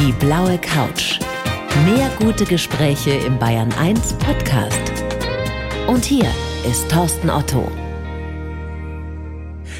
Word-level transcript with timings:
Die 0.00 0.12
blaue 0.12 0.56
Couch. 0.56 1.20
Mehr 1.84 2.10
gute 2.18 2.46
Gespräche 2.46 3.10
im 3.10 3.38
Bayern 3.38 3.70
1 3.74 4.14
Podcast. 4.14 4.80
Und 5.88 6.06
hier 6.06 6.24
ist 6.66 6.90
Thorsten 6.90 7.28
Otto. 7.28 7.70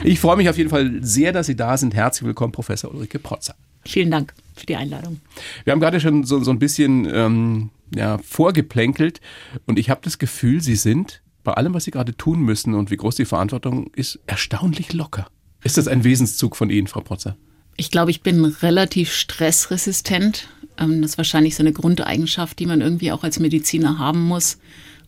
Ich 0.04 0.20
freue 0.20 0.36
mich 0.36 0.50
auf 0.50 0.58
jeden 0.58 0.68
Fall 0.68 0.98
sehr, 1.00 1.32
dass 1.32 1.46
Sie 1.46 1.56
da 1.56 1.74
sind. 1.78 1.94
Herzlich 1.94 2.26
willkommen, 2.26 2.52
Professor 2.52 2.92
Ulrike 2.92 3.18
Protzer. 3.18 3.54
Vielen 3.86 4.10
Dank 4.10 4.34
für 4.54 4.66
die 4.66 4.76
Einladung. 4.76 5.22
Wir 5.64 5.72
haben 5.72 5.80
gerade 5.80 6.00
schon 6.00 6.24
so, 6.24 6.44
so 6.44 6.50
ein 6.50 6.58
bisschen 6.58 7.08
ähm, 7.10 7.70
ja, 7.94 8.18
vorgeplänkelt 8.18 9.22
und 9.64 9.78
ich 9.78 9.88
habe 9.88 10.02
das 10.04 10.18
Gefühl, 10.18 10.60
Sie 10.60 10.76
sind 10.76 11.22
bei 11.44 11.54
allem, 11.54 11.72
was 11.72 11.84
Sie 11.84 11.92
gerade 11.92 12.14
tun 12.14 12.42
müssen 12.42 12.74
und 12.74 12.90
wie 12.90 12.98
groß 12.98 13.14
die 13.14 13.24
Verantwortung 13.24 13.90
ist, 13.94 14.18
erstaunlich 14.26 14.92
locker. 14.92 15.28
Ist 15.64 15.78
das 15.78 15.88
ein 15.88 16.04
Wesenszug 16.04 16.56
von 16.56 16.68
Ihnen, 16.68 16.88
Frau 16.88 17.00
Protzer? 17.00 17.38
Ich 17.80 17.90
glaube, 17.90 18.10
ich 18.10 18.20
bin 18.20 18.44
relativ 18.44 19.10
stressresistent. 19.10 20.48
Ähm, 20.76 21.00
das 21.00 21.12
ist 21.12 21.16
wahrscheinlich 21.16 21.56
so 21.56 21.62
eine 21.62 21.72
Grundeigenschaft, 21.72 22.58
die 22.58 22.66
man 22.66 22.82
irgendwie 22.82 23.10
auch 23.10 23.24
als 23.24 23.40
Mediziner 23.40 23.98
haben 23.98 24.20
muss. 24.20 24.58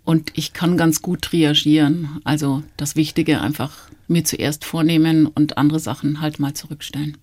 Und 0.04 0.32
ich 0.36 0.54
kann 0.54 0.78
ganz 0.78 1.02
gut 1.02 1.34
reagieren. 1.34 2.22
Also 2.24 2.62
das 2.78 2.96
Wichtige 2.96 3.42
einfach 3.42 3.76
mir 4.08 4.24
zuerst 4.24 4.64
vornehmen 4.64 5.26
und 5.26 5.58
andere 5.58 5.80
Sachen 5.80 6.22
halt 6.22 6.40
mal 6.40 6.54
zurückstellen. 6.54 7.18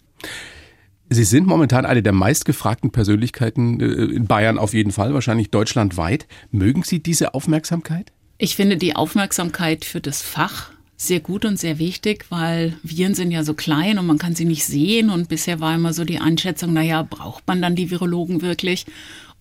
Sie 1.09 1.23
sind 1.23 1.47
momentan 1.47 1.87
eine 1.87 2.03
der 2.03 2.13
meistgefragten 2.13 2.91
Persönlichkeiten 2.91 3.79
äh, 3.79 3.85
in 3.85 4.27
Bayern 4.27 4.59
auf 4.59 4.75
jeden 4.75 4.91
Fall, 4.91 5.15
wahrscheinlich 5.15 5.49
deutschlandweit. 5.49 6.27
Mögen 6.51 6.83
Sie 6.83 7.01
diese 7.01 7.33
Aufmerksamkeit? 7.33 8.11
Ich 8.37 8.55
finde 8.55 8.77
die 8.77 8.95
Aufmerksamkeit 8.95 9.83
für 9.83 9.99
das 9.99 10.21
Fach 10.21 10.69
sehr 11.01 11.21
gut 11.21 11.45
und 11.45 11.57
sehr 11.57 11.79
wichtig, 11.79 12.25
weil 12.27 12.77
Viren 12.83 13.15
sind 13.15 13.31
ja 13.31 13.45
so 13.45 13.53
klein 13.53 13.97
und 13.99 14.05
man 14.05 14.17
kann 14.17 14.35
sie 14.35 14.43
nicht 14.43 14.65
sehen. 14.65 15.09
Und 15.09 15.29
bisher 15.29 15.61
war 15.61 15.73
immer 15.73 15.93
so 15.93 16.03
die 16.03 16.19
Einschätzung, 16.19 16.73
naja, 16.73 17.03
braucht 17.03 17.47
man 17.47 17.61
dann 17.61 17.75
die 17.75 17.89
Virologen 17.89 18.41
wirklich? 18.41 18.85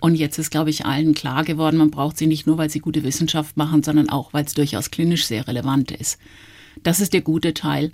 Und 0.00 0.15
jetzt 0.15 0.39
ist, 0.39 0.50
glaube 0.50 0.70
ich, 0.70 0.87
allen 0.87 1.15
klar 1.15 1.42
geworden, 1.42 1.77
man 1.77 1.91
braucht 1.91 2.17
sie 2.17 2.28
nicht 2.28 2.47
nur, 2.47 2.59
weil 2.59 2.70
sie 2.70 2.78
gute 2.78 3.03
Wissenschaft 3.03 3.56
machen, 3.56 3.83
sondern 3.83 4.09
auch, 4.09 4.33
weil 4.33 4.45
es 4.45 4.55
durchaus 4.55 4.92
klinisch 4.92 5.27
sehr 5.27 5.48
relevant 5.48 5.91
ist. 5.91 6.20
Das 6.84 7.00
ist 7.00 7.12
der 7.12 7.23
gute 7.23 7.55
Teil. 7.55 7.91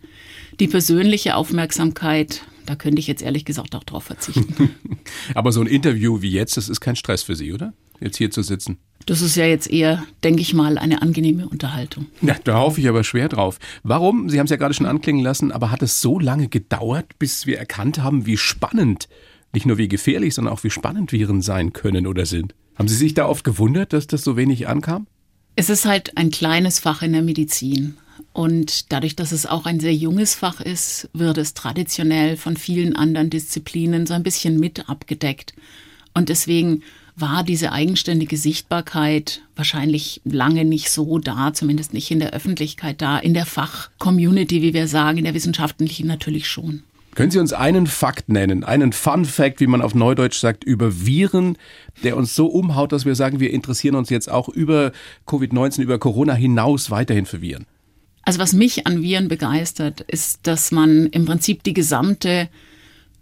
Die 0.60 0.68
persönliche 0.68 1.34
Aufmerksamkeit, 1.34 2.42
da 2.66 2.76
könnte 2.76 3.00
ich 3.00 3.06
jetzt 3.06 3.22
ehrlich 3.22 3.46
gesagt 3.46 3.74
auch 3.74 3.84
drauf 3.84 4.04
verzichten. 4.04 4.74
Aber 5.34 5.52
so 5.52 5.62
ein 5.62 5.66
Interview 5.66 6.20
wie 6.20 6.32
jetzt, 6.32 6.58
das 6.58 6.68
ist 6.68 6.82
kein 6.82 6.96
Stress 6.96 7.22
für 7.22 7.34
Sie, 7.34 7.54
oder? 7.54 7.72
Jetzt 8.00 8.16
hier 8.16 8.30
zu 8.30 8.42
sitzen. 8.42 8.78
Das 9.06 9.20
ist 9.20 9.36
ja 9.36 9.44
jetzt 9.44 9.70
eher, 9.70 10.02
denke 10.22 10.40
ich 10.40 10.54
mal, 10.54 10.78
eine 10.78 11.02
angenehme 11.02 11.48
Unterhaltung. 11.48 12.06
Ja, 12.22 12.36
da 12.42 12.58
hoffe 12.58 12.80
ich 12.80 12.88
aber 12.88 13.04
schwer 13.04 13.28
drauf. 13.28 13.58
Warum? 13.82 14.30
Sie 14.30 14.38
haben 14.38 14.46
es 14.46 14.50
ja 14.50 14.56
gerade 14.56 14.74
schon 14.74 14.86
anklingen 14.86 15.22
lassen, 15.22 15.52
aber 15.52 15.70
hat 15.70 15.82
es 15.82 16.00
so 16.00 16.18
lange 16.18 16.48
gedauert, 16.48 17.18
bis 17.18 17.46
wir 17.46 17.58
erkannt 17.58 18.02
haben, 18.02 18.24
wie 18.24 18.38
spannend, 18.38 19.08
nicht 19.52 19.66
nur 19.66 19.76
wie 19.76 19.88
gefährlich, 19.88 20.34
sondern 20.34 20.54
auch 20.54 20.64
wie 20.64 20.70
spannend 20.70 21.12
Viren 21.12 21.42
sein 21.42 21.72
können 21.72 22.06
oder 22.06 22.24
sind? 22.24 22.54
Haben 22.76 22.88
Sie 22.88 22.96
sich 22.96 23.14
da 23.14 23.26
oft 23.26 23.44
gewundert, 23.44 23.92
dass 23.92 24.06
das 24.06 24.24
so 24.24 24.36
wenig 24.36 24.66
ankam? 24.68 25.06
Es 25.54 25.70
ist 25.70 25.84
halt 25.84 26.16
ein 26.16 26.30
kleines 26.30 26.80
Fach 26.80 27.02
in 27.02 27.12
der 27.12 27.22
Medizin. 27.22 27.96
Und 28.32 28.92
dadurch, 28.92 29.14
dass 29.14 29.30
es 29.30 29.46
auch 29.46 29.64
ein 29.66 29.78
sehr 29.78 29.94
junges 29.94 30.34
Fach 30.34 30.60
ist, 30.60 31.08
wird 31.12 31.38
es 31.38 31.54
traditionell 31.54 32.36
von 32.36 32.56
vielen 32.56 32.96
anderen 32.96 33.30
Disziplinen 33.30 34.06
so 34.06 34.14
ein 34.14 34.24
bisschen 34.24 34.58
mit 34.58 34.88
abgedeckt. 34.88 35.54
Und 36.14 36.28
deswegen 36.30 36.82
war 37.16 37.44
diese 37.44 37.72
eigenständige 37.72 38.36
Sichtbarkeit 38.36 39.42
wahrscheinlich 39.54 40.20
lange 40.24 40.64
nicht 40.64 40.90
so 40.90 41.18
da, 41.18 41.52
zumindest 41.52 41.94
nicht 41.94 42.10
in 42.10 42.18
der 42.18 42.32
Öffentlichkeit 42.32 43.00
da, 43.00 43.18
in 43.18 43.34
der 43.34 43.46
Fachcommunity, 43.46 44.62
wie 44.62 44.74
wir 44.74 44.88
sagen, 44.88 45.18
in 45.18 45.24
der 45.24 45.34
wissenschaftlichen 45.34 46.06
natürlich 46.06 46.48
schon. 46.48 46.82
Können 47.14 47.30
Sie 47.30 47.38
uns 47.38 47.52
einen 47.52 47.86
Fakt 47.86 48.28
nennen, 48.28 48.64
einen 48.64 48.92
Fun 48.92 49.24
Fact, 49.24 49.60
wie 49.60 49.68
man 49.68 49.82
auf 49.82 49.94
Neudeutsch 49.94 50.40
sagt, 50.40 50.64
über 50.64 51.06
Viren, 51.06 51.56
der 52.02 52.16
uns 52.16 52.34
so 52.34 52.46
umhaut, 52.46 52.90
dass 52.90 53.04
wir 53.04 53.14
sagen, 53.14 53.38
wir 53.38 53.52
interessieren 53.52 53.94
uns 53.94 54.10
jetzt 54.10 54.28
auch 54.28 54.48
über 54.48 54.90
Covid-19, 55.28 55.82
über 55.82 56.00
Corona 56.00 56.34
hinaus 56.34 56.90
weiterhin 56.90 57.26
für 57.26 57.40
Viren? 57.40 57.66
Also 58.22 58.40
was 58.40 58.52
mich 58.52 58.86
an 58.88 59.02
Viren 59.02 59.28
begeistert, 59.28 60.00
ist, 60.00 60.40
dass 60.46 60.72
man 60.72 61.06
im 61.06 61.24
Prinzip 61.24 61.62
die 61.62 61.74
gesamte 61.74 62.48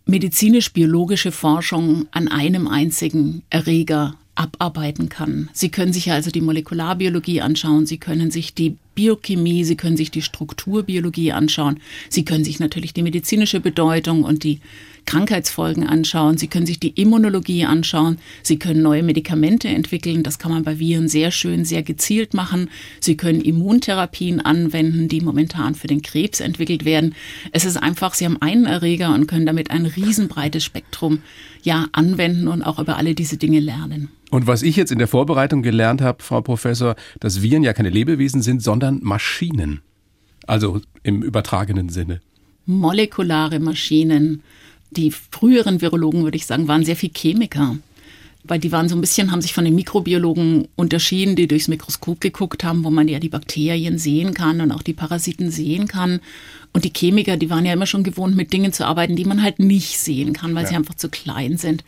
medizinisch-biologische 0.07 1.33
Forschung 1.33 2.07
an 2.11 2.29
einem 2.29 2.69
einzigen 2.69 3.43
Erreger 3.51 4.15
abarbeiten 4.35 5.09
kann. 5.09 5.51
Sie 5.53 5.71
können 5.71 5.93
sich 5.93 6.11
also 6.11 6.31
die 6.31 6.41
Molekularbiologie 6.41 7.41
anschauen, 7.41 7.87
Sie 7.87 7.99
können 7.99 8.31
sich 8.31 8.55
die 8.55 8.77
Biochemie, 8.95 9.65
Sie 9.65 9.77
können 9.77 9.97
sich 9.97 10.11
die 10.11 10.23
Strukturbiologie 10.23 11.33
anschauen, 11.33 11.81
Sie 12.09 12.25
können 12.25 12.45
sich 12.45 12.61
natürlich 12.61 12.93
die 12.93 13.03
medizinische 13.03 13.61
Bedeutung 13.61 14.25
und 14.25 14.45
die 14.45 14.61
Krankheitsfolgen 15.05 15.87
anschauen, 15.87 16.39
Sie 16.39 16.47
können 16.47 16.67
sich 16.67 16.79
die 16.79 17.01
Immunologie 17.01 17.65
anschauen, 17.65 18.19
Sie 18.43 18.59
können 18.59 18.83
neue 18.83 19.03
Medikamente 19.03 19.69
entwickeln, 19.69 20.23
das 20.23 20.39
kann 20.39 20.53
man 20.53 20.65
bei 20.65 20.79
Viren 20.79 21.09
sehr 21.09 21.31
schön, 21.31 21.65
sehr 21.65 21.83
gezielt 21.83 22.35
machen, 22.35 22.71
Sie 23.01 23.17
können 23.17 23.41
Immuntherapien 23.41 24.41
anwenden, 24.41 25.09
die 25.09 25.21
momentan 25.21 25.75
für 25.75 25.87
den 25.89 26.03
Krebs 26.03 26.41
entwickelt 26.41 26.85
werden. 26.85 27.15
Es 27.53 27.65
ist 27.65 27.77
einfach, 27.77 28.15
Sie 28.15 28.25
haben 28.25 28.41
einen 28.41 28.67
Erreger 28.67 29.15
und 29.15 29.27
können 29.27 29.47
damit 29.47 29.71
ein 29.71 29.87
riesenbreites 29.87 30.65
Spektrum 30.65 31.23
ja 31.63 31.87
anwenden 31.93 32.49
und 32.49 32.63
auch 32.63 32.79
über 32.79 32.97
alle 32.97 33.15
diese 33.15 33.37
Dinge 33.37 33.61
lernen. 33.61 34.09
Und 34.33 34.47
was 34.47 34.63
ich 34.63 34.77
jetzt 34.77 34.91
in 34.91 34.99
der 34.99 35.09
Vorbereitung 35.09 35.63
gelernt 35.63 36.01
habe, 36.01 36.23
Frau 36.23 36.41
Professor, 36.41 36.97
dass 37.21 37.43
Viren 37.43 37.63
ja 37.63 37.75
keine 37.75 37.91
Lebewesen 37.91 38.41
sind, 38.41 38.63
sondern 38.63 38.99
Maschinen. 39.03 39.83
Also 40.47 40.81
im 41.03 41.23
übertragenen 41.23 41.91
Sinne. 41.91 42.23
Molekulare 42.65 43.61
Maschinen 43.61 44.43
die 44.97 45.11
früheren 45.11 45.81
Virologen, 45.81 46.25
würde 46.25 46.37
ich 46.37 46.47
sagen, 46.47 46.67
waren 46.67 46.85
sehr 46.85 46.97
viel 46.97 47.11
Chemiker. 47.15 47.77
Weil 48.45 48.59
die 48.59 48.73
waren 48.73 48.89
so 48.89 48.97
ein 48.97 49.01
bisschen, 49.01 49.31
haben 49.31 49.43
sich 49.43 49.53
von 49.53 49.65
den 49.65 49.75
Mikrobiologen 49.75 50.67
unterschieden, 50.77 51.37
die 51.37 51.47
durchs 51.47 51.69
Mikroskop 51.69 52.21
geguckt 52.21 52.65
haben, 52.65 52.85
wo 52.85 52.91
man 52.91 53.09
ja 53.09 53.21
die 53.21 53.29
Bakterien 53.29 53.99
sehen 53.99 54.35
kann 54.35 54.61
und 54.61 54.73
auch 54.73 54.83
die 54.83 54.95
Parasiten 54.95 55.51
sehen 55.51 55.87
kann. 55.89 56.21
Und 56.75 56.85
die 56.85 56.93
Chemiker, 56.93 57.37
die 57.37 57.51
waren 57.51 57.67
ja 57.67 57.73
immer 57.75 57.87
schon 57.87 58.03
gewohnt, 58.03 58.35
mit 58.35 58.53
Dingen 58.53 58.73
zu 58.73 58.87
arbeiten, 58.87 59.15
die 59.15 59.27
man 59.27 59.43
halt 59.43 59.59
nicht 59.59 59.99
sehen 59.99 60.33
kann, 60.33 60.55
weil 60.55 60.63
ja. 60.63 60.71
sie 60.71 60.77
einfach 60.77 60.95
zu 60.95 61.11
klein 61.11 61.59
sind. 61.59 61.85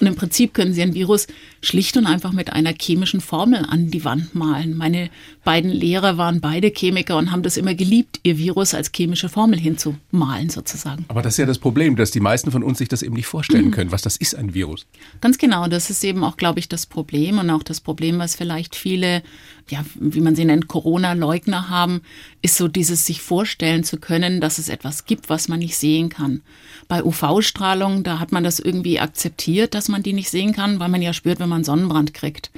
Und 0.00 0.08
im 0.08 0.16
Prinzip 0.16 0.54
können 0.54 0.72
sie 0.72 0.82
ein 0.82 0.94
Virus 0.94 1.28
schlicht 1.62 1.96
und 1.96 2.06
einfach 2.06 2.32
mit 2.32 2.52
einer 2.52 2.74
chemischen 2.78 3.20
Formel 3.20 3.64
an 3.68 3.92
die 3.92 4.04
Wand 4.04 4.34
malen. 4.34 4.76
Meine 4.76 5.08
beiden 5.44 5.70
Lehrer 5.70 6.18
waren 6.18 6.40
beide 6.40 6.72
Chemiker 6.72 7.16
und 7.16 7.30
haben 7.30 7.44
das 7.44 7.56
immer 7.56 7.74
geliebt, 7.74 8.18
ihr 8.24 8.36
Virus 8.36 8.74
als 8.74 8.90
chemische 8.94 9.28
Formel 9.28 9.58
hinzumalen 9.58 10.50
sozusagen. 10.50 11.04
Aber 11.06 11.22
das 11.22 11.34
ist 11.34 11.38
ja 11.38 11.46
das 11.46 11.58
Problem, 11.58 11.94
dass 11.94 12.10
die 12.10 12.20
meisten 12.20 12.50
von 12.50 12.64
uns 12.64 12.78
sich 12.78 12.88
das 12.88 13.02
eben 13.02 13.14
nicht 13.14 13.26
vorstellen 13.26 13.66
mhm. 13.66 13.70
können, 13.70 13.92
was 13.92 14.02
das 14.02 14.16
ist, 14.16 14.34
ein 14.34 14.52
Virus. 14.52 14.86
Ganz 15.20 15.38
genau, 15.38 15.68
das 15.68 15.90
ist 15.90 16.02
eben 16.02 16.24
auch, 16.24 16.36
glaube 16.36 16.58
ich, 16.58 16.68
das 16.68 16.86
Problem 16.86 17.38
und 17.38 17.50
auch 17.50 17.62
das 17.62 17.80
Problem, 17.80 18.18
was 18.18 18.34
vielleicht 18.34 18.74
viele, 18.74 19.22
ja, 19.70 19.84
wie 19.94 20.20
man 20.20 20.36
sie 20.36 20.44
nennt, 20.44 20.68
Corona-Leugner 20.68 21.70
haben, 21.70 22.02
ist 22.42 22.56
so 22.56 22.68
dieses 22.68 23.06
sich 23.06 23.22
vorstellen 23.22 23.82
zu 23.82 23.96
können, 23.96 24.40
dass 24.40 24.58
es 24.58 24.68
etwas 24.68 25.06
gibt, 25.06 25.30
was 25.30 25.48
man 25.48 25.60
nicht 25.60 25.76
sehen 25.76 26.10
kann. 26.10 26.42
Bei 26.86 27.02
UV-Strahlung, 27.02 28.02
da 28.02 28.18
hat 28.18 28.30
man 28.30 28.44
das 28.44 28.60
irgendwie 28.60 29.00
akzeptiert, 29.00 29.74
dass 29.74 29.88
man 29.88 30.02
die 30.02 30.12
nicht 30.12 30.28
sehen 30.28 30.52
kann, 30.52 30.80
weil 30.80 30.90
man 30.90 31.00
ja 31.00 31.14
spürt, 31.14 31.40
wenn 31.40 31.48
man 31.48 31.64
Sonnenbrand 31.64 32.12
kriegt. 32.12 32.50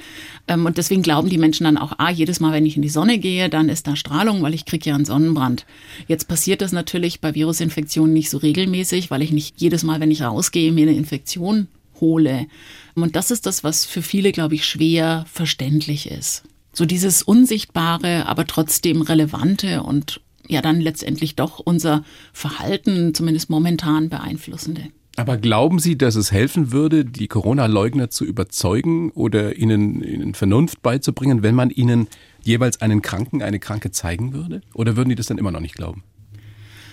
Ähm, 0.49 0.65
und 0.65 0.77
deswegen 0.77 1.01
glauben 1.01 1.29
die 1.29 1.37
Menschen 1.37 1.63
dann 1.63 1.77
auch, 1.77 1.93
ah, 1.97 2.09
jedes 2.09 2.41
Mal, 2.41 2.51
wenn 2.51 2.65
ich 2.65 2.75
in 2.75 2.81
die 2.81 2.89
Sonne 2.89 3.19
gehe, 3.19 3.49
dann 3.49 3.69
ist 3.69 3.87
da 3.87 3.95
Strahlung, 3.95 4.41
weil 4.41 4.53
ich 4.53 4.65
kriege 4.65 4.89
ja 4.89 4.95
einen 4.95 5.05
Sonnenbrand. 5.05 5.65
Jetzt 6.07 6.27
passiert 6.27 6.61
das 6.61 6.73
natürlich 6.73 7.21
bei 7.21 7.33
Virusinfektionen 7.33 8.13
nicht 8.13 8.29
so 8.29 8.37
regelmäßig, 8.37 9.09
weil 9.11 9.21
ich 9.21 9.31
nicht 9.31 9.61
jedes 9.61 9.83
Mal, 9.83 10.01
wenn 10.01 10.11
ich 10.11 10.23
rausgehe, 10.23 10.73
mir 10.73 10.87
eine 10.87 10.97
Infektion 10.97 11.67
hole. 12.01 12.47
Und 12.95 13.15
das 13.15 13.31
ist 13.31 13.45
das, 13.45 13.63
was 13.63 13.85
für 13.85 14.01
viele, 14.01 14.33
glaube 14.33 14.55
ich, 14.55 14.65
schwer 14.65 15.25
verständlich 15.31 16.11
ist. 16.11 16.43
So 16.77 16.85
dieses 16.85 17.23
Unsichtbare, 17.23 18.27
aber 18.27 18.45
trotzdem 18.45 19.01
relevante 19.01 19.81
und 19.81 20.21
ja 20.47 20.61
dann 20.61 20.79
letztendlich 20.79 21.35
doch 21.35 21.57
unser 21.57 22.03
Verhalten, 22.33 23.15
zumindest 23.15 23.49
momentan 23.49 24.09
beeinflussende. 24.09 24.83
Aber 25.15 25.37
glauben 25.37 25.79
Sie, 25.79 25.97
dass 25.97 26.13
es 26.13 26.31
helfen 26.31 26.71
würde, 26.71 27.03
die 27.03 27.27
Corona-Leugner 27.27 28.11
zu 28.11 28.25
überzeugen 28.25 29.09
oder 29.09 29.55
ihnen, 29.55 30.03
ihnen 30.03 30.35
Vernunft 30.35 30.83
beizubringen, 30.83 31.41
wenn 31.41 31.55
man 31.55 31.71
ihnen 31.71 32.09
jeweils 32.43 32.79
einen 32.79 33.01
Kranken, 33.01 33.41
eine 33.41 33.57
Kranke 33.57 33.89
zeigen 33.89 34.33
würde? 34.33 34.61
Oder 34.75 34.95
würden 34.95 35.09
die 35.09 35.15
das 35.15 35.25
dann 35.25 35.39
immer 35.39 35.51
noch 35.51 35.61
nicht 35.61 35.73
glauben, 35.73 36.03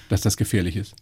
dass 0.08 0.22
das 0.22 0.38
gefährlich 0.38 0.76
ist? 0.76 0.94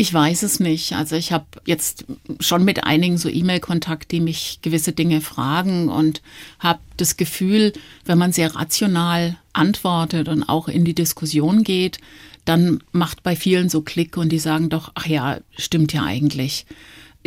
Ich 0.00 0.14
weiß 0.14 0.44
es 0.44 0.60
nicht. 0.60 0.92
Also 0.92 1.16
ich 1.16 1.32
habe 1.32 1.46
jetzt 1.66 2.04
schon 2.38 2.64
mit 2.64 2.84
einigen 2.84 3.18
so 3.18 3.28
E-Mail-Kontakt, 3.28 4.12
die 4.12 4.20
mich 4.20 4.60
gewisse 4.62 4.92
Dinge 4.92 5.20
fragen 5.20 5.88
und 5.88 6.22
habe 6.60 6.78
das 6.96 7.16
Gefühl, 7.16 7.72
wenn 8.04 8.16
man 8.16 8.30
sehr 8.30 8.54
rational 8.54 9.36
antwortet 9.52 10.28
und 10.28 10.44
auch 10.44 10.68
in 10.68 10.84
die 10.84 10.94
Diskussion 10.94 11.64
geht, 11.64 11.98
dann 12.44 12.80
macht 12.92 13.24
bei 13.24 13.34
vielen 13.34 13.68
so 13.68 13.82
Klick 13.82 14.16
und 14.16 14.28
die 14.30 14.38
sagen 14.38 14.68
doch, 14.68 14.92
ach 14.94 15.06
ja, 15.06 15.40
stimmt 15.56 15.92
ja 15.92 16.04
eigentlich. 16.04 16.64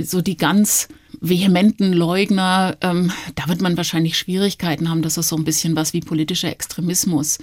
so 0.02 0.22
die 0.22 0.38
ganz 0.38 0.88
vehementen 1.20 1.92
Leugner, 1.92 2.78
ähm, 2.80 3.12
da 3.36 3.50
wird 3.50 3.62
man 3.62 3.76
wahrscheinlich 3.76 4.18
Schwierigkeiten 4.18 4.90
haben. 4.90 5.02
Das 5.02 5.18
ist 5.18 5.28
so 5.28 5.36
ein 5.36 5.44
bisschen 5.44 5.76
was 5.76 5.92
wie 5.92 6.00
politischer 6.00 6.50
Extremismus. 6.50 7.40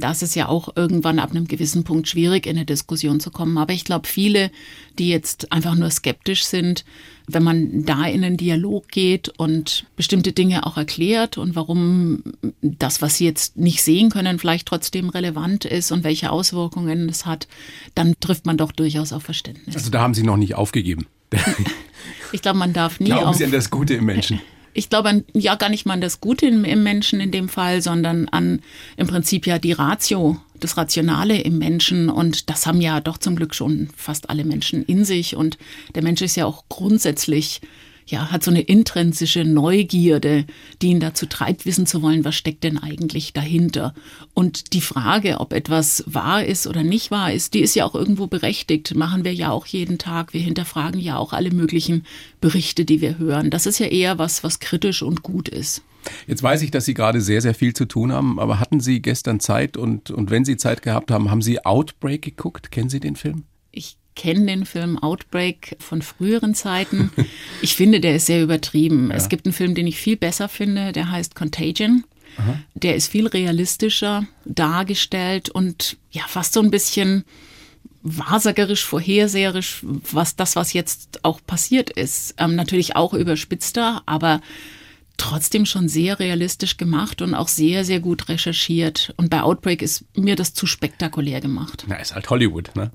Da 0.00 0.10
ist 0.10 0.22
es 0.22 0.34
ja 0.34 0.48
auch 0.48 0.74
irgendwann 0.76 1.18
ab 1.18 1.30
einem 1.30 1.46
gewissen 1.46 1.84
Punkt 1.84 2.08
schwierig, 2.08 2.46
in 2.46 2.56
eine 2.56 2.66
Diskussion 2.66 3.20
zu 3.20 3.30
kommen. 3.30 3.56
Aber 3.58 3.72
ich 3.72 3.84
glaube, 3.84 4.08
viele, 4.08 4.50
die 4.98 5.08
jetzt 5.08 5.52
einfach 5.52 5.74
nur 5.74 5.90
skeptisch 5.90 6.44
sind, 6.44 6.84
wenn 7.28 7.42
man 7.42 7.84
da 7.84 8.04
in 8.04 8.24
einen 8.24 8.36
Dialog 8.36 8.88
geht 8.88 9.28
und 9.28 9.86
bestimmte 9.96 10.32
Dinge 10.32 10.66
auch 10.66 10.76
erklärt 10.76 11.38
und 11.38 11.54
warum 11.54 12.22
das, 12.60 13.02
was 13.02 13.16
sie 13.16 13.24
jetzt 13.24 13.56
nicht 13.56 13.82
sehen 13.82 14.10
können, 14.10 14.38
vielleicht 14.38 14.66
trotzdem 14.66 15.08
relevant 15.10 15.64
ist 15.64 15.92
und 15.92 16.02
welche 16.02 16.32
Auswirkungen 16.32 17.08
es 17.08 17.26
hat, 17.26 17.46
dann 17.94 18.14
trifft 18.20 18.46
man 18.46 18.56
doch 18.56 18.72
durchaus 18.72 19.12
auf 19.12 19.22
Verständnis. 19.22 19.76
Also 19.76 19.90
da 19.90 20.00
haben 20.00 20.14
Sie 20.14 20.22
noch 20.22 20.36
nicht 20.36 20.54
aufgegeben. 20.54 21.06
ich 22.32 22.42
glaube, 22.42 22.58
man 22.58 22.72
darf 22.72 22.98
nie 22.98 23.06
Glauben 23.06 23.26
auf 23.26 23.36
Sie 23.36 23.44
an 23.44 23.52
das 23.52 23.70
Gute 23.70 23.94
im 23.94 24.06
Menschen? 24.06 24.40
Ich 24.72 24.88
glaube 24.88 25.24
ja 25.34 25.54
gar 25.56 25.68
nicht 25.68 25.86
mal 25.86 25.94
an 25.94 26.00
das 26.00 26.20
Gute 26.20 26.46
im, 26.46 26.64
im 26.64 26.82
Menschen 26.82 27.20
in 27.20 27.30
dem 27.30 27.48
Fall, 27.48 27.82
sondern 27.82 28.28
an 28.28 28.60
im 28.96 29.06
Prinzip 29.06 29.46
ja 29.46 29.58
die 29.58 29.72
Ratio, 29.72 30.40
das 30.58 30.76
Rationale 30.76 31.40
im 31.40 31.58
Menschen. 31.58 32.08
Und 32.08 32.50
das 32.50 32.66
haben 32.66 32.80
ja 32.80 33.00
doch 33.00 33.18
zum 33.18 33.36
Glück 33.36 33.54
schon 33.54 33.88
fast 33.96 34.30
alle 34.30 34.44
Menschen 34.44 34.84
in 34.84 35.04
sich. 35.04 35.34
Und 35.34 35.58
der 35.94 36.02
Mensch 36.02 36.22
ist 36.22 36.36
ja 36.36 36.46
auch 36.46 36.64
grundsätzlich 36.68 37.60
ja, 38.10 38.30
hat 38.30 38.42
so 38.42 38.50
eine 38.50 38.60
intrinsische 38.60 39.44
Neugierde, 39.44 40.44
die 40.82 40.88
ihn 40.88 41.00
dazu 41.00 41.26
treibt, 41.26 41.66
wissen 41.66 41.86
zu 41.86 42.02
wollen, 42.02 42.24
was 42.24 42.34
steckt 42.34 42.64
denn 42.64 42.78
eigentlich 42.78 43.32
dahinter. 43.32 43.94
Und 44.34 44.72
die 44.72 44.80
Frage, 44.80 45.40
ob 45.40 45.52
etwas 45.52 46.04
wahr 46.06 46.44
ist 46.44 46.66
oder 46.66 46.82
nicht 46.82 47.10
wahr 47.10 47.32
ist, 47.32 47.54
die 47.54 47.60
ist 47.60 47.74
ja 47.74 47.84
auch 47.84 47.94
irgendwo 47.94 48.26
berechtigt. 48.26 48.94
Machen 48.94 49.24
wir 49.24 49.34
ja 49.34 49.50
auch 49.50 49.66
jeden 49.66 49.98
Tag. 49.98 50.32
Wir 50.32 50.40
hinterfragen 50.40 51.00
ja 51.00 51.16
auch 51.16 51.32
alle 51.32 51.50
möglichen 51.50 52.04
Berichte, 52.40 52.84
die 52.84 53.00
wir 53.00 53.18
hören. 53.18 53.50
Das 53.50 53.66
ist 53.66 53.78
ja 53.78 53.86
eher 53.86 54.18
was, 54.18 54.42
was 54.44 54.60
kritisch 54.60 55.02
und 55.02 55.22
gut 55.22 55.48
ist. 55.48 55.82
Jetzt 56.26 56.42
weiß 56.42 56.62
ich, 56.62 56.70
dass 56.70 56.86
Sie 56.86 56.94
gerade 56.94 57.20
sehr, 57.20 57.42
sehr 57.42 57.54
viel 57.54 57.74
zu 57.74 57.84
tun 57.84 58.12
haben, 58.12 58.38
aber 58.38 58.58
hatten 58.58 58.80
Sie 58.80 59.02
gestern 59.02 59.38
Zeit 59.38 59.76
und, 59.76 60.10
und 60.10 60.30
wenn 60.30 60.44
Sie 60.44 60.56
Zeit 60.56 60.82
gehabt 60.82 61.10
haben, 61.10 61.30
haben 61.30 61.42
Sie 61.42 61.64
Outbreak 61.64 62.22
geguckt? 62.22 62.70
Kennen 62.70 62.88
Sie 62.88 63.00
den 63.00 63.16
Film? 63.16 63.44
Ich 63.70 63.96
kenne 64.20 64.44
den 64.44 64.66
Film 64.66 64.98
Outbreak 64.98 65.76
von 65.78 66.02
früheren 66.02 66.54
Zeiten. 66.54 67.10
Ich 67.62 67.74
finde, 67.74 68.00
der 68.00 68.16
ist 68.16 68.24
sehr 68.24 68.42
übertrieben. 68.42 69.10
Ja. 69.10 69.16
Es 69.16 69.28
gibt 69.28 69.44
einen 69.44 69.52
Film, 69.52 69.74
den 69.74 69.86
ich 69.86 69.98
viel 69.98 70.16
besser 70.16 70.48
finde, 70.48 70.92
der 70.92 71.10
heißt 71.10 71.34
Contagion. 71.34 72.04
Aha. 72.38 72.58
Der 72.74 72.96
ist 72.96 73.08
viel 73.08 73.26
realistischer 73.26 74.26
dargestellt 74.46 75.50
und 75.50 75.98
ja, 76.10 76.22
fast 76.26 76.54
so 76.54 76.60
ein 76.60 76.70
bisschen 76.70 77.24
wahrsagerisch, 78.02 78.82
vorherseherisch, 78.84 79.80
was 79.82 80.36
das, 80.36 80.56
was 80.56 80.72
jetzt 80.72 81.22
auch 81.22 81.40
passiert 81.46 81.90
ist. 81.90 82.34
Ähm, 82.38 82.56
natürlich 82.56 82.96
auch 82.96 83.12
überspitzter, 83.12 84.02
aber 84.06 84.40
trotzdem 85.18 85.66
schon 85.66 85.88
sehr 85.88 86.18
realistisch 86.18 86.78
gemacht 86.78 87.20
und 87.20 87.34
auch 87.34 87.48
sehr, 87.48 87.84
sehr 87.84 88.00
gut 88.00 88.30
recherchiert. 88.30 89.12
Und 89.18 89.28
bei 89.28 89.42
Outbreak 89.42 89.82
ist 89.82 90.04
mir 90.16 90.34
das 90.34 90.54
zu 90.54 90.66
spektakulär 90.66 91.42
gemacht. 91.42 91.84
Na, 91.88 91.96
ist 91.96 92.14
halt 92.14 92.30
Hollywood, 92.30 92.74
ne? 92.74 92.90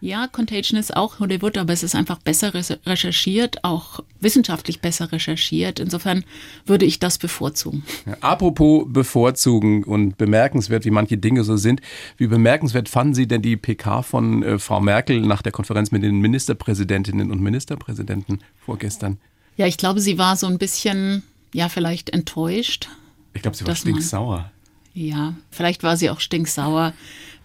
Ja, 0.00 0.28
Contagion 0.28 0.78
ist 0.78 0.96
auch 0.96 1.18
Hollywood, 1.18 1.58
aber 1.58 1.72
es 1.72 1.82
ist 1.82 1.96
einfach 1.96 2.18
besser 2.18 2.52
recherchiert, 2.54 3.64
auch 3.64 4.00
wissenschaftlich 4.20 4.80
besser 4.80 5.10
recherchiert. 5.10 5.80
Insofern 5.80 6.24
würde 6.66 6.86
ich 6.86 7.00
das 7.00 7.18
bevorzugen. 7.18 7.82
Ja, 8.06 8.16
apropos 8.20 8.84
bevorzugen 8.88 9.82
und 9.82 10.16
bemerkenswert, 10.16 10.84
wie 10.84 10.92
manche 10.92 11.18
Dinge 11.18 11.42
so 11.42 11.56
sind. 11.56 11.80
Wie 12.16 12.28
bemerkenswert 12.28 12.88
fanden 12.88 13.14
Sie 13.14 13.26
denn 13.26 13.42
die 13.42 13.56
PK 13.56 14.02
von 14.02 14.42
äh, 14.44 14.58
Frau 14.60 14.80
Merkel 14.80 15.20
nach 15.20 15.42
der 15.42 15.50
Konferenz 15.50 15.90
mit 15.90 16.04
den 16.04 16.20
Ministerpräsidentinnen 16.20 17.32
und 17.32 17.40
Ministerpräsidenten 17.40 18.40
vorgestern? 18.64 19.18
Ja, 19.56 19.66
ich 19.66 19.78
glaube, 19.78 20.00
sie 20.00 20.16
war 20.16 20.36
so 20.36 20.46
ein 20.46 20.58
bisschen, 20.58 21.24
ja, 21.52 21.68
vielleicht 21.68 22.10
enttäuscht. 22.10 22.88
Ich 23.34 23.42
glaube, 23.42 23.56
sie 23.56 23.66
war 23.66 23.74
stinksauer. 23.74 24.52
ja, 24.94 25.34
vielleicht 25.50 25.82
war 25.82 25.96
sie 25.96 26.08
auch 26.10 26.20
stinksauer. 26.20 26.92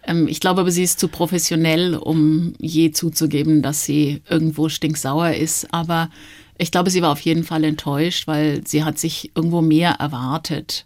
Ähm, 0.05 0.27
ich 0.27 0.39
glaube 0.39 0.61
aber, 0.61 0.71
sie 0.71 0.83
ist 0.83 0.99
zu 0.99 1.07
professionell, 1.07 1.95
um 1.95 2.53
je 2.59 2.91
zuzugeben, 2.91 3.61
dass 3.61 3.85
sie 3.85 4.21
irgendwo 4.29 4.69
stinksauer 4.69 5.31
ist. 5.31 5.73
Aber 5.73 6.09
ich 6.57 6.71
glaube, 6.71 6.89
sie 6.89 7.01
war 7.01 7.11
auf 7.11 7.21
jeden 7.21 7.43
Fall 7.43 7.63
enttäuscht, 7.63 8.27
weil 8.27 8.65
sie 8.65 8.83
hat 8.83 8.99
sich 8.99 9.31
irgendwo 9.35 9.61
mehr 9.61 9.91
erwartet. 9.93 10.85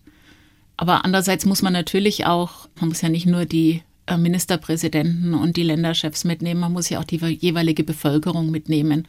Aber 0.77 1.03
andererseits 1.05 1.45
muss 1.45 1.61
man 1.61 1.73
natürlich 1.73 2.25
auch, 2.25 2.67
man 2.79 2.89
muss 2.89 3.01
ja 3.01 3.09
nicht 3.09 3.25
nur 3.25 3.45
die 3.45 3.81
äh, 4.05 4.17
Ministerpräsidenten 4.17 5.33
und 5.33 5.57
die 5.57 5.63
Länderchefs 5.63 6.23
mitnehmen, 6.23 6.59
man 6.59 6.73
muss 6.73 6.89
ja 6.89 6.99
auch 6.99 7.03
die 7.03 7.17
jeweilige 7.17 7.83
Bevölkerung 7.83 8.51
mitnehmen. 8.51 9.07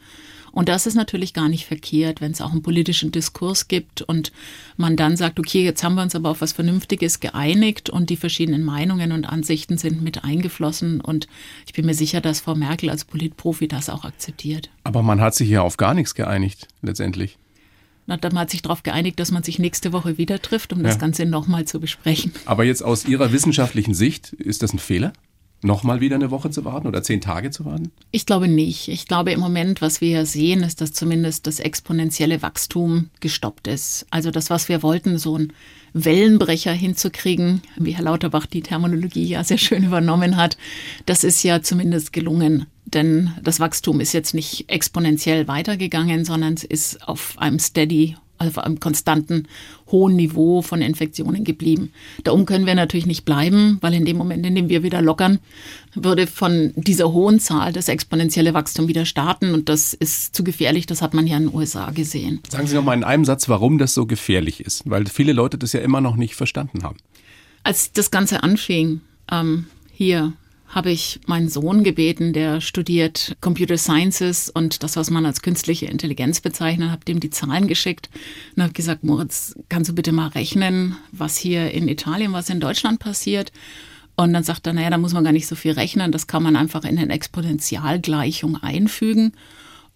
Und 0.51 0.69
das 0.69 0.85
ist 0.85 0.95
natürlich 0.95 1.33
gar 1.33 1.49
nicht 1.49 1.65
verkehrt, 1.65 2.21
wenn 2.21 2.31
es 2.31 2.41
auch 2.41 2.51
einen 2.51 2.61
politischen 2.61 3.11
Diskurs 3.11 3.67
gibt 3.67 4.01
und 4.01 4.31
man 4.77 4.95
dann 4.95 5.17
sagt, 5.17 5.39
okay, 5.39 5.63
jetzt 5.63 5.83
haben 5.83 5.95
wir 5.95 6.01
uns 6.01 6.15
aber 6.15 6.29
auf 6.29 6.41
was 6.41 6.53
Vernünftiges 6.53 7.19
geeinigt 7.19 7.89
und 7.89 8.09
die 8.09 8.17
verschiedenen 8.17 8.63
Meinungen 8.63 9.11
und 9.11 9.25
Ansichten 9.25 9.77
sind 9.77 10.01
mit 10.01 10.23
eingeflossen. 10.23 11.01
Und 11.01 11.27
ich 11.65 11.73
bin 11.73 11.85
mir 11.85 11.93
sicher, 11.93 12.21
dass 12.21 12.39
Frau 12.39 12.55
Merkel 12.55 12.89
als 12.89 13.05
Politprofi 13.05 13.67
das 13.67 13.89
auch 13.89 14.05
akzeptiert. 14.05 14.69
Aber 14.83 15.01
man 15.03 15.21
hat 15.21 15.35
sich 15.35 15.49
ja 15.49 15.61
auf 15.61 15.77
gar 15.77 15.93
nichts 15.93 16.15
geeinigt, 16.15 16.67
letztendlich. 16.81 17.37
Na, 18.09 18.17
man 18.23 18.39
hat 18.39 18.49
sich 18.49 18.63
darauf 18.63 18.81
geeinigt, 18.81 19.19
dass 19.19 19.29
man 19.29 19.43
sich 19.43 19.59
nächste 19.59 19.93
Woche 19.93 20.17
wieder 20.17 20.41
trifft, 20.41 20.73
um 20.73 20.79
ja. 20.79 20.85
das 20.85 20.97
Ganze 20.97 21.27
nochmal 21.27 21.65
zu 21.65 21.79
besprechen. 21.79 22.33
Aber 22.45 22.63
jetzt 22.63 22.81
aus 22.81 23.05
Ihrer 23.05 23.31
wissenschaftlichen 23.31 23.93
Sicht, 23.93 24.33
ist 24.33 24.63
das 24.63 24.73
ein 24.73 24.79
Fehler? 24.79 25.13
Nochmal 25.61 26.01
wieder 26.01 26.15
eine 26.15 26.31
Woche 26.31 26.49
zu 26.49 26.65
warten 26.65 26.87
oder 26.87 27.03
zehn 27.03 27.21
Tage 27.21 27.51
zu 27.51 27.65
warten? 27.65 27.91
Ich 28.11 28.25
glaube 28.25 28.47
nicht. 28.47 28.87
Ich 28.87 29.07
glaube 29.07 29.31
im 29.31 29.39
Moment, 29.39 29.81
was 29.81 30.01
wir 30.01 30.25
sehen, 30.25 30.63
ist, 30.63 30.81
dass 30.81 30.93
zumindest 30.93 31.47
das 31.47 31.59
exponentielle 31.59 32.41
Wachstum 32.41 33.09
gestoppt 33.19 33.67
ist. 33.67 34.05
Also 34.09 34.31
das, 34.31 34.49
was 34.49 34.69
wir 34.69 34.83
wollten, 34.83 35.17
so 35.17 35.37
ein 35.37 35.53
Wellenbrecher 35.93 36.71
hinzukriegen, 36.71 37.61
wie 37.77 37.91
Herr 37.91 38.05
Lauterbach 38.05 38.45
die 38.45 38.61
Terminologie 38.61 39.25
ja 39.25 39.43
sehr 39.43 39.57
schön 39.57 39.83
übernommen 39.85 40.37
hat, 40.37 40.57
das 41.05 41.23
ist 41.23 41.43
ja 41.43 41.61
zumindest 41.61 42.13
gelungen. 42.13 42.65
Denn 42.85 43.31
das 43.43 43.59
Wachstum 43.59 43.99
ist 43.99 44.13
jetzt 44.13 44.33
nicht 44.33 44.65
exponentiell 44.67 45.47
weitergegangen, 45.47 46.25
sondern 46.25 46.53
es 46.53 46.63
ist 46.63 47.07
auf 47.07 47.37
einem 47.37 47.59
steady 47.59 48.15
auf 48.39 48.57
einem 48.57 48.79
konstanten 48.79 49.47
hohen 49.91 50.15
Niveau 50.15 50.61
von 50.61 50.81
Infektionen 50.81 51.43
geblieben. 51.43 51.91
Darum 52.23 52.45
können 52.45 52.65
wir 52.65 52.75
natürlich 52.75 53.05
nicht 53.05 53.25
bleiben, 53.25 53.77
weil 53.81 53.93
in 53.93 54.05
dem 54.05 54.17
Moment, 54.17 54.45
in 54.45 54.55
dem 54.55 54.69
wir 54.69 54.83
wieder 54.83 55.01
lockern, 55.01 55.39
würde 55.93 56.27
von 56.27 56.71
dieser 56.75 57.11
hohen 57.11 57.39
Zahl 57.39 57.73
das 57.73 57.87
exponentielle 57.87 58.53
Wachstum 58.53 58.87
wieder 58.87 59.05
starten 59.05 59.53
und 59.53 59.69
das 59.69 59.93
ist 59.93 60.35
zu 60.35 60.43
gefährlich. 60.43 60.85
Das 60.85 61.01
hat 61.01 61.13
man 61.13 61.27
ja 61.27 61.37
in 61.37 61.47
den 61.47 61.55
USA 61.55 61.91
gesehen. 61.91 62.41
Sagen 62.49 62.67
Sie 62.67 62.75
noch 62.75 62.83
mal 62.83 62.93
in 62.93 63.03
einem 63.03 63.25
Satz, 63.25 63.49
warum 63.49 63.77
das 63.77 63.93
so 63.93 64.05
gefährlich 64.05 64.61
ist, 64.61 64.89
weil 64.89 65.05
viele 65.07 65.33
Leute 65.33 65.57
das 65.57 65.73
ja 65.73 65.81
immer 65.81 66.01
noch 66.01 66.15
nicht 66.15 66.35
verstanden 66.35 66.83
haben. 66.83 66.97
Als 67.63 67.91
das 67.91 68.09
Ganze 68.09 68.43
anfing, 68.43 69.01
ähm, 69.31 69.65
hier 69.91 70.33
habe 70.69 70.91
ich 70.91 71.19
meinen 71.25 71.49
Sohn 71.49 71.83
gebeten, 71.83 72.31
der 72.31 72.61
studiert 72.61 73.35
Computer 73.41 73.77
Sciences 73.77 74.49
und 74.49 74.83
das, 74.83 74.95
was 74.95 75.09
man 75.09 75.25
als 75.25 75.41
künstliche 75.41 75.87
Intelligenz 75.87 76.41
bezeichnet, 76.41 76.91
habe 76.91 77.03
dem 77.05 77.19
die 77.19 77.31
Zahlen 77.31 77.67
geschickt 77.67 78.09
und 78.55 78.63
habe 78.63 78.73
gesagt, 78.73 79.03
Moritz, 79.03 79.55
kannst 79.67 79.89
du 79.89 79.95
bitte 79.95 80.11
mal 80.11 80.27
rechnen, 80.27 80.95
was 81.11 81.37
hier 81.37 81.71
in 81.71 81.87
Italien, 81.87 82.33
was 82.33 82.49
in 82.49 82.59
Deutschland 82.59 82.99
passiert? 82.99 83.51
Und 84.15 84.31
dann 84.33 84.43
sagt 84.43 84.67
er, 84.67 84.73
naja, 84.73 84.91
da 84.91 84.97
muss 84.97 85.13
man 85.13 85.23
gar 85.23 85.31
nicht 85.31 85.47
so 85.47 85.55
viel 85.55 85.71
rechnen, 85.71 86.11
das 86.11 86.27
kann 86.27 86.43
man 86.43 86.55
einfach 86.55 86.83
in 86.83 86.99
eine 86.99 87.13
Exponentialgleichung 87.13 88.57
einfügen. 88.57 89.33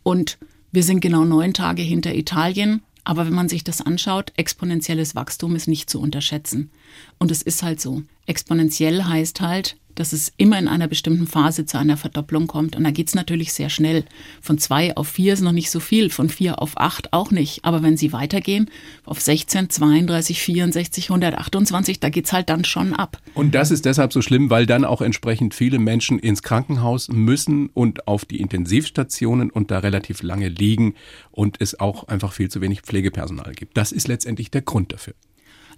Und 0.01 0.37
wir 0.71 0.83
sind 0.83 1.01
genau 1.01 1.23
neun 1.23 1.53
Tage 1.53 1.83
hinter 1.83 2.15
Italien. 2.15 2.81
Aber 3.03 3.25
wenn 3.25 3.33
man 3.33 3.49
sich 3.49 3.63
das 3.63 3.81
anschaut, 3.81 4.31
exponentielles 4.37 5.13
Wachstum 5.13 5.55
ist 5.55 5.67
nicht 5.67 5.89
zu 5.89 5.99
unterschätzen. 5.99 6.71
Und 7.19 7.31
es 7.31 7.41
ist 7.41 7.61
halt 7.61 7.81
so. 7.81 8.03
Exponentiell 8.25 9.03
heißt 9.03 9.41
halt, 9.41 9.75
dass 9.95 10.13
es 10.13 10.33
immer 10.37 10.59
in 10.59 10.67
einer 10.67 10.87
bestimmten 10.87 11.27
Phase 11.27 11.65
zu 11.65 11.77
einer 11.77 11.97
Verdopplung 11.97 12.47
kommt. 12.47 12.75
Und 12.75 12.83
da 12.83 12.91
geht 12.91 13.07
es 13.07 13.15
natürlich 13.15 13.53
sehr 13.53 13.69
schnell. 13.69 14.05
Von 14.41 14.57
zwei 14.57 14.95
auf 14.95 15.07
vier 15.07 15.33
ist 15.33 15.41
noch 15.41 15.51
nicht 15.51 15.69
so 15.69 15.79
viel, 15.79 16.09
von 16.09 16.29
vier 16.29 16.61
auf 16.61 16.73
acht 16.77 17.13
auch 17.13 17.31
nicht. 17.31 17.65
Aber 17.65 17.83
wenn 17.83 17.97
sie 17.97 18.13
weitergehen, 18.13 18.69
auf 19.05 19.21
16, 19.21 19.69
32, 19.69 20.41
64, 20.41 21.09
128, 21.09 21.99
da 21.99 22.09
geht 22.09 22.25
es 22.25 22.33
halt 22.33 22.49
dann 22.49 22.65
schon 22.65 22.93
ab. 22.93 23.19
Und 23.33 23.55
das 23.55 23.71
ist 23.71 23.85
deshalb 23.85 24.13
so 24.13 24.21
schlimm, 24.21 24.49
weil 24.49 24.65
dann 24.65 24.85
auch 24.85 25.01
entsprechend 25.01 25.53
viele 25.53 25.79
Menschen 25.79 26.19
ins 26.19 26.43
Krankenhaus 26.43 27.09
müssen 27.09 27.69
und 27.73 28.07
auf 28.07 28.25
die 28.25 28.39
Intensivstationen 28.39 29.49
und 29.49 29.71
da 29.71 29.79
relativ 29.79 30.23
lange 30.23 30.49
liegen 30.49 30.95
und 31.31 31.57
es 31.59 31.79
auch 31.79 32.07
einfach 32.07 32.33
viel 32.33 32.49
zu 32.49 32.61
wenig 32.61 32.81
Pflegepersonal 32.81 33.53
gibt. 33.53 33.77
Das 33.77 33.91
ist 33.91 34.07
letztendlich 34.07 34.51
der 34.51 34.61
Grund 34.61 34.93
dafür. 34.93 35.13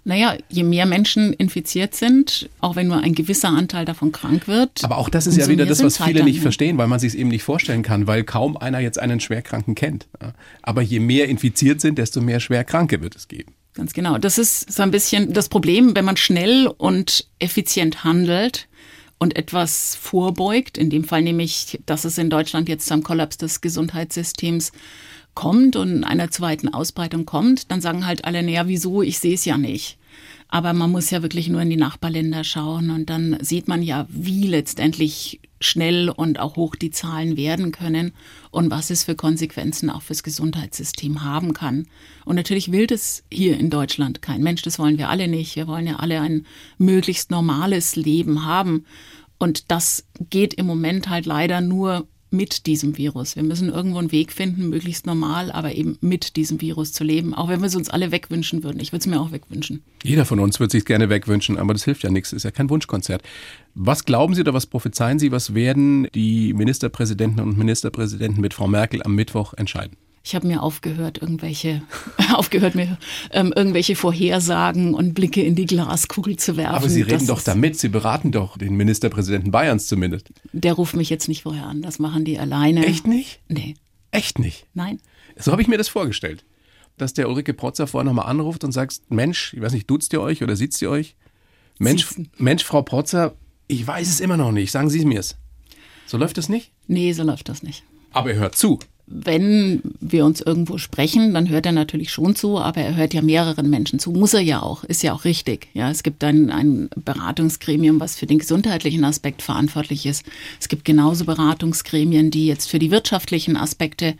Naja, 0.04 0.36
je 0.48 0.62
mehr 0.62 0.86
Menschen 0.86 1.32
infiziert 1.32 1.94
sind, 1.94 2.48
auch 2.60 2.76
wenn 2.76 2.88
nur 2.88 2.98
ein 2.98 3.14
gewisser 3.14 3.48
Anteil 3.48 3.84
davon 3.84 4.12
krank 4.12 4.46
wird. 4.48 4.84
Aber 4.84 4.98
auch 4.98 5.08
das 5.08 5.26
ist 5.26 5.36
ja 5.36 5.48
wieder 5.48 5.66
das, 5.66 5.82
was 5.82 6.02
viele 6.02 6.22
nicht 6.24 6.40
verstehen, 6.40 6.78
weil 6.78 6.86
man 6.86 7.00
sich 7.00 7.12
es 7.12 7.14
eben 7.14 7.28
nicht 7.28 7.42
vorstellen 7.42 7.82
kann, 7.82 8.06
weil 8.06 8.24
kaum 8.24 8.56
einer 8.56 8.80
jetzt 8.80 8.98
einen 8.98 9.20
Schwerkranken 9.20 9.74
kennt. 9.74 10.06
Aber 10.62 10.82
je 10.82 11.00
mehr 11.00 11.28
infiziert 11.28 11.80
sind, 11.80 11.98
desto 11.98 12.20
mehr 12.20 12.40
Schwerkranke 12.40 13.00
wird 13.00 13.16
es 13.16 13.28
geben. 13.28 13.52
Ganz 13.74 13.92
genau. 13.92 14.16
Das 14.16 14.38
ist 14.38 14.72
so 14.72 14.82
ein 14.82 14.90
bisschen 14.90 15.32
das 15.32 15.48
Problem, 15.48 15.94
wenn 15.94 16.04
man 16.04 16.16
schnell 16.16 16.66
und 16.66 17.28
effizient 17.38 18.04
handelt 18.04 18.68
und 19.18 19.36
etwas 19.36 19.94
vorbeugt, 19.94 20.78
in 20.78 20.90
dem 20.90 21.04
Fall 21.04 21.22
nämlich, 21.22 21.78
dass 21.86 22.04
es 22.04 22.18
in 22.18 22.30
Deutschland 22.30 22.68
jetzt 22.68 22.86
zum 22.86 23.02
Kollaps 23.02 23.36
des 23.36 23.60
Gesundheitssystems 23.60 24.72
kommt 25.36 25.76
und 25.76 26.02
einer 26.02 26.32
zweiten 26.32 26.68
Ausbreitung 26.68 27.26
kommt, 27.26 27.70
dann 27.70 27.80
sagen 27.80 28.06
halt 28.06 28.24
alle, 28.24 28.42
naja, 28.42 28.66
wieso, 28.66 29.02
ich 29.02 29.20
sehe 29.20 29.34
es 29.34 29.44
ja 29.44 29.56
nicht. 29.56 29.98
Aber 30.48 30.72
man 30.72 30.90
muss 30.90 31.10
ja 31.10 31.22
wirklich 31.22 31.48
nur 31.48 31.60
in 31.60 31.70
die 31.70 31.76
Nachbarländer 31.76 32.42
schauen 32.42 32.90
und 32.90 33.10
dann 33.10 33.36
sieht 33.40 33.68
man 33.68 33.82
ja, 33.82 34.06
wie 34.08 34.46
letztendlich 34.46 35.40
schnell 35.60 36.08
und 36.08 36.38
auch 36.38 36.56
hoch 36.56 36.74
die 36.74 36.90
Zahlen 36.90 37.36
werden 37.36 37.70
können 37.70 38.12
und 38.50 38.70
was 38.70 38.90
es 38.90 39.04
für 39.04 39.14
Konsequenzen 39.14 39.90
auch 39.90 40.02
fürs 40.02 40.22
Gesundheitssystem 40.22 41.22
haben 41.22 41.52
kann. 41.52 41.86
Und 42.24 42.36
natürlich 42.36 42.72
will 42.72 42.86
das 42.86 43.22
hier 43.30 43.58
in 43.58 43.70
Deutschland 43.70 44.22
kein 44.22 44.42
Mensch, 44.42 44.62
das 44.62 44.78
wollen 44.78 44.98
wir 44.98 45.10
alle 45.10 45.28
nicht. 45.28 45.56
Wir 45.56 45.66
wollen 45.66 45.86
ja 45.86 45.96
alle 45.96 46.20
ein 46.20 46.46
möglichst 46.78 47.30
normales 47.30 47.94
Leben 47.96 48.44
haben. 48.44 48.84
Und 49.38 49.70
das 49.70 50.06
geht 50.30 50.54
im 50.54 50.66
Moment 50.66 51.08
halt 51.08 51.26
leider 51.26 51.60
nur 51.60 52.06
mit 52.30 52.66
diesem 52.66 52.96
Virus. 52.96 53.36
Wir 53.36 53.42
müssen 53.42 53.68
irgendwo 53.68 53.98
einen 53.98 54.12
Weg 54.12 54.32
finden, 54.32 54.68
möglichst 54.68 55.06
normal, 55.06 55.52
aber 55.52 55.74
eben 55.74 55.96
mit 56.00 56.36
diesem 56.36 56.60
Virus 56.60 56.92
zu 56.92 57.04
leben. 57.04 57.34
Auch 57.34 57.48
wenn 57.48 57.60
wir 57.60 57.66
es 57.66 57.76
uns 57.76 57.88
alle 57.88 58.10
wegwünschen 58.10 58.62
würden. 58.62 58.80
Ich 58.80 58.92
würde 58.92 59.00
es 59.00 59.06
mir 59.06 59.20
auch 59.20 59.32
wegwünschen. 59.32 59.82
Jeder 60.02 60.24
von 60.24 60.40
uns 60.40 60.60
würde 60.60 60.72
sich 60.72 60.84
gerne 60.84 61.08
wegwünschen, 61.08 61.58
aber 61.58 61.72
das 61.72 61.84
hilft 61.84 62.02
ja 62.02 62.10
nichts. 62.10 62.32
Ist 62.32 62.42
ja 62.42 62.50
kein 62.50 62.70
Wunschkonzert. 62.70 63.22
Was 63.74 64.04
glauben 64.04 64.34
Sie 64.34 64.40
oder 64.40 64.54
was 64.54 64.66
prophezeien 64.66 65.18
Sie, 65.18 65.32
was 65.32 65.54
werden 65.54 66.08
die 66.14 66.52
Ministerpräsidenten 66.52 67.40
und 67.40 67.56
Ministerpräsidenten 67.56 68.40
mit 68.40 68.54
Frau 68.54 68.66
Merkel 68.66 69.02
am 69.02 69.14
Mittwoch 69.14 69.54
entscheiden? 69.54 69.96
Ich 70.26 70.34
habe 70.34 70.48
mir 70.48 70.60
aufgehört, 70.60 71.18
irgendwelche, 71.22 71.82
aufgehört 72.34 72.74
mir 72.74 72.98
ähm, 73.30 73.52
irgendwelche 73.54 73.94
Vorhersagen 73.94 74.92
und 74.92 75.14
Blicke 75.14 75.40
in 75.40 75.54
die 75.54 75.66
Glaskugel 75.66 76.36
zu 76.36 76.56
werfen. 76.56 76.74
Aber 76.74 76.88
Sie 76.88 77.02
reden 77.02 77.28
doch 77.28 77.40
damit, 77.40 77.78
Sie 77.78 77.88
beraten 77.88 78.32
doch 78.32 78.58
den 78.58 78.74
Ministerpräsidenten 78.74 79.52
Bayerns 79.52 79.86
zumindest. 79.86 80.32
Der 80.52 80.72
ruft 80.72 80.96
mich 80.96 81.10
jetzt 81.10 81.28
nicht 81.28 81.44
vorher 81.44 81.66
an, 81.66 81.80
das 81.80 82.00
machen 82.00 82.24
die 82.24 82.40
alleine. 82.40 82.84
Echt 82.84 83.06
nicht? 83.06 83.38
Nee. 83.46 83.76
Echt 84.10 84.40
nicht? 84.40 84.66
Nein. 84.74 84.98
So 85.38 85.52
habe 85.52 85.62
ich 85.62 85.68
mir 85.68 85.78
das 85.78 85.86
vorgestellt. 85.86 86.44
Dass 86.96 87.14
der 87.14 87.28
Ulrike 87.28 87.54
Protzer 87.54 87.86
vorher 87.86 88.04
nochmal 88.04 88.26
anruft 88.26 88.64
und 88.64 88.72
sagt, 88.72 89.02
Mensch, 89.08 89.54
ich 89.54 89.60
weiß 89.60 89.74
nicht, 89.74 89.88
duzt 89.88 90.12
ihr 90.12 90.20
euch 90.20 90.42
oder 90.42 90.56
sitzt 90.56 90.82
ihr 90.82 90.90
euch? 90.90 91.14
Mensch, 91.78 92.04
Mensch, 92.36 92.64
Frau 92.64 92.82
Protzer, 92.82 93.36
ich 93.68 93.86
weiß 93.86 94.08
es 94.08 94.18
immer 94.18 94.36
noch 94.36 94.50
nicht, 94.50 94.72
sagen 94.72 94.90
Sie 94.90 94.98
es 94.98 95.04
mir's. 95.04 95.36
So 96.04 96.16
läuft 96.18 96.36
das 96.36 96.48
nicht? 96.48 96.72
Nee, 96.88 97.12
so 97.12 97.22
läuft 97.22 97.48
das 97.48 97.62
nicht. 97.62 97.84
Aber 98.10 98.32
er 98.32 98.38
hört 98.38 98.56
zu 98.56 98.80
wenn 99.08 99.82
wir 100.00 100.24
uns 100.24 100.40
irgendwo 100.40 100.78
sprechen, 100.78 101.32
dann 101.32 101.48
hört 101.48 101.66
er 101.66 101.72
natürlich 101.72 102.10
schon 102.10 102.34
zu, 102.34 102.58
aber 102.58 102.80
er 102.80 102.96
hört 102.96 103.14
ja 103.14 103.22
mehreren 103.22 103.70
Menschen 103.70 104.00
zu. 104.00 104.10
Muss 104.10 104.34
er 104.34 104.40
ja 104.40 104.62
auch, 104.62 104.82
ist 104.82 105.02
ja 105.02 105.12
auch 105.12 105.24
richtig. 105.24 105.68
Ja, 105.74 105.90
es 105.90 106.02
gibt 106.02 106.24
ein, 106.24 106.50
ein 106.50 106.88
Beratungsgremium, 106.96 108.00
was 108.00 108.16
für 108.16 108.26
den 108.26 108.40
gesundheitlichen 108.40 109.04
Aspekt 109.04 109.42
verantwortlich 109.42 110.06
ist. 110.06 110.24
Es 110.60 110.68
gibt 110.68 110.84
genauso 110.84 111.24
Beratungsgremien, 111.24 112.32
die 112.32 112.46
jetzt 112.46 112.68
für 112.68 112.80
die 112.80 112.90
wirtschaftlichen 112.90 113.56
Aspekte 113.56 114.16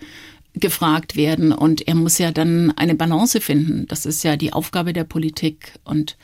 gefragt 0.55 1.17
werden. 1.17 1.53
Und 1.53 1.87
er 1.87 1.97
muss 1.97 2.19
ja 2.19 2.31
dann 2.31 2.73
eine 2.77 2.95
Balance 2.95 3.41
finden. 3.41 3.87
Das 3.89 4.07
ist 4.07 4.23
ja 4.23 4.37
die 4.37 4.53
Aufgabe 4.53 4.93
der 4.93 5.05
Politik. 5.05 5.73
Und 5.85 6.17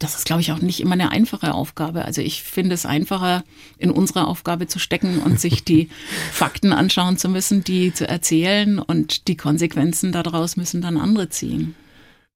das 0.00 0.16
ist, 0.16 0.24
glaube 0.24 0.40
ich, 0.40 0.50
auch 0.50 0.60
nicht 0.60 0.80
immer 0.80 0.94
eine 0.94 1.10
einfache 1.10 1.54
Aufgabe. 1.54 2.04
Also 2.06 2.22
ich 2.22 2.42
finde 2.42 2.74
es 2.74 2.86
einfacher, 2.86 3.44
in 3.78 3.90
unserer 3.90 4.26
Aufgabe 4.26 4.66
zu 4.66 4.78
stecken 4.78 5.20
und 5.20 5.38
sich 5.38 5.62
die 5.62 5.88
Fakten 6.32 6.72
anschauen 6.72 7.18
zu 7.18 7.28
müssen, 7.28 7.62
die 7.62 7.92
zu 7.92 8.08
erzählen 8.08 8.78
und 8.78 9.28
die 9.28 9.36
Konsequenzen 9.36 10.10
daraus 10.10 10.56
müssen 10.56 10.80
dann 10.80 10.96
andere 10.96 11.28
ziehen. 11.28 11.74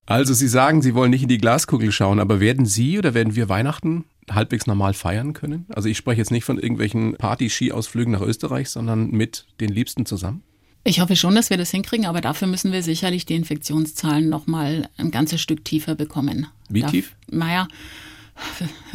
Also 0.07 0.35
Sie 0.35 0.49
sagen, 0.49 0.83
Sie 0.83 0.95
wollen 0.95 1.11
nicht 1.11 1.23
in 1.23 1.29
die 1.29 1.39
Glaskugel 1.39 1.91
schauen, 1.91 2.21
aber 2.21 2.39
werden 2.39 2.67
Sie 2.67 2.99
oder 2.99 3.15
werden 3.15 3.35
wir 3.35 3.49
Weihnachten 3.49 4.05
halbwegs 4.31 4.67
normal 4.67 4.93
feiern 4.93 5.33
können? 5.33 5.65
Also 5.71 5.89
ich 5.89 5.97
spreche 5.97 6.21
jetzt 6.21 6.31
nicht 6.31 6.45
von 6.45 6.59
irgendwelchen 6.59 7.17
Party-Ski-Ausflügen 7.17 8.13
nach 8.13 8.21
Österreich, 8.21 8.69
sondern 8.69 9.11
mit 9.11 9.47
den 9.61 9.71
Liebsten 9.71 10.05
zusammen? 10.05 10.43
Ich 10.85 11.01
hoffe 11.01 11.17
schon, 11.17 11.35
dass 11.35 11.49
wir 11.49 11.57
das 11.57 11.71
hinkriegen, 11.71 12.05
aber 12.05 12.21
dafür 12.21 12.47
müssen 12.47 12.71
wir 12.71 12.83
sicherlich 12.83 13.25
die 13.25 13.35
Infektionszahlen 13.35 14.29
noch 14.29 14.47
mal 14.47 14.89
ein 14.99 15.11
ganzes 15.11 15.41
Stück 15.41 15.65
tiefer 15.65 15.95
bekommen. 15.95 16.47
Wie 16.69 16.83
da, 16.83 16.89
tief? 16.89 17.15
Naja, 17.31 17.69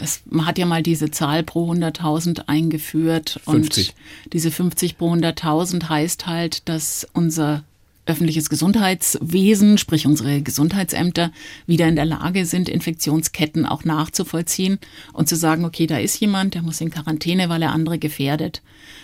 es, 0.02 0.22
man 0.30 0.46
hat 0.46 0.60
ja 0.60 0.68
mal 0.68 0.84
diese 0.84 1.10
Zahl 1.10 1.44
pro 1.44 1.72
100.000 1.72 2.44
eingeführt 2.48 3.40
50. 3.46 3.90
und 3.90 4.34
diese 4.34 4.52
50 4.52 4.98
pro 4.98 5.12
100.000 5.14 5.90
heißt 5.90 6.28
halt, 6.28 6.70
dass 6.70 7.08
unser 7.14 7.64
öffentliches 8.06 8.50
Gesundheitswesen, 8.50 9.78
sprich 9.78 10.08
unsere 10.08 10.42
Gesundheitsämter, 10.42 11.32
wieder 11.68 11.88
in 11.88 11.96
der 11.96 12.06
Lage 12.06 12.46
sind, 12.46 12.68
Infektionsketten 12.68 13.66
auch 13.66 13.84
nachzuvollziehen 13.84 14.80
und 15.14 15.30
zu 15.30 15.36
sagen, 15.36 15.64
okay, 15.64 15.86
da 15.86 16.00
ist 16.00 16.20
jemand, 16.20 16.56
der 16.56 16.64
muss 16.64 16.82
in 16.82 16.90
Quarantäne, 16.90 17.50
weil 17.50 17.62
er 17.62 17.72
andere 17.72 18.00
gefährdet. 18.00 18.62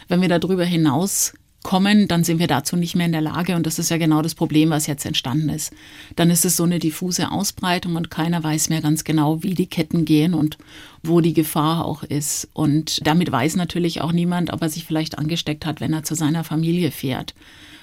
Wenn 0.07 0.21
wir 0.21 0.29
darüber 0.29 0.65
hinaus 0.65 1.33
kommen, 1.65 2.07
dann 2.07 2.23
sind 2.23 2.37
wir 2.37 2.45
dazu 2.45 2.77
nicht 2.77 2.95
mehr 2.95 3.07
in 3.07 3.11
der 3.11 3.21
Lage. 3.21 3.55
Und 3.55 3.65
das 3.65 3.79
ist 3.79 3.89
ja 3.89 3.97
genau 3.97 4.21
das 4.21 4.35
Problem, 4.35 4.69
was 4.69 4.85
jetzt 4.85 5.03
entstanden 5.03 5.49
ist. 5.49 5.73
Dann 6.15 6.29
ist 6.29 6.45
es 6.45 6.55
so 6.55 6.63
eine 6.63 6.77
diffuse 6.77 7.31
Ausbreitung 7.31 7.95
und 7.95 8.11
keiner 8.11 8.43
weiß 8.43 8.69
mehr 8.69 8.81
ganz 8.81 9.03
genau, 9.03 9.41
wie 9.41 9.55
die 9.55 9.65
Ketten 9.65 10.05
gehen 10.05 10.35
und 10.35 10.59
wo 11.01 11.21
die 11.21 11.33
Gefahr 11.33 11.83
auch 11.83 12.03
ist. 12.03 12.47
Und 12.53 13.05
damit 13.07 13.31
weiß 13.31 13.55
natürlich 13.55 14.01
auch 14.01 14.11
niemand, 14.11 14.53
ob 14.53 14.61
er 14.61 14.69
sich 14.69 14.85
vielleicht 14.85 15.17
angesteckt 15.17 15.65
hat, 15.65 15.81
wenn 15.81 15.91
er 15.91 16.03
zu 16.03 16.13
seiner 16.13 16.43
Familie 16.43 16.91
fährt. 16.91 17.33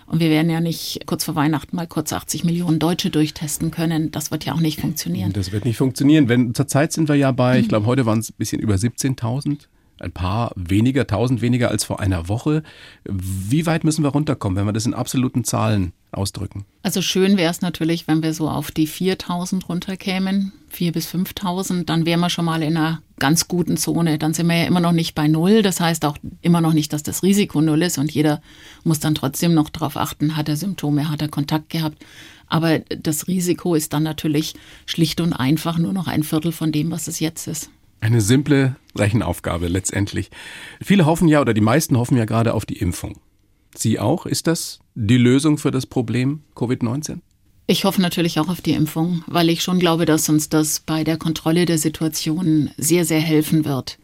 Und 0.07 0.21
wir 0.21 0.31
werden 0.31 0.51
ja 0.51 0.61
nicht 0.61 1.01
kurz 1.07 1.25
vor 1.25 1.35
Weihnachten 1.35 1.75
mal 1.75 1.89
kurz 1.89 2.13
80 2.13 2.45
Millionen 2.45 2.79
Deutsche 2.79 3.11
durchtesten 3.11 3.73
können. 3.73 4.13
Das 4.13 4.31
wird 4.31 4.45
ja 4.45 4.55
auch 4.55 4.61
nicht 4.61 4.81
funktionieren. 4.81 5.33
Das 5.33 5.51
wird 5.51 5.65
nicht 5.65 5.77
funktionieren. 5.77 6.29
Wenn 6.29 6.55
zurzeit 6.55 6.93
sind 6.93 7.09
wir 7.09 7.17
ja 7.17 7.33
bei, 7.33 7.59
ich 7.59 7.69
glaube, 7.69 7.87
heute 7.87 8.07
waren 8.07 8.21
es 8.21 8.31
ein 8.31 8.37
bisschen 8.39 8.61
über 8.61 8.77
17.000 8.77 9.67
ein 10.03 10.13
paar 10.13 10.53
weniger, 10.57 11.07
tausend 11.07 11.41
weniger 11.43 11.71
als 11.71 11.85
vor 11.85 12.01
einer 12.01 12.29
Woche. 12.29 12.63
Wie 13.05 13.67
weit 13.67 13.85
müssen 13.85 14.05
wir 14.05 14.11
runterkommen, 14.11 14.57
wenn 14.57 14.67
wir 14.67 14.73
das 14.73 14.87
in 14.87 14.95
absoluten 14.95 15.45
Zahlen 15.45 15.93
ausdrücken? 16.11 16.65
Also 16.83 17.01
schön 17.01 17.37
wäre 17.37 17.51
es 17.51 17.61
natürlich, 17.61 18.09
wenn 18.09 18.23
wir 18.23 18.35
so 18.35 18.49
auf 18.49 18.71
die 18.71 18.87
4000 18.87 19.69
runterkämen, 19.69 20.53
4 20.69 20.93
bis 20.93 21.07
5000, 21.07 21.89
dann 21.89 22.07
wären 22.07 22.21
wir 22.21 22.31
schon 22.31 22.45
mal 22.45 22.63
in 22.63 22.77
einer 22.77 23.03
ganz 23.19 23.47
guten 23.49 23.77
Zone. 23.77 24.19
Dann 24.19 24.35
sind 24.35 24.49
wir 24.49 24.57
ja 24.57 24.67
immer 24.67 24.81
noch 24.81 24.93
nicht 24.93 25.15
bei 25.15 25.29
Null. 25.29 25.63
Das 25.63 25.81
heißt 25.81 26.05
auch 26.05 26.17
immer 26.41 26.61
noch 26.61 26.73
nicht, 26.73 26.93
dass 26.93 27.03
das 27.03 27.23
Risiko 27.23 27.61
Null 27.61 27.83
ist 27.83 27.99
und 27.99 28.11
jeder 28.11 28.43
muss 28.85 29.01
dann 29.01 29.15
trotzdem 29.15 29.55
noch 29.55 29.69
darauf 29.69 29.97
achten, 29.97 30.37
hat 30.37 30.49
er 30.49 30.57
Symptome, 30.57 31.09
hat 31.09 31.23
er 31.23 31.29
Kontakt 31.29 31.71
gehabt. 31.71 32.05
Aber 32.49 32.81
das 32.81 33.29
Risiko 33.29 33.75
ist 33.75 33.93
dann 33.93 34.03
natürlich 34.03 34.55
schlicht 34.85 35.21
und 35.21 35.33
einfach 35.33 35.79
nur 35.79 35.93
noch 35.93 36.07
ein 36.07 36.23
Viertel 36.23 36.53
von 36.53 36.73
dem, 36.73 36.91
was 36.91 37.07
es 37.07 37.21
jetzt 37.21 37.47
ist. 37.47 37.71
Eine 38.03 38.21
simple 38.21 38.75
Rechenaufgabe 38.97 39.69
letztendlich. 39.69 40.29
Viele 40.83 41.07
hoffen 41.07 41.29
ja 41.29 41.41
oder 41.41 41.55
die 41.55 41.61
meisten 41.61 41.97
hoffen 41.97 42.17
ja 42.17 42.25
gerade 42.25 42.53
auf 42.53 42.67
die 42.67 42.79
Impfung. 42.79 43.21
Sie 43.77 44.01
auch? 44.01 44.27
Ist 44.27 44.49
das 44.49 44.81
die 44.97 45.17
Lösung 45.17 45.57
für 45.57 45.71
das 45.71 45.87
Problem 45.87 46.41
Covid-19? 46.57 47.21
Ich 47.69 47.85
hoffe 47.85 48.03
natürlich 48.03 48.41
auch 48.41 48.49
auf 48.49 48.61
die 48.61 48.73
Impfung, 48.73 49.23
weil 49.29 49.49
ich 49.49 49.63
schon 49.63 49.79
glaube, 49.79 50.05
dass 50.05 50.29
uns 50.29 50.49
das 50.49 50.81
bei 50.81 51.05
der 51.05 51.17
Kontrolle 51.17 51.65
der 51.65 51.79
Situation 51.79 52.71
sehr, 52.77 53.05
sehr 53.05 53.21
helfen 53.21 53.65
wird. 53.65 53.99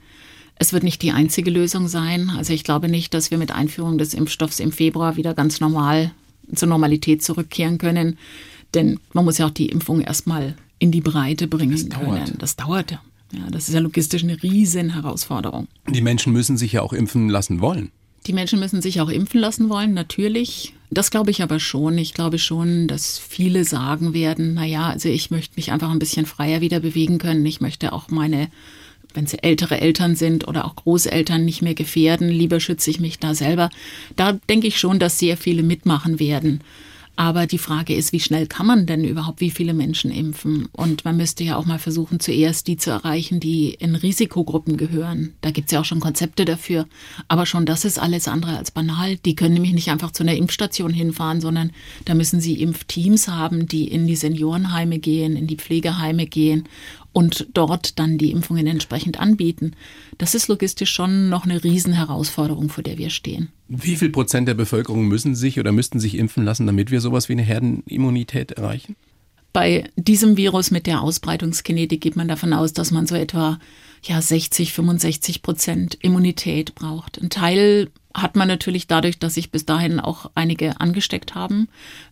Es 0.54 0.72
wird 0.72 0.84
nicht 0.84 1.02
die 1.02 1.10
einzige 1.10 1.50
Lösung 1.50 1.88
sein. 1.88 2.30
Also 2.30 2.52
ich 2.52 2.62
glaube 2.62 2.88
nicht, 2.88 3.12
dass 3.14 3.32
wir 3.32 3.38
mit 3.38 3.50
Einführung 3.50 3.98
des 3.98 4.14
Impfstoffs 4.14 4.60
im 4.60 4.70
Februar 4.70 5.16
wieder 5.16 5.34
ganz 5.34 5.58
normal 5.58 6.12
zur 6.54 6.68
Normalität 6.68 7.24
zurückkehren 7.24 7.78
können. 7.78 8.16
Denn 8.74 9.00
man 9.12 9.24
muss 9.24 9.38
ja 9.38 9.46
auch 9.46 9.50
die 9.50 9.70
Impfung 9.70 10.02
erstmal 10.02 10.54
in 10.78 10.92
die 10.92 11.00
Breite 11.00 11.48
bringen 11.48 11.72
das 11.72 11.88
dauert. 11.88 12.26
können. 12.26 12.38
Das 12.38 12.54
dauert 12.54 12.92
ja. 12.92 13.00
Ja, 13.32 13.50
das 13.50 13.68
ist 13.68 13.74
ja 13.74 13.80
logistisch 13.80 14.22
eine 14.22 14.42
riesen 14.42 14.94
Herausforderung. 14.94 15.68
Die 15.88 16.00
Menschen 16.00 16.32
müssen 16.32 16.56
sich 16.56 16.72
ja 16.72 16.82
auch 16.82 16.92
impfen 16.92 17.28
lassen 17.28 17.60
wollen. 17.60 17.90
Die 18.26 18.32
Menschen 18.32 18.58
müssen 18.58 18.82
sich 18.82 19.00
auch 19.00 19.08
impfen 19.08 19.40
lassen 19.40 19.68
wollen, 19.68 19.94
natürlich. 19.94 20.74
Das 20.90 21.10
glaube 21.10 21.30
ich 21.30 21.42
aber 21.42 21.60
schon. 21.60 21.98
Ich 21.98 22.14
glaube 22.14 22.38
schon, 22.38 22.88
dass 22.88 23.18
viele 23.18 23.64
sagen 23.64 24.14
werden, 24.14 24.54
na 24.54 24.64
ja, 24.64 24.88
also 24.88 25.08
ich 25.08 25.30
möchte 25.30 25.54
mich 25.56 25.72
einfach 25.72 25.90
ein 25.90 25.98
bisschen 25.98 26.26
freier 26.26 26.60
wieder 26.60 26.80
bewegen 26.80 27.18
können. 27.18 27.44
Ich 27.44 27.60
möchte 27.60 27.92
auch 27.92 28.08
meine, 28.08 28.48
wenn 29.14 29.26
sie 29.26 29.42
ältere 29.42 29.80
Eltern 29.80 30.16
sind 30.16 30.48
oder 30.48 30.64
auch 30.64 30.76
Großeltern 30.76 31.44
nicht 31.44 31.62
mehr 31.62 31.74
gefährden. 31.74 32.28
Lieber 32.28 32.60
schütze 32.60 32.90
ich 32.90 33.00
mich 33.00 33.18
da 33.18 33.34
selber. 33.34 33.70
Da 34.16 34.32
denke 34.48 34.66
ich 34.66 34.78
schon, 34.78 34.98
dass 34.98 35.18
sehr 35.18 35.36
viele 35.36 35.62
mitmachen 35.62 36.18
werden. 36.18 36.62
Aber 37.18 37.48
die 37.48 37.58
Frage 37.58 37.96
ist, 37.96 38.12
wie 38.12 38.20
schnell 38.20 38.46
kann 38.46 38.64
man 38.64 38.86
denn 38.86 39.02
überhaupt 39.02 39.40
wie 39.40 39.50
viele 39.50 39.74
Menschen 39.74 40.12
impfen? 40.12 40.68
Und 40.70 41.04
man 41.04 41.16
müsste 41.16 41.42
ja 41.42 41.56
auch 41.56 41.66
mal 41.66 41.80
versuchen, 41.80 42.20
zuerst 42.20 42.68
die 42.68 42.76
zu 42.76 42.90
erreichen, 42.90 43.40
die 43.40 43.74
in 43.74 43.96
Risikogruppen 43.96 44.76
gehören. 44.76 45.34
Da 45.40 45.50
gibt 45.50 45.66
es 45.66 45.72
ja 45.72 45.80
auch 45.80 45.84
schon 45.84 45.98
Konzepte 45.98 46.44
dafür. 46.44 46.86
Aber 47.26 47.44
schon 47.44 47.66
das 47.66 47.84
ist 47.84 47.98
alles 47.98 48.28
andere 48.28 48.56
als 48.56 48.70
banal. 48.70 49.16
Die 49.16 49.34
können 49.34 49.54
nämlich 49.54 49.72
nicht 49.72 49.90
einfach 49.90 50.12
zu 50.12 50.22
einer 50.22 50.36
Impfstation 50.36 50.92
hinfahren, 50.92 51.40
sondern 51.40 51.72
da 52.04 52.14
müssen 52.14 52.40
sie 52.40 52.62
Impfteams 52.62 53.26
haben, 53.26 53.66
die 53.66 53.88
in 53.88 54.06
die 54.06 54.14
Seniorenheime 54.14 55.00
gehen, 55.00 55.34
in 55.34 55.48
die 55.48 55.56
Pflegeheime 55.56 56.26
gehen 56.26 56.68
und 57.12 57.48
dort 57.54 57.98
dann 57.98 58.18
die 58.18 58.30
Impfungen 58.30 58.66
entsprechend 58.66 59.18
anbieten. 59.18 59.72
Das 60.18 60.34
ist 60.34 60.48
logistisch 60.48 60.90
schon 60.90 61.28
noch 61.28 61.44
eine 61.44 61.62
Riesenherausforderung, 61.62 62.68
vor 62.68 62.84
der 62.84 62.98
wir 62.98 63.10
stehen. 63.10 63.48
Wie 63.68 63.96
viel 63.96 64.10
Prozent 64.10 64.48
der 64.48 64.54
Bevölkerung 64.54 65.06
müssen 65.08 65.34
sich 65.34 65.58
oder 65.58 65.72
müssten 65.72 66.00
sich 66.00 66.16
impfen 66.16 66.44
lassen, 66.44 66.66
damit 66.66 66.90
wir 66.90 67.00
sowas 67.00 67.28
wie 67.28 67.34
eine 67.34 67.42
Herdenimmunität 67.42 68.52
erreichen? 68.52 68.96
Bei 69.52 69.90
diesem 69.96 70.36
Virus 70.36 70.70
mit 70.70 70.86
der 70.86 71.02
Ausbreitungskinetik 71.02 72.00
geht 72.00 72.16
man 72.16 72.28
davon 72.28 72.52
aus, 72.52 72.72
dass 72.72 72.90
man 72.90 73.06
so 73.06 73.14
etwa 73.14 73.58
ja 74.02 74.20
60, 74.20 74.72
65 74.72 75.42
Prozent 75.42 75.98
Immunität 76.00 76.74
braucht. 76.74 77.20
Ein 77.20 77.30
Teil 77.30 77.90
hat 78.22 78.36
man 78.36 78.48
natürlich 78.48 78.86
dadurch, 78.86 79.18
dass 79.18 79.34
sich 79.34 79.50
bis 79.50 79.64
dahin 79.64 80.00
auch 80.00 80.30
einige 80.34 80.80
angesteckt 80.80 81.34
haben 81.34 81.68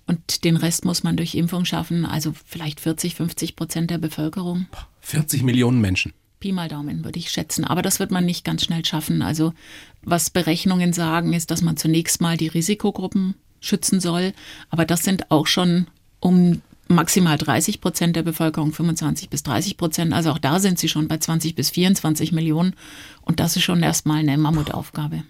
und 0.07 0.45
den 0.45 0.57
Rest 0.57 0.85
muss 0.85 1.03
man 1.03 1.17
durch 1.17 1.35
Impfung 1.35 1.65
schaffen, 1.65 2.05
also 2.05 2.33
vielleicht 2.47 2.81
40, 2.81 3.15
50 3.15 3.57
Prozent 3.57 3.91
der 3.91 3.99
Bevölkerung. 3.99 4.67
40 5.01 5.43
Millionen 5.43 5.81
Menschen. 5.81 6.13
Pi 6.41 6.53
mal 6.53 6.69
Daumen 6.69 7.05
würde 7.05 7.19
ich 7.19 7.31
schätzen, 7.31 7.65
aber 7.65 7.83
das 7.83 7.99
wird 7.99 8.11
man 8.11 8.27
nicht 8.27 8.45
ganz 8.45 8.65
schnell 8.65 8.85
schaffen. 8.85 9.23
Also 9.23 9.55
was 10.03 10.31
Berechnungen 10.31 10.93
sagen, 10.93 11.33
ist, 11.33 11.51
dass 11.51 11.63
man 11.63 11.77
zunächst 11.77 12.21
mal 12.21 12.37
die 12.37 12.49
Risikogruppen 12.49 13.35
schützen 13.61 14.01
soll, 14.01 14.33
aber 14.69 14.85
das 14.85 15.03
sind 15.03 15.31
auch 15.31 15.47
schon 15.47 15.87
um 16.21 16.61
maximal 16.89 17.37
30 17.37 17.81
Prozent 17.81 18.17
der 18.17 18.23
Bevölkerung, 18.23 18.73
25 18.73 19.29
bis 19.29 19.43
30 19.43 19.77
Prozent. 19.77 20.13
Also 20.13 20.31
auch 20.31 20.39
da 20.39 20.61
sind 20.61 20.79
sie 20.79 20.89
schon 20.89 21.09
bei 21.09 21.19
20 21.19 21.55
bis 21.55 21.71
24 21.71 22.33
Millionen. 22.33 22.75
Und 23.23 23.41
das 23.41 23.57
ist 23.57 23.63
schon 23.63 23.83
erstmal 23.83 24.19
eine 24.19 24.39
Mammutaufgabe. 24.39 25.25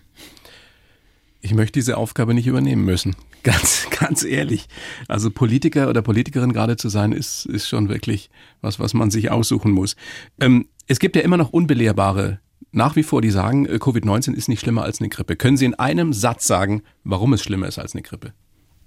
Ich 1.40 1.54
möchte 1.54 1.72
diese 1.72 1.96
Aufgabe 1.96 2.34
nicht 2.34 2.46
übernehmen 2.46 2.84
müssen. 2.84 3.14
Ganz, 3.42 3.86
ganz 3.90 4.24
ehrlich. 4.24 4.66
Also 5.06 5.30
Politiker 5.30 5.88
oder 5.88 6.02
Politikerin 6.02 6.52
gerade 6.52 6.76
zu 6.76 6.88
sein, 6.88 7.12
ist, 7.12 7.46
ist 7.46 7.68
schon 7.68 7.88
wirklich 7.88 8.28
was, 8.60 8.80
was 8.80 8.92
man 8.92 9.12
sich 9.12 9.30
aussuchen 9.30 9.70
muss. 9.70 9.94
Ähm, 10.40 10.66
es 10.88 10.98
gibt 10.98 11.14
ja 11.14 11.22
immer 11.22 11.36
noch 11.36 11.50
Unbelehrbare 11.50 12.40
nach 12.72 12.94
wie 12.96 13.02
vor, 13.02 13.22
die 13.22 13.30
sagen, 13.30 13.66
äh, 13.66 13.78
Covid-19 13.80 14.34
ist 14.34 14.48
nicht 14.48 14.60
schlimmer 14.60 14.82
als 14.82 15.00
eine 15.00 15.08
Grippe. 15.08 15.36
Können 15.36 15.56
Sie 15.56 15.64
in 15.64 15.74
einem 15.74 16.12
Satz 16.12 16.46
sagen, 16.46 16.82
warum 17.04 17.32
es 17.32 17.42
schlimmer 17.42 17.66
ist 17.68 17.78
als 17.78 17.94
eine 17.94 18.02
Grippe? 18.02 18.32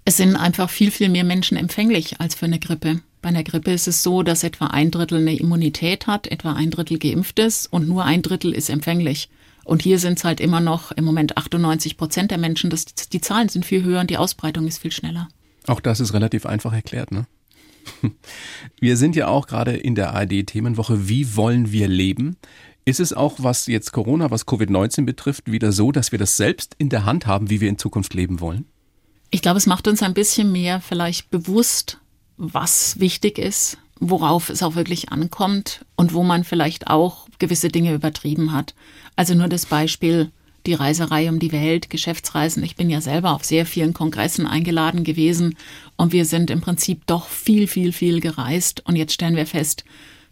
Es 0.06 0.18
sind 0.18 0.36
einfach 0.36 0.70
viel, 0.70 0.92
viel 0.92 1.10
mehr 1.10 1.24
Menschen 1.24 1.58
empfänglich 1.58 2.20
als 2.20 2.36
für 2.36 2.46
eine 2.46 2.60
Grippe. 2.60 3.02
Bei 3.22 3.30
einer 3.30 3.44
Grippe 3.44 3.72
ist 3.72 3.88
es 3.88 4.02
so, 4.02 4.24
dass 4.24 4.44
etwa 4.44 4.68
ein 4.68 4.92
Drittel 4.92 5.20
eine 5.20 5.36
Immunität 5.36 6.08
hat, 6.08 6.28
etwa 6.28 6.54
ein 6.54 6.72
Drittel 6.72 7.00
geimpft 7.00 7.40
ist 7.40 7.72
und 7.72 7.88
nur 7.88 8.06
ein 8.06 8.22
Drittel 8.22 8.54
ist 8.54 8.70
empfänglich. 8.70 9.30
Und 9.70 9.84
hier 9.84 10.00
sind 10.00 10.18
es 10.18 10.24
halt 10.24 10.40
immer 10.40 10.62
noch 10.62 10.92
im 10.94 11.06
Moment 11.06 11.38
98 11.38 11.96
Prozent 11.96 12.32
der 12.32 12.40
Menschen. 12.40 12.72
Das, 12.72 12.86
die 12.86 13.22
Zahlen 13.22 13.50
sind 13.50 13.68
viel 13.68 13.84
höher 13.84 14.00
und 14.00 14.10
die 14.10 14.18
Ausbreitung 14.18 14.66
ist 14.66 14.80
viel 14.80 14.92
schneller. 14.92 15.28
Auch 15.68 15.80
das 15.80 16.00
ist 16.00 16.12
relativ 16.12 16.48
einfach 16.48 16.74
erklärt, 16.74 17.12
ne? 17.12 17.28
Wir 18.80 18.98
sind 18.98 19.16
ja 19.16 19.28
auch 19.28 19.46
gerade 19.46 19.78
in 19.78 19.94
der 19.94 20.16
ARD-Themenwoche. 20.16 21.08
Wie 21.08 21.36
wollen 21.36 21.72
wir 21.72 21.88
leben? 21.88 22.36
Ist 22.84 23.00
es 23.00 23.14
auch, 23.14 23.36
was 23.38 23.68
jetzt 23.68 23.92
Corona, 23.92 24.32
was 24.32 24.48
Covid-19 24.48 25.06
betrifft, 25.06 25.52
wieder 25.52 25.72
so, 25.72 25.92
dass 25.92 26.12
wir 26.12 26.18
das 26.18 26.36
selbst 26.36 26.74
in 26.80 26.90
der 26.90 27.06
Hand 27.06 27.28
haben, 27.28 27.52
wie 27.52 27.62
wir 27.62 27.70
in 27.70 27.78
Zukunft 27.78 28.16
leben 28.16 28.40
wollen? 28.40 28.66
Ich 29.30 29.44
glaube, 29.44 29.60
es 29.60 29.68
macht 29.68 29.88
uns 29.88 30.02
ein 30.02 30.16
bisschen 30.16 30.52
mehr 30.52 30.82
vielleicht 30.82 31.30
bewusst, 31.30 32.00
was 32.38 33.00
wichtig 33.00 33.38
ist, 33.38 33.78
worauf 34.00 34.50
es 34.50 34.64
auch 34.64 34.76
wirklich 34.76 35.12
ankommt 35.12 35.86
und 35.96 36.14
wo 36.14 36.24
man 36.24 36.44
vielleicht 36.44 36.88
auch 36.88 37.28
gewisse 37.40 37.70
Dinge 37.70 37.94
übertrieben 37.94 38.54
hat. 38.54 38.74
Also 39.16 39.34
nur 39.34 39.48
das 39.48 39.66
Beispiel 39.66 40.32
die 40.66 40.74
Reiserei 40.74 41.30
um 41.30 41.40
die 41.40 41.52
Welt, 41.52 41.90
Geschäftsreisen. 41.90 42.64
Ich 42.64 42.76
bin 42.76 42.90
ja 42.90 43.02
selber 43.02 43.34
auf 43.34 43.46
sehr 43.46 43.66
vielen 43.66 43.94
Kongressen 43.94 44.46
eingeladen 44.46 45.04
gewesen 45.04 45.56
und 45.96 46.12
wir 46.12 46.26
sind 46.26 46.50
im 46.52 46.62
Prinzip 46.62 47.06
doch 47.08 47.28
viel, 47.28 47.68
viel, 47.68 47.94
viel 47.94 48.20
gereist 48.20 48.86
und 48.86 48.96
jetzt 48.96 49.14
stellen 49.14 49.36
wir 49.36 49.48
fest, 49.48 49.84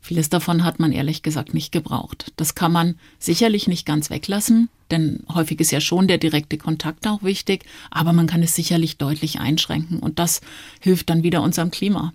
Vieles 0.07 0.29
davon 0.29 0.63
hat 0.63 0.79
man 0.79 0.93
ehrlich 0.93 1.21
gesagt 1.21 1.53
nicht 1.53 1.73
gebraucht. 1.73 2.31
Das 2.37 2.55
kann 2.55 2.71
man 2.71 2.97
sicherlich 3.19 3.67
nicht 3.67 3.85
ganz 3.85 4.09
weglassen, 4.09 4.69
denn 4.89 5.23
häufig 5.33 5.59
ist 5.59 5.71
ja 5.71 5.81
schon 5.81 6.07
der 6.07 6.17
direkte 6.17 6.57
Kontakt 6.57 7.05
auch 7.07 7.23
wichtig, 7.23 7.65
aber 7.91 8.13
man 8.13 8.27
kann 8.27 8.41
es 8.41 8.55
sicherlich 8.55 8.97
deutlich 8.97 9.39
einschränken 9.39 9.99
und 9.99 10.17
das 10.17 10.39
hilft 10.79 11.09
dann 11.09 11.23
wieder 11.23 11.41
unserem 11.41 11.71
Klima. 11.71 12.13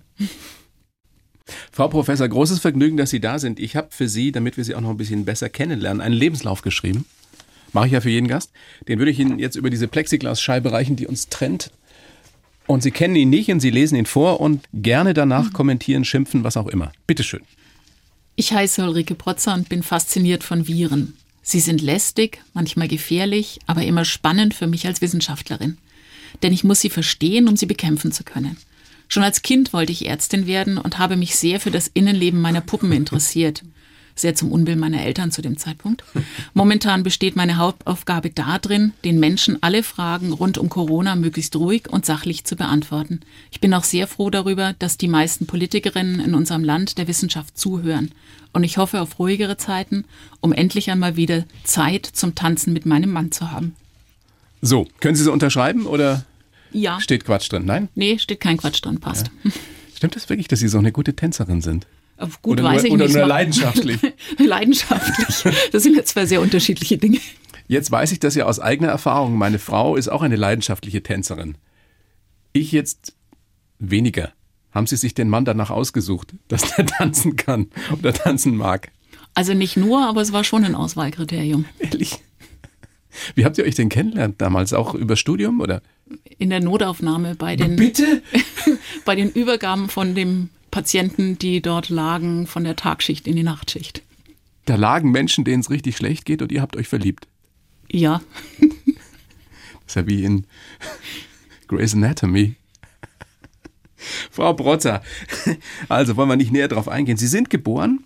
Frau 1.71 1.87
Professor, 1.87 2.27
großes 2.27 2.59
Vergnügen, 2.59 2.97
dass 2.97 3.09
Sie 3.09 3.19
da 3.19 3.39
sind. 3.39 3.59
Ich 3.59 3.75
habe 3.75 3.87
für 3.89 4.07
Sie, 4.07 4.31
damit 4.31 4.57
wir 4.57 4.63
Sie 4.63 4.75
auch 4.75 4.81
noch 4.81 4.91
ein 4.91 4.97
bisschen 4.97 5.25
besser 5.25 5.49
kennenlernen, 5.49 6.01
einen 6.01 6.13
Lebenslauf 6.13 6.61
geschrieben. 6.61 7.05
Mache 7.71 7.87
ich 7.87 7.93
ja 7.93 8.01
für 8.01 8.11
jeden 8.11 8.27
Gast. 8.27 8.51
Den 8.87 8.99
würde 8.99 9.09
ich 9.09 9.19
Ihnen 9.19 9.39
jetzt 9.39 9.55
über 9.55 9.71
diese 9.71 9.87
Plexiglasscheibe 9.87 10.71
reichen, 10.71 10.95
die 10.95 11.07
uns 11.07 11.29
trennt. 11.29 11.71
Und 12.67 12.83
Sie 12.83 12.91
kennen 12.91 13.15
ihn 13.15 13.31
nicht 13.31 13.51
und 13.51 13.59
Sie 13.59 13.71
lesen 13.71 13.95
ihn 13.95 14.05
vor 14.05 14.39
und 14.39 14.63
gerne 14.71 15.15
danach 15.15 15.51
kommentieren, 15.51 16.05
schimpfen, 16.05 16.43
was 16.43 16.57
auch 16.57 16.67
immer. 16.67 16.91
Bitteschön. 17.07 17.41
Ich 18.35 18.53
heiße 18.53 18.83
Ulrike 18.83 19.15
Protzer 19.15 19.55
und 19.55 19.67
bin 19.67 19.81
fasziniert 19.81 20.43
von 20.43 20.67
Viren. 20.67 21.13
Sie 21.41 21.59
sind 21.59 21.81
lästig, 21.81 22.41
manchmal 22.53 22.87
gefährlich, 22.87 23.59
aber 23.65 23.83
immer 23.83 24.05
spannend 24.05 24.53
für 24.53 24.67
mich 24.67 24.85
als 24.85 25.01
Wissenschaftlerin. 25.01 25.77
Denn 26.41 26.53
ich 26.53 26.63
muss 26.63 26.81
sie 26.81 26.89
verstehen, 26.89 27.47
um 27.47 27.57
sie 27.57 27.65
bekämpfen 27.65 28.11
zu 28.11 28.23
können. 28.23 28.57
Schon 29.07 29.23
als 29.23 29.41
Kind 29.41 29.73
wollte 29.73 29.91
ich 29.91 30.07
Ärztin 30.07 30.47
werden 30.47 30.77
und 30.77 30.97
habe 30.97 31.17
mich 31.17 31.35
sehr 31.35 31.59
für 31.59 31.71
das 31.71 31.87
Innenleben 31.87 32.41
meiner 32.41 32.61
Puppen 32.61 32.91
interessiert 32.91 33.63
sehr 34.15 34.35
zum 34.35 34.51
Unbill 34.51 34.75
meiner 34.75 35.03
Eltern 35.03 35.31
zu 35.31 35.41
dem 35.41 35.57
Zeitpunkt. 35.57 36.03
Momentan 36.53 37.03
besteht 37.03 37.35
meine 37.35 37.57
Hauptaufgabe 37.57 38.29
darin, 38.29 38.93
den 39.03 39.19
Menschen 39.19 39.61
alle 39.61 39.83
Fragen 39.83 40.33
rund 40.33 40.57
um 40.57 40.69
Corona 40.69 41.15
möglichst 41.15 41.55
ruhig 41.55 41.89
und 41.89 42.05
sachlich 42.05 42.43
zu 42.43 42.55
beantworten. 42.55 43.21
Ich 43.51 43.59
bin 43.59 43.73
auch 43.73 43.83
sehr 43.83 44.07
froh 44.07 44.29
darüber, 44.29 44.73
dass 44.79 44.97
die 44.97 45.07
meisten 45.07 45.45
Politikerinnen 45.45 46.19
in 46.19 46.35
unserem 46.35 46.63
Land 46.63 46.97
der 46.97 47.07
Wissenschaft 47.07 47.57
zuhören. 47.57 48.11
Und 48.51 48.63
ich 48.63 48.77
hoffe 48.77 49.01
auf 49.01 49.17
ruhigere 49.17 49.57
Zeiten, 49.57 50.05
um 50.41 50.53
endlich 50.53 50.91
einmal 50.91 51.15
wieder 51.15 51.45
Zeit 51.63 52.05
zum 52.05 52.35
Tanzen 52.35 52.73
mit 52.73 52.85
meinem 52.85 53.11
Mann 53.11 53.31
zu 53.31 53.51
haben. 53.51 53.75
So, 54.61 54.87
können 54.99 55.15
Sie 55.15 55.23
so 55.23 55.33
unterschreiben 55.33 55.87
oder 55.87 56.23
ja. 56.73 56.99
steht 56.99 57.25
Quatsch 57.25 57.51
drin? 57.51 57.65
Nein? 57.65 57.89
Nee, 57.95 58.19
steht 58.19 58.39
kein 58.39 58.57
Quatsch 58.57 58.83
drin, 58.83 58.99
passt. 58.99 59.31
Ja. 59.43 59.51
Stimmt 59.95 60.15
das 60.15 60.27
wirklich, 60.29 60.47
dass 60.47 60.59
Sie 60.59 60.67
so 60.67 60.77
eine 60.77 60.91
gute 60.91 61.15
Tänzerin 61.15 61.61
sind? 61.61 61.87
Gut, 62.41 62.59
oder 62.59 62.63
weiß 62.63 62.83
nur, 62.83 62.87
ich 62.87 62.93
oder 62.93 63.05
nicht. 63.05 63.15
nur 63.15 63.25
leidenschaftlich. 63.25 63.99
leidenschaftlich. 64.37 65.53
Das 65.71 65.83
sind 65.83 65.95
ja 65.95 66.03
zwei 66.03 66.25
sehr 66.25 66.41
unterschiedliche 66.41 66.97
Dinge. 66.97 67.19
Jetzt 67.67 67.91
weiß 67.91 68.11
ich 68.11 68.19
das 68.19 68.35
ja 68.35 68.45
aus 68.45 68.59
eigener 68.59 68.89
Erfahrung. 68.89 69.37
Meine 69.37 69.59
Frau 69.59 69.95
ist 69.95 70.09
auch 70.09 70.21
eine 70.21 70.35
leidenschaftliche 70.35 71.01
Tänzerin. 71.01 71.55
Ich 72.51 72.71
jetzt 72.71 73.15
weniger. 73.79 74.33
Haben 74.71 74.87
Sie 74.87 74.95
sich 74.95 75.13
den 75.13 75.29
Mann 75.29 75.45
danach 75.45 75.69
ausgesucht, 75.69 76.33
dass 76.47 76.75
der 76.75 76.85
tanzen 76.85 77.35
kann 77.35 77.67
oder 77.91 78.13
tanzen 78.13 78.55
mag? 78.55 78.91
Also 79.35 79.53
nicht 79.53 79.77
nur, 79.77 80.05
aber 80.05 80.21
es 80.21 80.31
war 80.31 80.43
schon 80.43 80.63
ein 80.63 80.75
Auswahlkriterium. 80.75 81.65
Ehrlich? 81.79 82.19
Wie 83.35 83.45
habt 83.45 83.57
ihr 83.57 83.65
euch 83.65 83.75
denn 83.75 83.89
kennengelernt 83.89 84.35
damals? 84.39 84.73
Auch 84.73 84.93
über 84.93 85.15
Studium 85.15 85.61
oder? 85.61 85.81
In 86.37 86.49
der 86.49 86.59
Notaufnahme 86.59 87.35
bei 87.35 87.55
den, 87.55 87.75
Bitte? 87.75 88.21
bei 89.05 89.15
den 89.15 89.29
Übergaben 89.29 89.89
von 89.89 90.15
dem 90.15 90.49
Patienten, 90.71 91.37
die 91.37 91.61
dort 91.61 91.89
lagen, 91.89 92.47
von 92.47 92.63
der 92.63 92.75
Tagschicht 92.75 93.27
in 93.27 93.35
die 93.35 93.43
Nachtschicht. 93.43 94.01
Da 94.65 94.75
lagen 94.75 95.11
Menschen, 95.11 95.43
denen 95.43 95.61
es 95.61 95.69
richtig 95.69 95.97
schlecht 95.97 96.25
geht 96.25 96.41
und 96.41 96.51
ihr 96.51 96.61
habt 96.61 96.75
euch 96.75 96.87
verliebt. 96.87 97.27
Ja. 97.91 98.21
Das 98.59 98.69
ist 99.87 99.95
ja 99.95 100.07
wie 100.07 100.23
in 100.23 100.45
Grey's 101.67 101.93
Anatomy. 101.93 102.55
Frau 104.31 104.53
Brotzer, 104.53 105.01
also 105.87 106.17
wollen 106.17 106.29
wir 106.29 106.35
nicht 106.35 106.51
näher 106.51 106.67
drauf 106.67 106.89
eingehen. 106.89 107.17
Sie 107.17 107.27
sind 107.27 107.49
geboren 107.49 108.03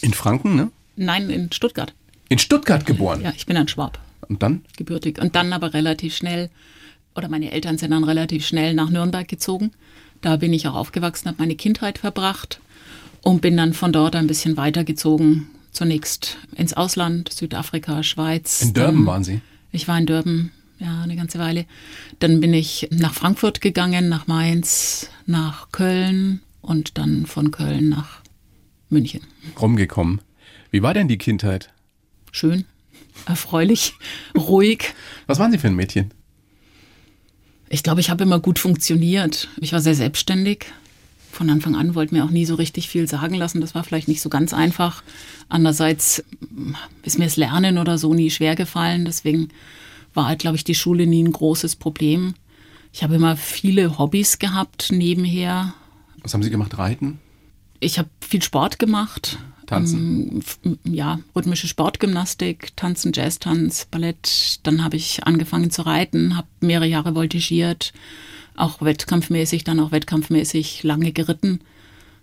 in 0.00 0.14
Franken, 0.14 0.56
ne? 0.56 0.70
Nein, 0.96 1.28
in 1.30 1.52
Stuttgart. 1.52 1.94
In 2.28 2.38
Stuttgart 2.38 2.86
geboren? 2.86 3.20
Ja, 3.22 3.32
ich 3.36 3.46
bin 3.46 3.56
ein 3.56 3.68
Schwab. 3.68 3.98
Und 4.28 4.42
dann? 4.42 4.64
Gebürtig. 4.76 5.20
Und 5.20 5.34
dann 5.34 5.52
aber 5.52 5.74
relativ 5.74 6.16
schnell, 6.16 6.50
oder 7.14 7.28
meine 7.28 7.50
Eltern 7.50 7.78
sind 7.78 7.90
dann 7.90 8.04
relativ 8.04 8.46
schnell 8.46 8.74
nach 8.74 8.90
Nürnberg 8.90 9.26
gezogen. 9.26 9.72
Da 10.20 10.36
bin 10.36 10.52
ich 10.52 10.66
auch 10.68 10.74
aufgewachsen, 10.74 11.28
habe 11.28 11.38
meine 11.38 11.56
Kindheit 11.56 11.98
verbracht 11.98 12.60
und 13.22 13.40
bin 13.40 13.56
dann 13.56 13.72
von 13.72 13.92
dort 13.92 14.16
ein 14.16 14.26
bisschen 14.26 14.56
weitergezogen. 14.56 15.48
Zunächst 15.72 16.38
ins 16.56 16.74
Ausland, 16.74 17.32
Südafrika, 17.32 18.02
Schweiz. 18.02 18.62
In 18.62 18.74
Durban 18.74 19.06
waren 19.06 19.24
Sie? 19.24 19.40
Ich 19.70 19.86
war 19.86 19.98
in 19.98 20.06
Durban, 20.06 20.50
ja, 20.78 21.02
eine 21.02 21.14
ganze 21.14 21.38
Weile. 21.38 21.66
Dann 22.18 22.40
bin 22.40 22.52
ich 22.54 22.88
nach 22.90 23.14
Frankfurt 23.14 23.60
gegangen, 23.60 24.08
nach 24.08 24.26
Mainz, 24.26 25.10
nach 25.26 25.70
Köln 25.70 26.40
und 26.62 26.98
dann 26.98 27.26
von 27.26 27.50
Köln 27.50 27.90
nach 27.90 28.22
München. 28.88 29.20
Rumgekommen. 29.60 30.20
Wie 30.70 30.82
war 30.82 30.94
denn 30.94 31.08
die 31.08 31.18
Kindheit? 31.18 31.70
Schön, 32.32 32.64
erfreulich, 33.26 33.94
ruhig. 34.36 34.94
Was 35.26 35.38
waren 35.38 35.52
Sie 35.52 35.58
für 35.58 35.68
ein 35.68 35.76
Mädchen? 35.76 36.12
Ich 37.68 37.82
glaube, 37.82 38.00
ich 38.00 38.10
habe 38.10 38.24
immer 38.24 38.40
gut 38.40 38.58
funktioniert. 38.58 39.48
Ich 39.60 39.72
war 39.72 39.80
sehr 39.80 39.94
selbstständig. 39.94 40.66
Von 41.30 41.50
Anfang 41.50 41.76
an 41.76 41.94
wollte 41.94 42.14
mir 42.14 42.24
auch 42.24 42.30
nie 42.30 42.46
so 42.46 42.54
richtig 42.54 42.88
viel 42.88 43.06
sagen 43.06 43.34
lassen. 43.34 43.60
Das 43.60 43.74
war 43.74 43.84
vielleicht 43.84 44.08
nicht 44.08 44.22
so 44.22 44.30
ganz 44.30 44.54
einfach. 44.54 45.02
Andererseits 45.48 46.24
mm, 46.40 46.72
ist 47.02 47.18
mir 47.18 47.26
das 47.26 47.36
Lernen 47.36 47.78
oder 47.78 47.98
so 47.98 48.14
nie 48.14 48.30
schwer 48.30 48.56
gefallen. 48.56 49.04
Deswegen 49.04 49.50
war 50.14 50.26
halt, 50.26 50.40
glaube 50.40 50.56
ich, 50.56 50.64
die 50.64 50.74
Schule 50.74 51.06
nie 51.06 51.22
ein 51.22 51.32
großes 51.32 51.76
Problem. 51.76 52.34
Ich 52.92 53.02
habe 53.02 53.14
immer 53.14 53.36
viele 53.36 53.98
Hobbys 53.98 54.38
gehabt 54.38 54.88
nebenher. 54.90 55.74
Was 56.22 56.34
haben 56.34 56.42
Sie 56.42 56.50
gemacht? 56.50 56.78
Reiten? 56.78 57.20
Ich 57.80 57.98
habe 57.98 58.08
viel 58.26 58.42
Sport 58.42 58.78
gemacht. 58.78 59.38
Tanzen? 59.68 60.42
Ähm, 60.64 60.78
ja, 60.84 61.20
rhythmische 61.36 61.68
Sportgymnastik, 61.68 62.74
Tanzen, 62.74 63.12
Jazztanz, 63.14 63.86
Ballett. 63.90 64.60
Dann 64.62 64.82
habe 64.82 64.96
ich 64.96 65.24
angefangen 65.24 65.70
zu 65.70 65.82
reiten, 65.82 66.36
habe 66.36 66.48
mehrere 66.60 66.86
Jahre 66.86 67.14
voltigiert, 67.14 67.92
auch 68.56 68.80
wettkampfmäßig, 68.80 69.64
dann 69.64 69.78
auch 69.78 69.92
wettkampfmäßig 69.92 70.82
lange 70.82 71.12
geritten, 71.12 71.60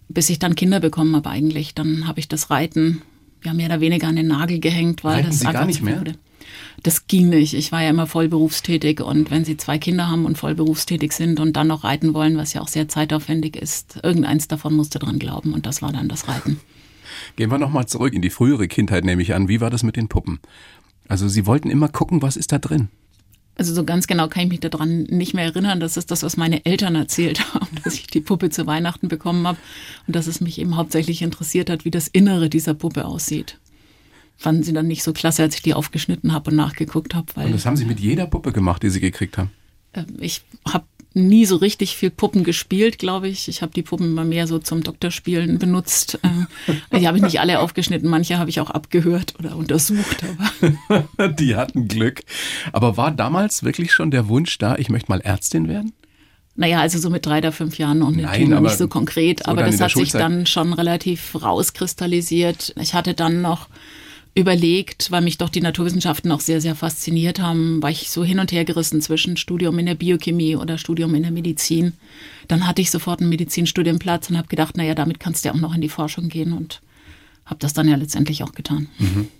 bis 0.10 0.30
ich 0.30 0.40
dann 0.40 0.56
Kinder 0.56 0.80
bekommen 0.80 1.16
habe 1.16 1.30
eigentlich. 1.30 1.76
Dann 1.76 2.08
habe 2.08 2.20
ich 2.20 2.28
das 2.28 2.50
Reiten 2.50 3.02
ja 3.44 3.54
mehr 3.54 3.68
oder 3.68 3.80
weniger 3.80 4.08
an 4.08 4.16
den 4.16 4.28
Nagel 4.28 4.60
gehängt, 4.60 5.04
weil 5.04 5.18
Reiten 5.18 5.28
das 5.28 5.40
Sie 5.40 5.46
einfach 5.46 5.62
gar 5.62 5.68
nicht 5.68 5.84
mehr? 5.84 6.00
wurde. 6.00 6.16
Das 6.82 7.08
ging 7.08 7.30
nicht. 7.30 7.54
Ich 7.54 7.72
war 7.72 7.84
ja 7.84 7.90
immer 7.90 8.08
voll 8.08 8.28
berufstätig 8.28 9.02
und 9.02 9.30
wenn 9.30 9.46
Sie 9.46 9.58
zwei 9.58 9.78
Kinder 9.78 10.10
haben 10.10 10.26
und 10.26 10.38
voll 10.38 10.56
berufstätig 10.56 11.12
sind 11.14 11.40
und 11.40 11.54
dann 11.54 11.68
noch 11.68 11.84
reiten 11.84 12.14
wollen, 12.14 12.38
was 12.38 12.54
ja 12.54 12.62
auch 12.62 12.68
sehr 12.68 12.88
zeitaufwendig 12.88 13.56
ist, 13.56 14.00
irgendeins 14.04 14.48
davon 14.48 14.76
musste 14.76 14.98
dran 14.98 15.20
glauben 15.20 15.54
und 15.54 15.66
das 15.66 15.82
war 15.82 15.92
dann 15.92 16.10
das 16.10 16.28
Reiten. 16.28 16.60
Gehen 17.36 17.52
wir 17.52 17.58
nochmal 17.58 17.86
zurück 17.88 18.14
in 18.14 18.22
die 18.22 18.30
frühere 18.30 18.68
Kindheit, 18.68 19.06
nehme 19.06 19.22
ich 19.22 19.34
an. 19.34 19.48
Wie 19.48 19.62
war 19.62 19.70
das 19.70 19.84
mit 19.84 19.96
den 19.96 20.08
Puppen? 20.08 20.40
Also 21.08 21.28
Sie 21.28 21.46
wollten 21.46 21.70
immer 21.70 21.88
gucken, 21.90 22.22
was 22.22 22.36
ist 22.38 22.52
da 22.52 22.58
drin? 22.60 22.90
Also 23.58 23.74
so 23.74 23.86
ganz 23.86 24.06
genau 24.06 24.28
kann 24.28 24.44
ich 24.44 24.50
mich 24.50 24.60
daran 24.60 25.04
nicht 25.04 25.34
mehr 25.34 25.46
erinnern. 25.46 25.80
Das 25.80 25.96
ist 25.96 26.12
das, 26.12 26.24
was 26.24 26.36
meine 26.36 26.66
Eltern 26.66 26.96
erzählt 26.96 27.54
haben, 27.54 27.68
dass 27.84 27.94
ich 27.94 28.08
die 28.08 28.20
Puppe 28.22 28.50
zu 28.50 28.68
Weihnachten 28.68 29.08
bekommen 29.08 29.48
habe 29.48 29.58
und 30.08 30.16
dass 30.16 30.28
es 30.28 30.42
mich 30.42 30.60
eben 30.60 30.76
hauptsächlich 30.76 31.22
interessiert 31.22 31.70
hat, 31.70 31.86
wie 31.86 31.92
das 31.92 32.08
Innere 32.10 32.50
dieser 32.50 32.74
Puppe 32.74 33.06
aussieht. 33.06 33.58
Fanden 34.38 34.64
sie 34.64 34.74
dann 34.74 34.88
nicht 34.88 35.04
so 35.04 35.14
klasse, 35.14 35.44
als 35.44 35.56
ich 35.56 35.62
die 35.62 35.74
aufgeschnitten 35.74 36.34
habe 36.34 36.52
und 36.52 36.58
nachgeguckt 36.58 37.16
habe, 37.16 37.28
weil 37.36 37.46
Und 37.46 37.54
das 37.54 37.66
haben 37.66 37.78
Sie 37.78 37.86
mit 37.86 38.02
jeder 38.02 38.28
Puppe 38.28 38.52
gemacht, 38.52 38.84
die 38.84 38.90
Sie 38.90 39.00
gekriegt 39.00 39.38
haben. 39.38 39.52
äh, 39.94 40.04
ich 40.20 40.42
habe 40.68 40.84
nie 41.16 41.46
so 41.46 41.56
richtig 41.56 41.96
viel 41.96 42.10
Puppen 42.10 42.44
gespielt, 42.44 43.00
glaube 43.00 43.30
ich. 43.30 43.48
Ich 43.48 43.62
habe 43.62 43.72
die 43.72 43.82
Puppen 43.82 44.08
immer 44.08 44.26
mehr 44.26 44.48
so 44.48 44.60
zum 44.60 44.84
Doktorspielen 44.84 45.58
benutzt. 45.58 46.20
Äh, 46.22 46.98
die 47.00 47.08
habe 47.08 47.18
ich 47.18 47.24
nicht 47.24 47.40
alle 47.40 47.60
aufgeschnitten, 47.60 48.10
manche 48.10 48.38
habe 48.38 48.50
ich 48.50 48.60
auch 48.60 48.70
abgehört 48.70 49.34
oder 49.40 49.56
untersucht. 49.56 50.24
Aber 51.18 51.30
die 51.40 51.56
hatten 51.56 51.88
Glück. 51.88 52.22
Aber 52.74 52.98
war 52.98 53.12
damals 53.12 53.64
wirklich 53.64 53.94
schon 53.94 54.12
der 54.12 54.28
Wunsch 54.28 54.58
da, 54.58 54.76
ich 54.76 54.90
möchte 54.90 55.10
mal 55.10 55.22
Ärztin 55.22 55.70
werden? 55.70 55.94
Naja, 56.58 56.80
also 56.80 57.00
so 57.00 57.10
mit 57.10 57.26
drei 57.26 57.40
oder 57.40 57.52
fünf 57.52 57.78
Jahren 57.78 58.00
noch, 58.00 58.12
Nein, 58.12 58.22
natürlich 58.50 58.60
nicht 58.62 58.78
so 58.78 58.88
konkret, 58.88 59.44
so 59.44 59.52
aber 59.52 59.64
das 59.64 59.80
hat 59.82 59.92
sich 59.92 60.12
dann 60.12 60.46
schon 60.46 60.72
relativ 60.74 61.36
rauskristallisiert. 61.42 62.76
Ich 62.80 62.94
hatte 62.94 63.14
dann 63.14 63.42
noch 63.42 63.68
überlegt, 64.36 65.12
weil 65.12 65.22
mich 65.22 65.38
doch 65.38 65.50
die 65.50 65.62
Naturwissenschaften 65.62 66.32
auch 66.32 66.42
sehr, 66.42 66.60
sehr 66.60 66.76
fasziniert 66.76 67.40
haben, 67.40 67.82
war 67.82 67.90
ich 67.90 68.10
so 68.10 68.24
hin 68.24 68.40
und 68.40 68.52
her 68.52 68.66
gerissen 68.66 69.02
zwischen 69.02 69.38
Studium 69.38 69.80
in 69.80 69.86
der 69.86 69.96
Biochemie 69.96 70.58
oder 70.58 70.78
Studium 70.78 71.16
in 71.16 71.24
der 71.24 71.32
Medizin. 71.32 71.94
Dann 72.50 72.68
hatte 72.68 72.82
ich 72.82 72.92
sofort 72.92 73.22
einen 73.22 73.30
Medizinstudienplatz 73.30 74.30
und 74.30 74.38
habe 74.38 74.50
gedacht, 74.50 74.76
naja, 74.76 74.94
damit 74.94 75.22
kannst 75.22 75.46
du 75.46 75.50
ja 75.50 75.56
auch 75.56 75.60
noch 75.60 75.74
in 75.74 75.82
die 75.82 75.90
Forschung 75.90 76.28
gehen 76.28 76.52
und 76.52 76.82
habe 77.46 77.60
das 77.60 77.74
dann 77.74 77.88
ja 77.88 77.96
letztendlich 77.96 78.44
auch 78.44 78.52
getan. 78.52 78.90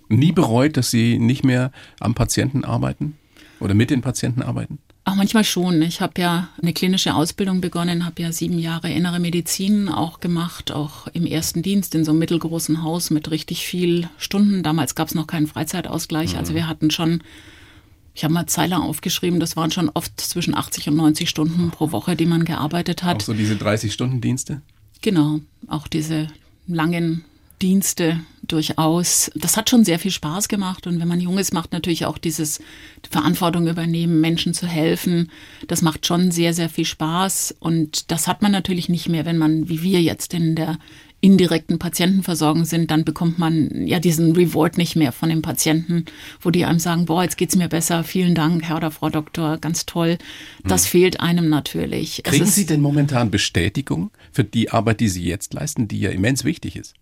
Nie 0.08 0.32
bereut, 0.32 0.76
dass 0.76 0.90
Sie 0.90 1.18
nicht 1.18 1.44
mehr 1.44 1.72
am 2.00 2.14
Patienten 2.14 2.64
arbeiten? 2.64 3.16
Oder 3.60 3.74
mit 3.74 3.90
den 3.90 4.00
Patienten 4.00 4.42
arbeiten? 4.42 4.78
Auch 5.08 5.14
manchmal 5.14 5.44
schon. 5.44 5.82
Ich 5.82 6.00
habe 6.00 6.20
ja 6.20 6.48
eine 6.60 6.72
klinische 6.72 7.14
Ausbildung 7.14 7.60
begonnen, 7.60 8.04
habe 8.04 8.22
ja 8.22 8.32
sieben 8.32 8.58
Jahre 8.58 8.90
innere 8.90 9.20
Medizin 9.20 9.88
auch 9.88 10.18
gemacht, 10.18 10.72
auch 10.72 11.06
im 11.12 11.26
ersten 11.26 11.62
Dienst 11.62 11.94
in 11.94 12.04
so 12.04 12.10
einem 12.10 12.18
mittelgroßen 12.18 12.82
Haus 12.82 13.10
mit 13.10 13.30
richtig 13.30 13.68
viel 13.68 14.08
Stunden. 14.18 14.64
Damals 14.64 14.96
gab 14.96 15.06
es 15.06 15.14
noch 15.14 15.28
keinen 15.28 15.46
Freizeitausgleich, 15.46 16.36
also 16.36 16.54
wir 16.54 16.66
hatten 16.66 16.90
schon, 16.90 17.22
ich 18.14 18.24
habe 18.24 18.34
mal 18.34 18.46
Zeiler 18.48 18.82
aufgeschrieben, 18.82 19.38
das 19.38 19.56
waren 19.56 19.70
schon 19.70 19.90
oft 19.90 20.20
zwischen 20.20 20.56
80 20.56 20.88
und 20.88 20.96
90 20.96 21.30
Stunden 21.30 21.70
pro 21.70 21.92
Woche, 21.92 22.16
die 22.16 22.26
man 22.26 22.44
gearbeitet 22.44 23.04
Auch 23.04 23.08
hat. 23.08 23.22
so 23.22 23.32
diese 23.32 23.54
30-Stunden-Dienste? 23.54 24.60
Genau, 25.02 25.38
auch 25.68 25.86
diese 25.86 26.26
langen 26.66 27.24
Dienste 27.62 28.20
durchaus. 28.42 29.30
Das 29.34 29.56
hat 29.56 29.70
schon 29.70 29.84
sehr 29.84 29.98
viel 29.98 30.10
Spaß 30.10 30.48
gemacht 30.48 30.86
und 30.86 31.00
wenn 31.00 31.08
man 31.08 31.20
jung 31.20 31.38
ist, 31.38 31.52
macht 31.52 31.72
natürlich 31.72 32.04
auch 32.04 32.18
dieses 32.18 32.60
Verantwortung 33.10 33.66
übernehmen, 33.66 34.20
Menschen 34.20 34.54
zu 34.54 34.66
helfen. 34.66 35.30
Das 35.66 35.82
macht 35.82 36.06
schon 36.06 36.30
sehr, 36.30 36.52
sehr 36.54 36.68
viel 36.68 36.84
Spaß 36.84 37.56
und 37.58 38.10
das 38.10 38.28
hat 38.28 38.42
man 38.42 38.52
natürlich 38.52 38.88
nicht 38.88 39.08
mehr, 39.08 39.24
wenn 39.24 39.38
man, 39.38 39.68
wie 39.68 39.82
wir 39.82 40.00
jetzt 40.02 40.34
in 40.34 40.54
der 40.54 40.78
indirekten 41.20 41.78
Patientenversorgung 41.78 42.64
sind, 42.66 42.90
dann 42.90 43.04
bekommt 43.04 43.38
man 43.38 43.86
ja 43.86 43.98
diesen 43.98 44.36
Reward 44.36 44.76
nicht 44.76 44.96
mehr 44.96 45.12
von 45.12 45.30
den 45.30 45.42
Patienten, 45.42 46.04
wo 46.40 46.50
die 46.50 46.64
einem 46.64 46.78
sagen, 46.78 47.06
boah, 47.06 47.22
jetzt 47.22 47.38
geht's 47.38 47.56
mir 47.56 47.68
besser, 47.68 48.04
vielen 48.04 48.34
Dank, 48.34 48.64
Herr 48.64 48.76
oder 48.76 48.90
Frau 48.90 49.08
Doktor, 49.08 49.56
ganz 49.58 49.86
toll. 49.86 50.18
Das 50.62 50.86
fehlt 50.86 51.20
einem 51.20 51.48
natürlich. 51.48 52.20
Es 52.24 52.30
Kriegen 52.30 52.46
Sie 52.46 52.66
denn 52.66 52.80
momentan 52.80 53.30
Bestätigung 53.30 54.10
für 54.30 54.44
die 54.44 54.70
Arbeit, 54.70 55.00
die 55.00 55.08
Sie 55.08 55.24
jetzt 55.24 55.54
leisten, 55.54 55.88
die 55.88 56.00
ja 56.00 56.10
immens 56.10 56.44
wichtig 56.44 56.76
ist? 56.76 56.94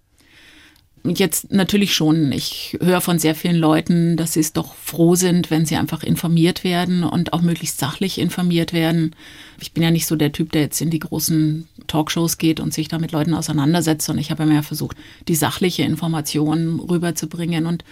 Jetzt 1.06 1.52
natürlich 1.52 1.94
schon. 1.94 2.32
Ich 2.32 2.78
höre 2.80 3.02
von 3.02 3.18
sehr 3.18 3.34
vielen 3.34 3.56
Leuten, 3.56 4.16
dass 4.16 4.32
sie 4.32 4.40
es 4.40 4.54
doch 4.54 4.74
froh 4.74 5.16
sind, 5.16 5.50
wenn 5.50 5.66
sie 5.66 5.76
einfach 5.76 6.02
informiert 6.02 6.64
werden 6.64 7.04
und 7.04 7.34
auch 7.34 7.42
möglichst 7.42 7.78
sachlich 7.78 8.18
informiert 8.18 8.72
werden. 8.72 9.14
Ich 9.60 9.72
bin 9.72 9.82
ja 9.82 9.90
nicht 9.90 10.06
so 10.06 10.16
der 10.16 10.32
Typ, 10.32 10.52
der 10.52 10.62
jetzt 10.62 10.80
in 10.80 10.88
die 10.88 11.00
großen 11.00 11.68
Talkshows 11.88 12.38
geht 12.38 12.58
und 12.58 12.72
sich 12.72 12.88
da 12.88 12.98
mit 12.98 13.12
Leuten 13.12 13.34
auseinandersetzt, 13.34 14.06
sondern 14.06 14.22
ich 14.22 14.30
habe 14.30 14.44
immer 14.44 14.62
versucht, 14.62 14.96
die 15.28 15.34
sachliche 15.34 15.82
Information 15.82 16.80
rüberzubringen. 16.80 17.66
Und 17.66 17.84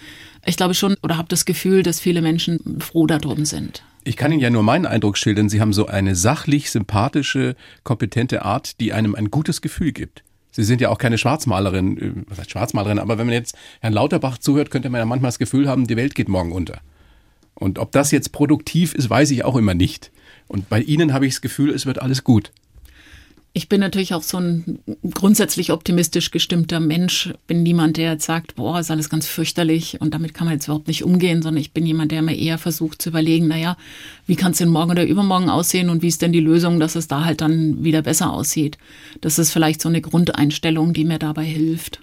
ich 0.43 0.57
glaube 0.57 0.73
schon 0.73 0.95
oder 1.03 1.15
habe 1.15 1.27
das 1.29 1.45
Gefühl, 1.45 1.83
dass 1.83 1.99
viele 1.99 2.23
Menschen 2.23 2.79
froh 2.79 3.05
darum 3.05 3.45
sind. 3.45 3.83
Ich 4.05 4.17
kann 4.17 4.31
Ihnen 4.31 4.41
ja 4.41 4.49
nur 4.49 4.63
meinen 4.63 4.87
Eindruck 4.87 5.19
schildern. 5.19 5.49
Sie 5.49 5.61
haben 5.61 5.71
so 5.71 5.85
eine 5.85 6.15
sachlich, 6.15 6.71
sympathische, 6.71 7.55
kompetente 7.83 8.43
Art, 8.43 8.79
die 8.79 8.91
einem 8.91 9.13
ein 9.13 9.29
gutes 9.29 9.61
Gefühl 9.61 9.91
gibt. 9.91 10.23
Sie 10.55 10.63
sind 10.63 10.81
ja 10.81 10.89
auch 10.89 10.99
keine 10.99 11.17
Schwarzmalerin, 11.17 11.97
äh, 11.97 12.11
was 12.27 12.37
heißt 12.37 12.51
Schwarzmalerin, 12.51 12.99
aber 12.99 13.17
wenn 13.17 13.25
man 13.25 13.33
jetzt 13.33 13.57
Herrn 13.81 13.93
Lauterbach 13.93 14.37
zuhört, 14.37 14.71
könnte 14.71 14.89
man 14.89 14.99
ja 14.99 15.05
manchmal 15.05 15.29
das 15.29 15.39
Gefühl 15.39 15.67
haben, 15.67 15.87
die 15.87 15.97
Welt 15.97 16.15
geht 16.15 16.29
morgen 16.29 16.51
unter. 16.51 16.79
Und 17.55 17.79
ob 17.79 17.91
das 17.91 18.11
jetzt 18.11 18.31
produktiv 18.31 18.93
ist, 18.93 19.09
weiß 19.09 19.31
ich 19.31 19.43
auch 19.43 19.55
immer 19.55 19.73
nicht. 19.73 20.11
Und 20.47 20.69
bei 20.69 20.81
Ihnen 20.81 21.13
habe 21.13 21.25
ich 21.25 21.33
das 21.33 21.41
Gefühl, 21.41 21.71
es 21.71 21.85
wird 21.85 22.01
alles 22.01 22.23
gut. 22.23 22.51
Ich 23.55 23.69
bin 23.69 23.79
natürlich 23.79 24.15
auch 24.15 24.23
so 24.23 24.37
ein 24.37 24.79
grundsätzlich 25.13 25.71
optimistisch 25.71 26.31
gestimmter 26.31 26.79
Mensch. 26.79 27.31
Bin 27.45 27.61
niemand, 27.61 27.97
der 27.97 28.13
jetzt 28.13 28.25
sagt, 28.25 28.55
boah, 28.55 28.79
ist 28.79 28.89
alles 28.89 29.11
ganz 29.11 29.27
fürchterlich 29.27 30.01
und 30.01 30.15
damit 30.15 30.33
kann 30.33 30.45
man 30.45 30.55
jetzt 30.55 30.65
überhaupt 30.65 30.87
nicht 30.87 31.03
umgehen, 31.03 31.43
sondern 31.43 31.61
ich 31.61 31.71
bin 31.71 31.85
jemand, 31.85 32.11
der 32.11 32.23
mir 32.23 32.35
eher 32.35 32.57
versucht 32.57 32.99
zu 32.99 33.09
überlegen, 33.09 33.47
naja, 33.47 33.77
wie 34.25 34.35
kann 34.35 34.53
es 34.53 34.57
denn 34.57 34.69
morgen 34.69 34.89
oder 34.89 35.05
übermorgen 35.05 35.51
aussehen 35.51 35.91
und 35.91 36.01
wie 36.01 36.07
ist 36.07 36.23
denn 36.23 36.33
die 36.33 36.39
Lösung, 36.39 36.79
dass 36.79 36.95
es 36.95 37.07
da 37.07 37.25
halt 37.25 37.41
dann 37.41 37.83
wieder 37.83 38.01
besser 38.01 38.33
aussieht. 38.33 38.79
Das 39.21 39.37
ist 39.37 39.51
vielleicht 39.51 39.81
so 39.81 39.89
eine 39.89 40.01
Grundeinstellung, 40.01 40.93
die 40.93 41.05
mir 41.05 41.19
dabei 41.19 41.45
hilft. 41.45 42.01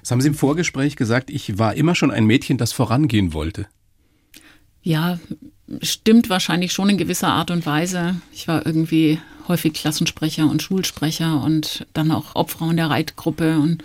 Das 0.00 0.12
haben 0.12 0.20
Sie 0.20 0.28
im 0.28 0.34
Vorgespräch 0.34 0.94
gesagt, 0.94 1.28
ich 1.28 1.58
war 1.58 1.74
immer 1.74 1.96
schon 1.96 2.12
ein 2.12 2.24
Mädchen, 2.24 2.56
das 2.56 2.72
vorangehen 2.72 3.32
wollte. 3.32 3.66
Ja, 4.80 5.18
stimmt 5.82 6.30
wahrscheinlich 6.30 6.72
schon 6.72 6.90
in 6.90 6.98
gewisser 6.98 7.28
Art 7.28 7.50
und 7.50 7.66
Weise. 7.66 8.16
Ich 8.32 8.48
war 8.48 8.64
irgendwie 8.66 9.18
häufig 9.48 9.74
Klassensprecher 9.74 10.48
und 10.48 10.62
Schulsprecher 10.62 11.42
und 11.42 11.86
dann 11.92 12.10
auch 12.10 12.34
Obfrau 12.34 12.70
in 12.70 12.76
der 12.76 12.90
Reitgruppe 12.90 13.58
und 13.58 13.82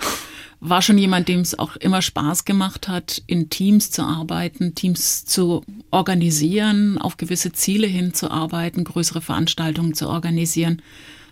war 0.61 0.81
schon 0.81 0.97
jemand, 0.97 1.27
dem 1.29 1.39
es 1.39 1.57
auch 1.57 1.77
immer 1.77 2.01
Spaß 2.01 2.43
gemacht 2.43 2.87
hat, 2.87 3.21
in 3.27 3.49
Teams 3.49 3.91
zu 3.91 4.03
arbeiten, 4.03 4.75
Teams 4.75 5.25
zu 5.25 5.63
organisieren, 5.89 6.97
auf 6.97 7.17
gewisse 7.17 7.53
Ziele 7.53 7.87
hinzuarbeiten, 7.87 8.83
größere 8.83 9.21
Veranstaltungen 9.21 9.93
zu 9.93 10.09
organisieren. 10.09 10.81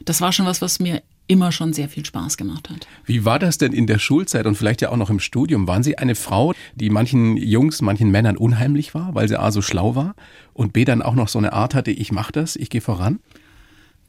Das 0.05 0.21
war 0.21 0.31
schon 0.31 0.45
was, 0.45 0.61
was 0.61 0.79
mir 0.79 1.01
immer 1.27 1.51
schon 1.51 1.73
sehr 1.73 1.89
viel 1.89 2.05
Spaß 2.05 2.37
gemacht 2.37 2.69
hat. 2.69 2.87
Wie 3.05 3.25
war 3.25 3.39
das 3.39 3.57
denn 3.57 3.73
in 3.73 3.87
der 3.87 3.99
Schulzeit 3.99 4.45
und 4.45 4.55
vielleicht 4.55 4.81
ja 4.81 4.89
auch 4.89 4.97
noch 4.97 5.09
im 5.09 5.19
Studium? 5.19 5.67
Waren 5.67 5.83
Sie 5.83 5.97
eine 5.97 6.15
Frau, 6.15 6.53
die 6.75 6.89
manchen 6.89 7.37
Jungs, 7.37 7.81
manchen 7.81 8.09
Männern 8.09 8.37
unheimlich 8.37 8.93
war, 8.95 9.13
weil 9.13 9.27
sie 9.27 9.39
A 9.39 9.51
so 9.51 9.61
schlau 9.61 9.95
war 9.95 10.15
und 10.53 10.73
B 10.73 10.85
dann 10.85 11.01
auch 11.01 11.15
noch 11.15 11.27
so 11.27 11.37
eine 11.39 11.53
Art 11.53 11.75
hatte, 11.75 11.91
ich 11.91 12.11
mach 12.11 12.31
das, 12.31 12.55
ich 12.55 12.69
gehe 12.69 12.81
voran? 12.81 13.19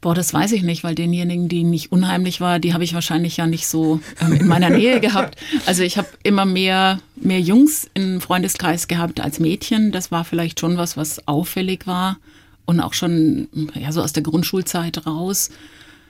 Boah, 0.01 0.15
das 0.15 0.33
weiß 0.33 0.53
ich 0.53 0.63
nicht, 0.63 0.85
weil 0.85 0.95
denjenigen, 0.95 1.49
die 1.49 1.63
nicht 1.63 1.91
unheimlich 1.91 2.39
war, 2.39 2.59
die 2.59 2.73
habe 2.73 2.85
ich 2.85 2.93
wahrscheinlich 2.93 3.35
ja 3.35 3.47
nicht 3.47 3.67
so 3.67 3.99
ähm, 4.21 4.31
in 4.31 4.47
meiner 4.47 4.69
Nähe 4.69 4.99
gehabt. 5.01 5.37
Also 5.65 5.83
ich 5.83 5.97
habe 5.97 6.07
immer 6.23 6.45
mehr, 6.45 6.99
mehr 7.17 7.41
Jungs 7.41 7.89
im 7.95 8.21
Freundeskreis 8.21 8.87
gehabt 8.87 9.19
als 9.19 9.39
Mädchen. 9.39 9.91
Das 9.91 10.09
war 10.09 10.23
vielleicht 10.23 10.61
schon 10.61 10.77
was, 10.77 10.95
was 10.95 11.27
auffällig 11.27 11.85
war 11.85 12.17
und 12.63 12.79
auch 12.79 12.93
schon 12.93 13.49
ja, 13.73 13.91
so 13.91 14.01
aus 14.01 14.13
der 14.13 14.23
Grundschulzeit 14.23 15.05
raus. 15.05 15.49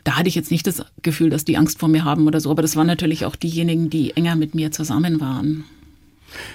Da 0.09 0.15
hatte 0.15 0.27
ich 0.27 0.33
jetzt 0.33 0.49
nicht 0.49 0.65
das 0.65 0.83
Gefühl, 1.03 1.29
dass 1.29 1.45
die 1.45 1.55
Angst 1.55 1.77
vor 1.77 1.87
mir 1.87 2.03
haben 2.03 2.25
oder 2.25 2.41
so, 2.41 2.49
aber 2.49 2.63
das 2.63 2.75
waren 2.75 2.87
natürlich 2.87 3.25
auch 3.25 3.35
diejenigen, 3.35 3.91
die 3.91 4.17
enger 4.17 4.35
mit 4.35 4.55
mir 4.55 4.71
zusammen 4.71 5.19
waren. 5.19 5.65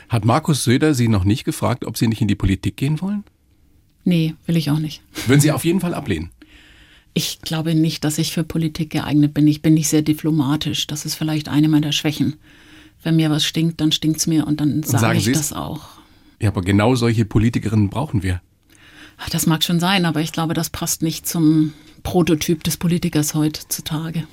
Hat 0.09 0.25
Markus 0.25 0.65
Söder 0.65 0.93
Sie 0.93 1.07
noch 1.07 1.23
nicht 1.23 1.45
gefragt, 1.45 1.85
ob 1.85 1.97
Sie 1.97 2.09
nicht 2.09 2.21
in 2.21 2.27
die 2.27 2.35
Politik 2.35 2.77
gehen 2.77 3.01
wollen? 3.01 3.23
Nee, 4.03 4.35
will 4.47 4.57
ich 4.57 4.73
auch 4.73 4.81
nicht. 4.81 5.03
Würden 5.29 5.41
Sie 5.41 5.53
auf 5.53 5.65
jeden 5.65 5.79
Fall 5.79 5.95
ablehnen? 5.95 6.31
Ich 7.13 7.43
glaube 7.43 7.77
nicht, 7.77 8.03
dass 8.03 8.19
ich 8.19 8.33
für 8.33 8.43
Politik 8.43 8.91
geeignet 8.91 9.35
bin. 9.35 9.47
Ich 9.47 9.63
bin 9.63 9.75
nicht 9.75 9.89
sehr 9.89 10.03
diplomatisch. 10.03 10.89
Das 10.89 11.05
ist 11.05 11.15
vielleicht 11.15 11.49
eine 11.49 11.69
meiner 11.69 11.93
Schwächen. 11.93 12.35
Wenn 13.05 13.15
mir 13.15 13.31
was 13.31 13.45
stinkt, 13.45 13.81
dann 13.81 13.93
stinkt's 13.93 14.27
mir 14.27 14.49
und 14.49 14.61
dann 14.61 14.83
sage 14.83 15.01
sagen 15.01 15.19
ich 15.19 15.27
Sie's? 15.27 15.39
das 15.39 15.53
auch. 15.53 15.91
Ja, 16.41 16.49
aber 16.49 16.63
genau 16.63 16.97
solche 16.97 17.25
Politikerinnen 17.25 17.89
brauchen 17.89 18.25
wir. 18.25 18.43
Das 19.31 19.47
mag 19.47 19.63
schon 19.63 19.79
sein, 19.79 20.07
aber 20.07 20.21
ich 20.21 20.33
glaube, 20.33 20.55
das 20.55 20.71
passt 20.71 21.03
nicht 21.03 21.29
zum 21.29 21.73
Prototyp 22.05 22.63
des 22.63 22.77
Politikers 22.77 23.35
heutzutage. 23.35 24.29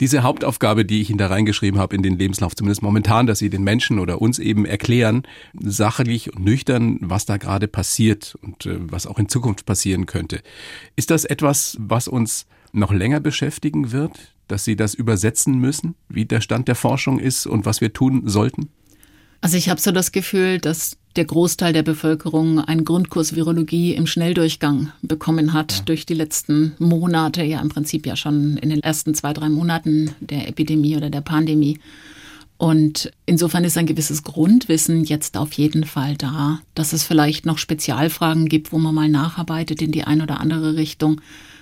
Diese 0.00 0.22
Hauptaufgabe, 0.22 0.84
die 0.84 1.00
ich 1.00 1.08
Ihnen 1.08 1.18
da 1.18 1.28
reingeschrieben 1.28 1.80
habe 1.80 1.96
in 1.96 2.02
den 2.02 2.18
Lebenslauf, 2.18 2.54
zumindest 2.54 2.82
momentan, 2.82 3.26
dass 3.26 3.38
Sie 3.38 3.50
den 3.50 3.64
Menschen 3.64 3.98
oder 3.98 4.20
uns 4.20 4.38
eben 4.38 4.66
erklären, 4.66 5.22
sachlich 5.58 6.32
und 6.34 6.44
nüchtern, 6.44 6.98
was 7.00 7.24
da 7.24 7.38
gerade 7.38 7.66
passiert 7.66 8.36
und 8.42 8.66
äh, 8.66 8.76
was 8.78 9.06
auch 9.06 9.18
in 9.18 9.28
Zukunft 9.28 9.64
passieren 9.64 10.04
könnte. 10.04 10.42
Ist 10.94 11.10
das 11.10 11.24
etwas, 11.24 11.76
was 11.80 12.06
uns 12.06 12.46
noch 12.72 12.92
länger 12.92 13.20
beschäftigen 13.20 13.90
wird? 13.90 14.34
dass 14.48 14.64
Sie 14.64 14.76
das 14.76 14.94
übersetzen 14.94 15.58
müssen, 15.58 15.94
wie 16.08 16.24
der 16.24 16.40
Stand 16.40 16.68
der 16.68 16.74
Forschung 16.74 17.18
ist 17.18 17.46
und 17.46 17.66
was 17.66 17.80
wir 17.80 17.92
tun 17.92 18.22
sollten? 18.26 18.70
Also 19.40 19.56
ich 19.56 19.68
habe 19.68 19.80
so 19.80 19.92
das 19.92 20.12
Gefühl, 20.12 20.58
dass 20.58 20.96
der 21.16 21.24
Großteil 21.24 21.72
der 21.72 21.82
Bevölkerung 21.82 22.60
einen 22.60 22.84
Grundkurs 22.84 23.34
Virologie 23.34 23.94
im 23.94 24.06
Schnelldurchgang 24.06 24.92
bekommen 25.02 25.52
hat 25.52 25.78
ja. 25.78 25.84
durch 25.84 26.06
die 26.06 26.14
letzten 26.14 26.74
Monate, 26.78 27.42
ja 27.42 27.60
im 27.60 27.68
Prinzip 27.68 28.06
ja 28.06 28.16
schon 28.16 28.56
in 28.56 28.70
den 28.70 28.82
ersten 28.82 29.14
zwei, 29.14 29.32
drei 29.32 29.48
Monaten 29.48 30.14
der 30.20 30.48
Epidemie 30.48 30.96
oder 30.96 31.10
der 31.10 31.20
Pandemie. 31.20 31.78
Und 32.56 33.12
insofern 33.24 33.62
ist 33.62 33.78
ein 33.78 33.86
gewisses 33.86 34.24
Grundwissen 34.24 35.04
jetzt 35.04 35.36
auf 35.36 35.52
jeden 35.52 35.84
Fall 35.84 36.16
da, 36.16 36.60
dass 36.74 36.92
es 36.92 37.04
vielleicht 37.04 37.46
noch 37.46 37.58
Spezialfragen 37.58 38.48
gibt, 38.48 38.72
wo 38.72 38.78
man 38.78 38.94
mal 38.94 39.08
nacharbeitet 39.08 39.80
in 39.80 39.92
die 39.92 40.02
eine 40.04 40.24
oder 40.24 40.40
andere 40.40 40.76
Richtung. 40.76 41.20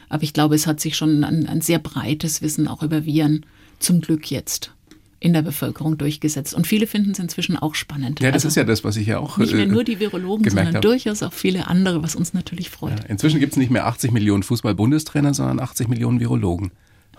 Aber 0.08 0.22
ich 0.22 0.32
glaube, 0.32 0.54
es 0.54 0.66
hat 0.66 0.80
sich 0.80 0.96
schon 0.96 1.22
ein, 1.22 1.46
ein 1.46 1.60
sehr 1.60 1.78
breites 1.78 2.40
Wissen 2.40 2.66
auch 2.66 2.82
über 2.82 3.04
Viren 3.04 3.44
zum 3.78 4.00
Glück 4.00 4.30
jetzt 4.30 4.72
in 5.18 5.32
der 5.32 5.42
Bevölkerung 5.42 5.96
durchgesetzt. 5.96 6.54
Und 6.54 6.66
viele 6.66 6.86
finden 6.86 7.12
es 7.12 7.18
inzwischen 7.18 7.56
auch 7.56 7.74
spannend. 7.74 8.20
Ja, 8.20 8.30
das 8.30 8.44
also 8.44 8.48
ist 8.48 8.56
ja 8.56 8.64
das, 8.64 8.84
was 8.84 8.96
ich 8.96 9.06
ja 9.06 9.18
auch. 9.18 9.38
Nicht 9.38 9.54
mehr 9.54 9.66
nur 9.66 9.84
die 9.84 9.98
Virologen, 9.98 10.48
sondern 10.48 10.74
habe. 10.74 10.80
durchaus 10.80 11.22
auch 11.22 11.32
viele 11.32 11.66
andere, 11.68 12.02
was 12.02 12.14
uns 12.14 12.34
natürlich 12.34 12.70
freut. 12.70 13.00
Ja, 13.00 13.06
inzwischen 13.06 13.40
gibt 13.40 13.52
es 13.52 13.56
nicht 13.56 13.70
mehr 13.70 13.86
80 13.86 14.12
Millionen 14.12 14.42
Fußball-Bundestrainer, 14.42 15.32
sondern 15.32 15.60
80 15.60 15.88
Millionen 15.88 16.20
Virologen, 16.20 16.72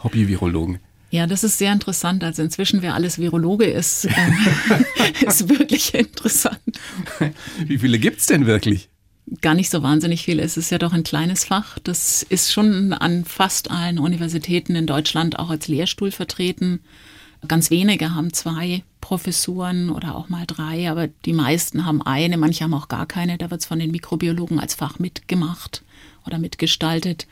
Hobby-Virologen. 0.04 0.80
Ja, 1.10 1.26
das 1.26 1.44
ist 1.44 1.58
sehr 1.58 1.72
interessant. 1.72 2.24
Also 2.24 2.44
inzwischen, 2.44 2.82
wer 2.82 2.94
alles 2.94 3.18
Virologe 3.18 3.66
ist, 3.66 4.06
ähm, 4.06 4.38
ist 5.28 5.50
wirklich 5.50 5.94
interessant. 5.94 6.60
Wie 7.66 7.78
viele 7.78 7.98
gibt 7.98 8.20
es 8.20 8.26
denn 8.26 8.46
wirklich? 8.46 8.90
Gar 9.42 9.56
nicht 9.56 9.70
so 9.70 9.84
wahnsinnig 9.84 10.24
viele. 10.24 10.44
Es 10.44 10.58
ist 10.58 10.70
ja 10.70 10.78
doch 10.78 10.94
ein 10.94 11.04
kleines 11.04 11.46
Fach. 11.46 11.80
Das 11.80 12.24
ist 12.24 12.52
schon 12.52 12.94
an 12.94 13.26
fast 13.26 13.72
allen 13.72 14.00
Universitäten 14.00 14.76
in 14.76 14.86
Deutschland 14.86 15.40
auch 15.40 15.50
als 15.50 15.68
Lehrstuhl 15.68 16.12
vertreten. 16.12 16.82
Ganz 17.48 17.70
wenige 17.70 18.16
haben 18.16 18.34
zwei 18.34 18.84
Professuren 19.02 19.90
oder 19.90 20.16
auch 20.16 20.30
mal 20.30 20.46
drei, 20.48 20.90
aber 20.90 21.08
die 21.26 21.34
meisten 21.34 21.86
haben 21.86 22.02
eine, 22.02 22.38
manche 22.38 22.64
haben 22.64 22.74
auch 22.74 22.88
gar 22.88 23.06
keine. 23.06 23.38
Da 23.38 23.52
wird 23.52 23.62
es 23.62 23.68
von 23.68 23.80
den 23.80 23.92
Mikrobiologen 23.92 24.60
als 24.60 24.76
Fach 24.76 25.00
mitgemacht 25.00 25.84
oder 26.26 26.40
mitgestaltet. 26.40 27.28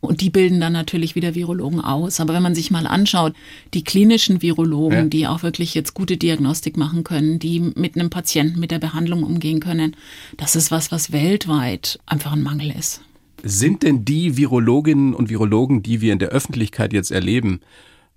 Und 0.00 0.20
die 0.20 0.30
bilden 0.30 0.60
dann 0.60 0.72
natürlich 0.72 1.16
wieder 1.16 1.34
Virologen 1.34 1.80
aus. 1.80 2.20
Aber 2.20 2.34
wenn 2.34 2.42
man 2.42 2.54
sich 2.54 2.70
mal 2.70 2.86
anschaut, 2.86 3.34
die 3.74 3.82
klinischen 3.82 4.42
Virologen, 4.42 4.98
ja. 4.98 5.04
die 5.06 5.26
auch 5.26 5.42
wirklich 5.42 5.74
jetzt 5.74 5.94
gute 5.94 6.16
Diagnostik 6.16 6.76
machen 6.76 7.02
können, 7.02 7.40
die 7.40 7.58
mit 7.58 7.96
einem 7.96 8.10
Patienten, 8.10 8.60
mit 8.60 8.70
der 8.70 8.78
Behandlung 8.78 9.24
umgehen 9.24 9.58
können, 9.58 9.96
das 10.36 10.54
ist 10.54 10.70
was, 10.70 10.92
was 10.92 11.10
weltweit 11.10 11.98
einfach 12.06 12.32
ein 12.32 12.42
Mangel 12.42 12.70
ist. 12.70 13.02
Sind 13.42 13.82
denn 13.82 14.04
die 14.04 14.36
Virologinnen 14.36 15.14
und 15.14 15.30
Virologen, 15.30 15.82
die 15.82 16.00
wir 16.00 16.12
in 16.12 16.18
der 16.18 16.28
Öffentlichkeit 16.28 16.92
jetzt 16.92 17.10
erleben, 17.10 17.60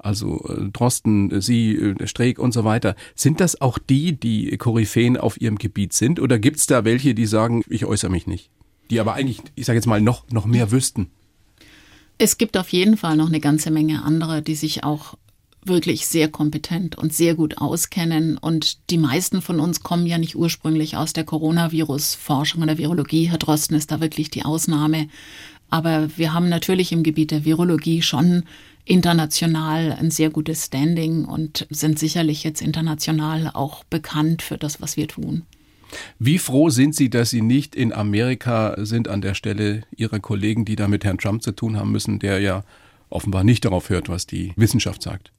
also 0.04 0.44
äh, 0.48 0.70
Drosten, 0.72 1.32
äh, 1.32 1.42
Sie, 1.42 1.76
äh, 1.76 2.08
Streeck 2.08 2.40
und 2.40 2.54
so 2.54 2.64
weiter, 2.64 2.96
sind 3.16 3.40
das 3.40 3.62
auch 3.62 3.78
die, 3.78 4.20
die 4.20 4.58
Koryphäen 4.58 5.18
auf 5.18 5.40
ihrem 5.40 5.58
Gebiet 5.58 5.94
sind? 5.94 6.20
Oder 6.20 6.40
gibt 6.40 6.58
es 6.58 6.68
da 6.68 6.86
welche, 6.86 7.14
die 7.14 7.26
sagen, 7.26 7.64
ich 7.70 7.86
äußere 7.86 8.12
mich 8.12 8.28
nicht? 8.28 8.50
Die 8.90 9.00
aber 9.00 9.14
eigentlich, 9.14 9.42
ich 9.56 9.66
sage 9.66 9.78
jetzt 9.78 9.86
mal, 9.86 10.02
noch, 10.02 10.26
noch 10.32 10.46
mehr 10.46 10.72
wüssten? 10.72 11.10
Es 12.18 12.38
gibt 12.38 12.58
auf 12.58 12.70
jeden 12.70 12.98
Fall 12.98 13.16
noch 13.16 13.28
eine 13.28 13.40
ganze 13.40 13.72
Menge 13.72 14.04
andere, 14.04 14.42
die 14.42 14.56
sich 14.56 14.84
auch 14.84 15.16
wirklich 15.64 16.08
sehr 16.08 16.28
kompetent 16.28 16.98
und 16.98 17.14
sehr 17.14 17.36
gut 17.36 17.60
auskennen. 17.60 18.38
Und 18.38 18.90
die 18.90 18.98
meisten 18.98 19.42
von 19.42 19.60
uns 19.60 19.82
kommen 19.82 20.06
ja 20.06 20.18
nicht 20.18 20.36
ursprünglich 20.36 20.98
aus 20.98 21.14
der 21.14 21.24
Coronavirus-Forschung 21.24 22.64
oder 22.64 22.78
Virologie. 22.78 23.30
Herr 23.30 23.38
Drosten 23.38 23.76
ist 23.76 23.92
da 23.92 24.02
wirklich 24.02 24.30
die 24.30 24.44
Ausnahme. 24.44 25.08
Aber 25.72 26.10
wir 26.18 26.34
haben 26.34 26.50
natürlich 26.50 26.92
im 26.92 27.02
Gebiet 27.02 27.32
der 27.32 27.46
Virologie 27.46 28.04
schon 28.04 28.44
international 28.86 29.94
ein 29.94 30.12
sehr 30.12 30.30
gutes 30.30 30.66
Standing 30.66 31.26
und 31.26 31.66
sind 31.70 31.98
sicherlich 31.98 32.44
jetzt 32.44 32.62
international 32.62 33.50
auch 33.54 33.84
bekannt 33.86 34.42
für 34.42 34.58
das, 34.58 34.82
was 34.82 34.98
wir 34.98 35.08
tun. 35.08 35.44
Wie 36.20 36.38
froh 36.38 36.70
sind 36.70 36.96
Sie, 36.96 37.10
dass 37.10 37.30
Sie 37.30 37.42
nicht 37.42 37.76
in 37.76 37.94
Amerika 37.94 38.76
sind 38.78 39.08
an 39.08 39.22
der 39.22 39.34
Stelle 39.34 39.84
Ihrer 39.96 40.20
Kollegen, 40.20 40.66
die 40.66 40.76
da 40.76 40.88
mit 40.88 41.04
Herrn 41.04 41.18
Trump 41.18 41.42
zu 41.42 41.52
tun 41.52 41.78
haben 41.78 41.92
müssen, 41.92 42.20
der 42.20 42.40
ja 42.40 42.64
offenbar 43.10 43.44
nicht 43.44 43.66
darauf 43.66 43.90
hört, 43.90 44.10
was 44.10 44.26
die 44.28 44.54
Wissenschaft 44.56 45.02
sagt? 45.02 45.32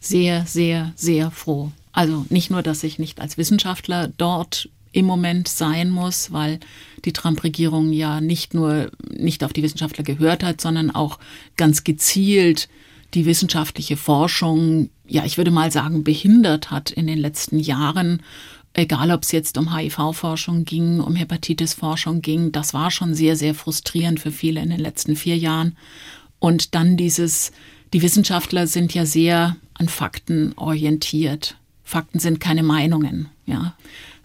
Sehr, 0.00 0.44
sehr, 0.46 0.92
sehr 0.96 1.30
froh. 1.30 1.70
Also 1.92 2.26
nicht 2.28 2.50
nur, 2.50 2.62
dass 2.62 2.82
ich 2.82 2.98
nicht 2.98 3.20
als 3.20 3.38
Wissenschaftler 3.38 4.08
dort 4.08 4.68
im 4.94 5.06
Moment 5.06 5.48
sein 5.48 5.90
muss, 5.90 6.32
weil 6.32 6.60
die 7.04 7.12
Trump-Regierung 7.12 7.92
ja 7.92 8.20
nicht 8.20 8.54
nur 8.54 8.90
nicht 9.10 9.42
auf 9.42 9.52
die 9.52 9.62
Wissenschaftler 9.62 10.04
gehört 10.04 10.44
hat, 10.44 10.60
sondern 10.60 10.92
auch 10.92 11.18
ganz 11.56 11.84
gezielt 11.84 12.68
die 13.12 13.26
wissenschaftliche 13.26 13.96
Forschung, 13.96 14.90
ja, 15.06 15.24
ich 15.24 15.36
würde 15.36 15.50
mal 15.50 15.70
sagen, 15.70 16.04
behindert 16.04 16.70
hat 16.70 16.90
in 16.90 17.06
den 17.06 17.18
letzten 17.18 17.58
Jahren. 17.58 18.22
Egal, 18.72 19.10
ob 19.10 19.22
es 19.22 19.32
jetzt 19.32 19.58
um 19.58 19.76
HIV-Forschung 19.76 20.64
ging, 20.64 21.00
um 21.00 21.14
Hepatitis-Forschung 21.14 22.22
ging, 22.22 22.50
das 22.50 22.74
war 22.74 22.90
schon 22.90 23.14
sehr, 23.14 23.36
sehr 23.36 23.54
frustrierend 23.54 24.18
für 24.18 24.32
viele 24.32 24.60
in 24.60 24.70
den 24.70 24.80
letzten 24.80 25.14
vier 25.14 25.36
Jahren. 25.36 25.76
Und 26.40 26.74
dann 26.74 26.96
dieses, 26.96 27.52
die 27.92 28.02
Wissenschaftler 28.02 28.66
sind 28.66 28.94
ja 28.94 29.06
sehr 29.06 29.56
an 29.74 29.88
Fakten 29.88 30.52
orientiert. 30.56 31.56
Fakten 31.84 32.18
sind 32.18 32.40
keine 32.40 32.64
Meinungen, 32.64 33.28
ja 33.46 33.74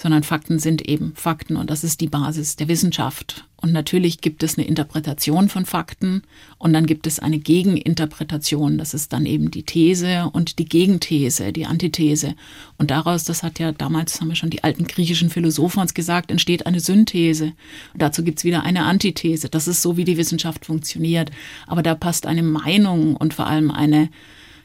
sondern 0.01 0.23
Fakten 0.23 0.59
sind 0.59 0.88
eben 0.88 1.13
Fakten 1.15 1.57
und 1.57 1.69
das 1.69 1.83
ist 1.83 2.01
die 2.01 2.07
Basis 2.07 2.55
der 2.55 2.69
Wissenschaft. 2.69 3.45
Und 3.62 3.73
natürlich 3.73 4.21
gibt 4.21 4.41
es 4.41 4.57
eine 4.57 4.65
Interpretation 4.65 5.49
von 5.49 5.65
Fakten 5.65 6.23
und 6.57 6.71
dann 6.71 6.85
gibt 6.85 7.05
es 7.05 7.19
eine 7.19 7.39
Gegeninterpretation. 7.39 8.77
Das 8.77 8.93
ist 8.93 9.12
dann 9.12 9.25
eben 9.25 9.51
die 9.51 9.63
These 9.63 10.29
und 10.31 10.59
die 10.59 10.65
Gegenthese, 10.65 11.51
die 11.51 11.65
Antithese. 11.65 12.35
Und 12.77 12.89
daraus, 12.89 13.25
das 13.25 13.43
hat 13.43 13.59
ja 13.59 13.73
damals, 13.73 14.21
haben 14.21 14.29
wir 14.29 14.35
schon 14.35 14.49
die 14.49 14.63
alten 14.63 14.88
griechischen 14.88 15.29
Philosophen 15.29 15.81
uns 15.81 15.93
gesagt, 15.93 16.31
entsteht 16.31 16.65
eine 16.65 16.79
Synthese. 16.79 17.51
Und 17.91 18.01
dazu 18.01 18.23
gibt 18.23 18.39
es 18.39 18.45
wieder 18.45 18.63
eine 18.63 18.85
Antithese. 18.85 19.49
Das 19.49 19.67
ist 19.67 19.81
so, 19.81 19.97
wie 19.97 20.05
die 20.05 20.17
Wissenschaft 20.17 20.65
funktioniert. 20.65 21.29
Aber 21.67 21.83
da 21.83 21.95
passt 21.95 22.25
eine 22.25 22.43
Meinung 22.43 23.17
und 23.17 23.33
vor 23.33 23.47
allem 23.47 23.71
eine 23.71 24.09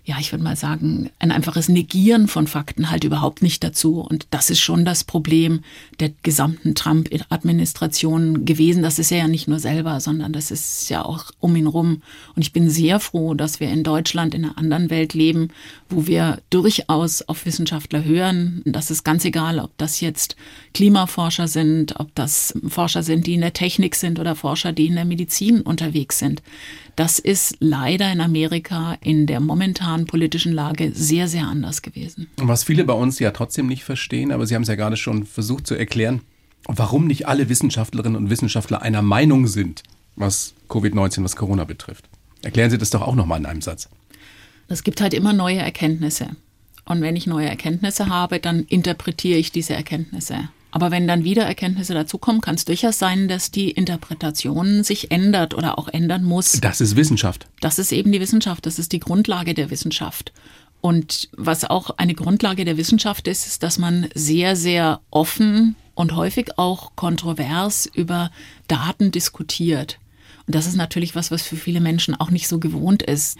ja, 0.06 0.16
ich 0.20 0.32
würde 0.32 0.44
mal 0.44 0.56
sagen, 0.56 1.08
ein 1.18 1.32
einfaches 1.32 1.70
Negieren 1.70 2.28
von 2.28 2.46
Fakten 2.46 2.90
halt 2.90 3.04
überhaupt 3.04 3.40
nicht 3.40 3.64
dazu. 3.64 4.00
Und 4.00 4.26
das 4.30 4.50
ist 4.50 4.60
schon 4.60 4.84
das 4.84 5.02
Problem 5.02 5.60
der 5.98 6.10
gesamten 6.22 6.74
Trump-Administration 6.74 8.44
gewesen. 8.44 8.82
Das 8.82 8.98
ist 8.98 9.10
er 9.10 9.18
ja 9.18 9.28
nicht 9.28 9.48
nur 9.48 9.60
selber, 9.60 10.00
sondern 10.00 10.34
das 10.34 10.50
ist 10.50 10.90
ja 10.90 11.02
auch 11.02 11.30
um 11.40 11.56
ihn 11.56 11.66
rum. 11.66 12.02
Und 12.36 12.42
ich 12.42 12.52
bin 12.52 12.68
sehr 12.68 13.00
froh, 13.00 13.32
dass 13.32 13.60
wir 13.60 13.70
in 13.70 13.82
Deutschland 13.82 14.34
in 14.34 14.44
einer 14.44 14.58
anderen 14.58 14.90
Welt 14.90 15.14
leben, 15.14 15.48
wo 15.88 16.06
wir 16.06 16.42
durchaus 16.50 17.22
auf 17.22 17.46
Wissenschaftler 17.46 18.04
hören. 18.04 18.60
Das 18.66 18.90
ist 18.90 19.04
ganz 19.04 19.24
egal, 19.24 19.58
ob 19.58 19.70
das 19.78 20.02
jetzt 20.02 20.36
Klimaforscher 20.74 21.48
sind, 21.48 21.98
ob 21.98 22.14
das 22.14 22.52
Forscher 22.68 23.02
sind, 23.02 23.26
die 23.26 23.34
in 23.34 23.40
der 23.40 23.54
Technik 23.54 23.94
sind 23.94 24.20
oder 24.20 24.34
Forscher, 24.34 24.72
die 24.72 24.86
in 24.86 24.96
der 24.96 25.06
Medizin 25.06 25.62
unterwegs 25.62 26.18
sind. 26.18 26.42
Das 26.96 27.18
ist 27.18 27.56
leider 27.60 28.12
in 28.12 28.20
Amerika 28.20 28.96
in 29.00 29.26
der 29.26 29.40
momentanen 29.40 30.06
politischen 30.06 30.52
Lage 30.52 30.92
sehr, 30.94 31.26
sehr 31.26 31.46
anders 31.46 31.82
gewesen. 31.82 32.28
Was 32.36 32.64
viele 32.64 32.84
bei 32.84 32.92
uns 32.92 33.18
ja 33.18 33.32
trotzdem 33.32 33.66
nicht 33.66 33.84
verstehen, 33.84 34.30
aber 34.30 34.46
Sie 34.46 34.54
haben 34.54 34.62
es 34.62 34.68
ja 34.68 34.76
gerade 34.76 34.96
schon 34.96 35.24
versucht 35.26 35.66
zu 35.66 35.74
erklären, 35.74 36.20
warum 36.66 37.06
nicht 37.06 37.26
alle 37.26 37.48
Wissenschaftlerinnen 37.48 38.16
und 38.16 38.30
Wissenschaftler 38.30 38.82
einer 38.82 39.02
Meinung 39.02 39.46
sind, 39.46 39.82
was 40.16 40.54
Covid-19, 40.68 41.24
was 41.24 41.36
Corona 41.36 41.64
betrifft. 41.64 42.04
Erklären 42.42 42.70
Sie 42.70 42.78
das 42.78 42.90
doch 42.90 43.02
auch 43.02 43.14
nochmal 43.14 43.40
in 43.40 43.46
einem 43.46 43.62
Satz. 43.62 43.88
Es 44.68 44.84
gibt 44.84 45.00
halt 45.00 45.14
immer 45.14 45.32
neue 45.32 45.58
Erkenntnisse. 45.58 46.30
Und 46.84 47.00
wenn 47.00 47.16
ich 47.16 47.26
neue 47.26 47.48
Erkenntnisse 47.48 48.08
habe, 48.08 48.38
dann 48.38 48.60
interpretiere 48.60 49.38
ich 49.38 49.52
diese 49.52 49.74
Erkenntnisse. 49.74 50.48
Aber 50.74 50.90
wenn 50.90 51.06
dann 51.06 51.22
wieder 51.22 51.44
Erkenntnisse 51.44 51.94
dazukommen, 51.94 52.40
kann 52.40 52.56
es 52.56 52.64
durchaus 52.64 52.98
sein, 52.98 53.28
dass 53.28 53.52
die 53.52 53.70
Interpretation 53.70 54.82
sich 54.82 55.12
ändert 55.12 55.54
oder 55.54 55.78
auch 55.78 55.86
ändern 55.86 56.24
muss. 56.24 56.58
Das 56.60 56.80
ist 56.80 56.96
Wissenschaft. 56.96 57.46
Das 57.60 57.78
ist 57.78 57.92
eben 57.92 58.10
die 58.10 58.18
Wissenschaft. 58.18 58.66
Das 58.66 58.80
ist 58.80 58.90
die 58.90 58.98
Grundlage 58.98 59.54
der 59.54 59.70
Wissenschaft. 59.70 60.32
Und 60.80 61.28
was 61.36 61.64
auch 61.64 61.90
eine 61.90 62.16
Grundlage 62.16 62.64
der 62.64 62.76
Wissenschaft 62.76 63.28
ist, 63.28 63.46
ist, 63.46 63.62
dass 63.62 63.78
man 63.78 64.08
sehr, 64.16 64.56
sehr 64.56 65.00
offen 65.12 65.76
und 65.94 66.16
häufig 66.16 66.58
auch 66.58 66.96
kontrovers 66.96 67.86
über 67.86 68.32
Daten 68.66 69.12
diskutiert. 69.12 70.00
Und 70.48 70.56
das 70.56 70.66
ist 70.66 70.74
natürlich 70.74 71.14
was, 71.14 71.30
was 71.30 71.42
für 71.42 71.56
viele 71.56 71.80
Menschen 71.80 72.16
auch 72.16 72.32
nicht 72.32 72.48
so 72.48 72.58
gewohnt 72.58 73.04
ist. 73.04 73.38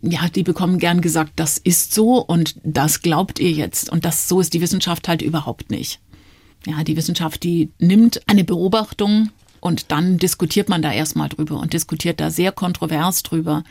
Ja, 0.00 0.28
die 0.28 0.44
bekommen 0.44 0.78
gern 0.78 1.00
gesagt, 1.00 1.32
das 1.34 1.58
ist 1.58 1.92
so 1.92 2.24
und 2.24 2.54
das 2.62 3.02
glaubt 3.02 3.40
ihr 3.40 3.50
jetzt. 3.50 3.90
Und 3.90 4.04
das, 4.04 4.28
so 4.28 4.40
ist 4.40 4.54
die 4.54 4.60
Wissenschaft 4.60 5.08
halt 5.08 5.22
überhaupt 5.22 5.72
nicht. 5.72 5.98
Ja, 6.66 6.84
die 6.84 6.96
Wissenschaft, 6.96 7.42
die 7.42 7.70
nimmt 7.78 8.20
eine 8.26 8.44
Beobachtung 8.44 9.30
und 9.60 9.90
dann 9.90 10.18
diskutiert 10.18 10.68
man 10.68 10.82
da 10.82 10.92
erstmal 10.92 11.28
drüber 11.28 11.60
und 11.60 11.72
diskutiert 11.72 12.20
da 12.20 12.30
sehr 12.30 12.52
kontrovers 12.52 13.22
drüber. 13.22 13.64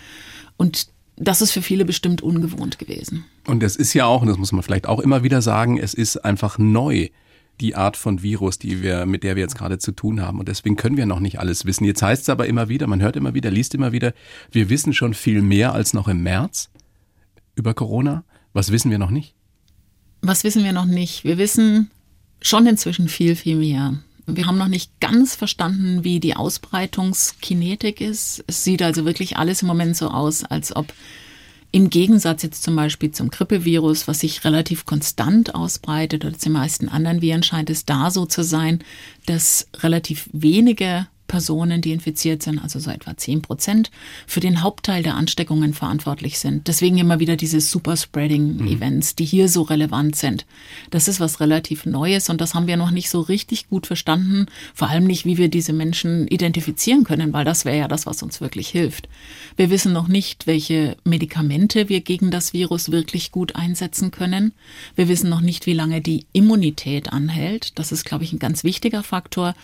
Und 0.57 0.87
das 1.15 1.41
ist 1.41 1.51
für 1.51 1.61
viele 1.61 1.85
bestimmt 1.85 2.21
ungewohnt 2.21 2.79
gewesen. 2.79 3.25
Und 3.45 3.63
es 3.63 3.75
ist 3.75 3.93
ja 3.93 4.05
auch, 4.05 4.21
und 4.21 4.27
das 4.27 4.37
muss 4.37 4.51
man 4.51 4.63
vielleicht 4.63 4.87
auch 4.87 4.99
immer 4.99 5.23
wieder 5.23 5.41
sagen, 5.41 5.77
es 5.77 5.93
ist 5.93 6.17
einfach 6.17 6.57
neu, 6.57 7.09
die 7.59 7.75
Art 7.75 7.97
von 7.97 8.21
Virus, 8.21 8.59
die 8.59 8.83
wir, 8.83 9.05
mit 9.07 9.23
der 9.23 9.35
wir 9.35 9.41
jetzt 9.41 9.57
gerade 9.57 9.79
zu 9.79 9.91
tun 9.91 10.21
haben. 10.21 10.39
Und 10.39 10.47
deswegen 10.47 10.75
können 10.75 10.95
wir 10.95 11.07
noch 11.07 11.19
nicht 11.19 11.39
alles 11.39 11.65
wissen. 11.65 11.85
Jetzt 11.85 12.03
heißt 12.03 12.23
es 12.23 12.29
aber 12.29 12.45
immer 12.45 12.69
wieder, 12.69 12.85
man 12.85 13.01
hört 13.01 13.15
immer 13.15 13.33
wieder, 13.33 13.49
liest 13.49 13.73
immer 13.73 13.91
wieder, 13.91 14.13
wir 14.51 14.69
wissen 14.69 14.93
schon 14.93 15.15
viel 15.15 15.41
mehr 15.41 15.73
als 15.73 15.93
noch 15.93 16.07
im 16.07 16.21
März. 16.21 16.69
über 17.55 17.73
Corona? 17.73 18.23
Was 18.53 18.71
wissen 18.71 18.91
wir 18.91 18.99
noch 18.99 19.09
nicht? 19.09 19.33
Was 20.21 20.43
wissen 20.43 20.63
wir 20.63 20.73
noch 20.73 20.85
nicht? 20.85 21.23
Wir 21.23 21.39
wissen 21.39 21.89
schon 22.41 22.67
inzwischen 22.67 23.09
viel, 23.09 23.35
viel 23.35 23.55
mehr. 23.55 23.99
Wir 24.25 24.45
haben 24.45 24.57
noch 24.57 24.67
nicht 24.67 24.99
ganz 24.99 25.35
verstanden, 25.35 26.03
wie 26.03 26.19
die 26.19 26.35
Ausbreitungskinetik 26.35 28.01
ist. 28.01 28.43
Es 28.47 28.63
sieht 28.65 28.81
also 28.81 29.05
wirklich 29.05 29.37
alles 29.37 29.61
im 29.61 29.69
Moment 29.69 29.95
so 29.95 30.09
aus, 30.09 30.43
als 30.43 30.75
ob 30.75 30.93
im 31.71 31.89
Gegensatz 31.89 32.43
jetzt 32.43 32.63
zum 32.63 32.75
Beispiel 32.75 33.11
zum 33.11 33.29
Grippevirus, 33.29 34.07
was 34.07 34.19
sich 34.19 34.43
relativ 34.43 34.85
konstant 34.85 35.55
ausbreitet 35.55 36.25
oder 36.25 36.37
zu 36.37 36.45
den 36.45 36.53
meisten 36.53 36.89
anderen 36.89 37.21
Viren 37.21 37.43
scheint 37.43 37.69
es 37.69 37.85
da 37.85 38.11
so 38.11 38.25
zu 38.25 38.43
sein, 38.43 38.83
dass 39.25 39.67
relativ 39.79 40.29
wenige 40.33 41.07
Personen, 41.27 41.81
die 41.81 41.91
infiziert 41.91 42.43
sind, 42.43 42.59
also 42.59 42.79
so 42.79 42.89
etwa 42.89 43.15
10 43.15 43.41
Prozent, 43.41 43.91
für 44.25 44.39
den 44.39 44.61
Hauptteil 44.61 45.03
der 45.03 45.15
Ansteckungen 45.15 45.73
verantwortlich 45.73 46.39
sind. 46.39 46.67
Deswegen 46.67 46.97
immer 46.97 47.19
wieder 47.19 47.35
diese 47.35 47.61
Superspreading-Events, 47.61 49.15
die 49.15 49.25
hier 49.25 49.49
so 49.49 49.63
relevant 49.63 50.15
sind. 50.15 50.45
Das 50.89 51.07
ist 51.07 51.19
was 51.19 51.39
relativ 51.39 51.85
Neues 51.85 52.29
und 52.29 52.41
das 52.41 52.53
haben 52.53 52.67
wir 52.67 52.77
noch 52.77 52.91
nicht 52.91 53.09
so 53.09 53.21
richtig 53.21 53.69
gut 53.69 53.87
verstanden. 53.87 54.47
Vor 54.73 54.89
allem 54.89 55.05
nicht, 55.05 55.25
wie 55.25 55.37
wir 55.37 55.49
diese 55.49 55.73
Menschen 55.73 56.27
identifizieren 56.27 57.03
können, 57.03 57.33
weil 57.33 57.45
das 57.45 57.65
wäre 57.65 57.77
ja 57.77 57.87
das, 57.87 58.05
was 58.05 58.23
uns 58.23 58.41
wirklich 58.41 58.69
hilft. 58.69 59.09
Wir 59.55 59.69
wissen 59.69 59.93
noch 59.93 60.07
nicht, 60.07 60.47
welche 60.47 60.97
Medikamente 61.03 61.89
wir 61.89 62.01
gegen 62.01 62.31
das 62.31 62.53
Virus 62.53 62.91
wirklich 62.91 63.31
gut 63.31 63.55
einsetzen 63.55 64.11
können. 64.11 64.53
Wir 64.95 65.07
wissen 65.07 65.29
noch 65.29 65.41
nicht, 65.41 65.65
wie 65.65 65.73
lange 65.73 66.01
die 66.01 66.25
Immunität 66.33 67.11
anhält. 67.11 67.77
Das 67.79 67.91
ist, 67.91 68.05
glaube 68.05 68.23
ich, 68.23 68.33
ein 68.33 68.39
ganz 68.39 68.63
wichtiger 68.63 69.03
Faktor, 69.03 69.55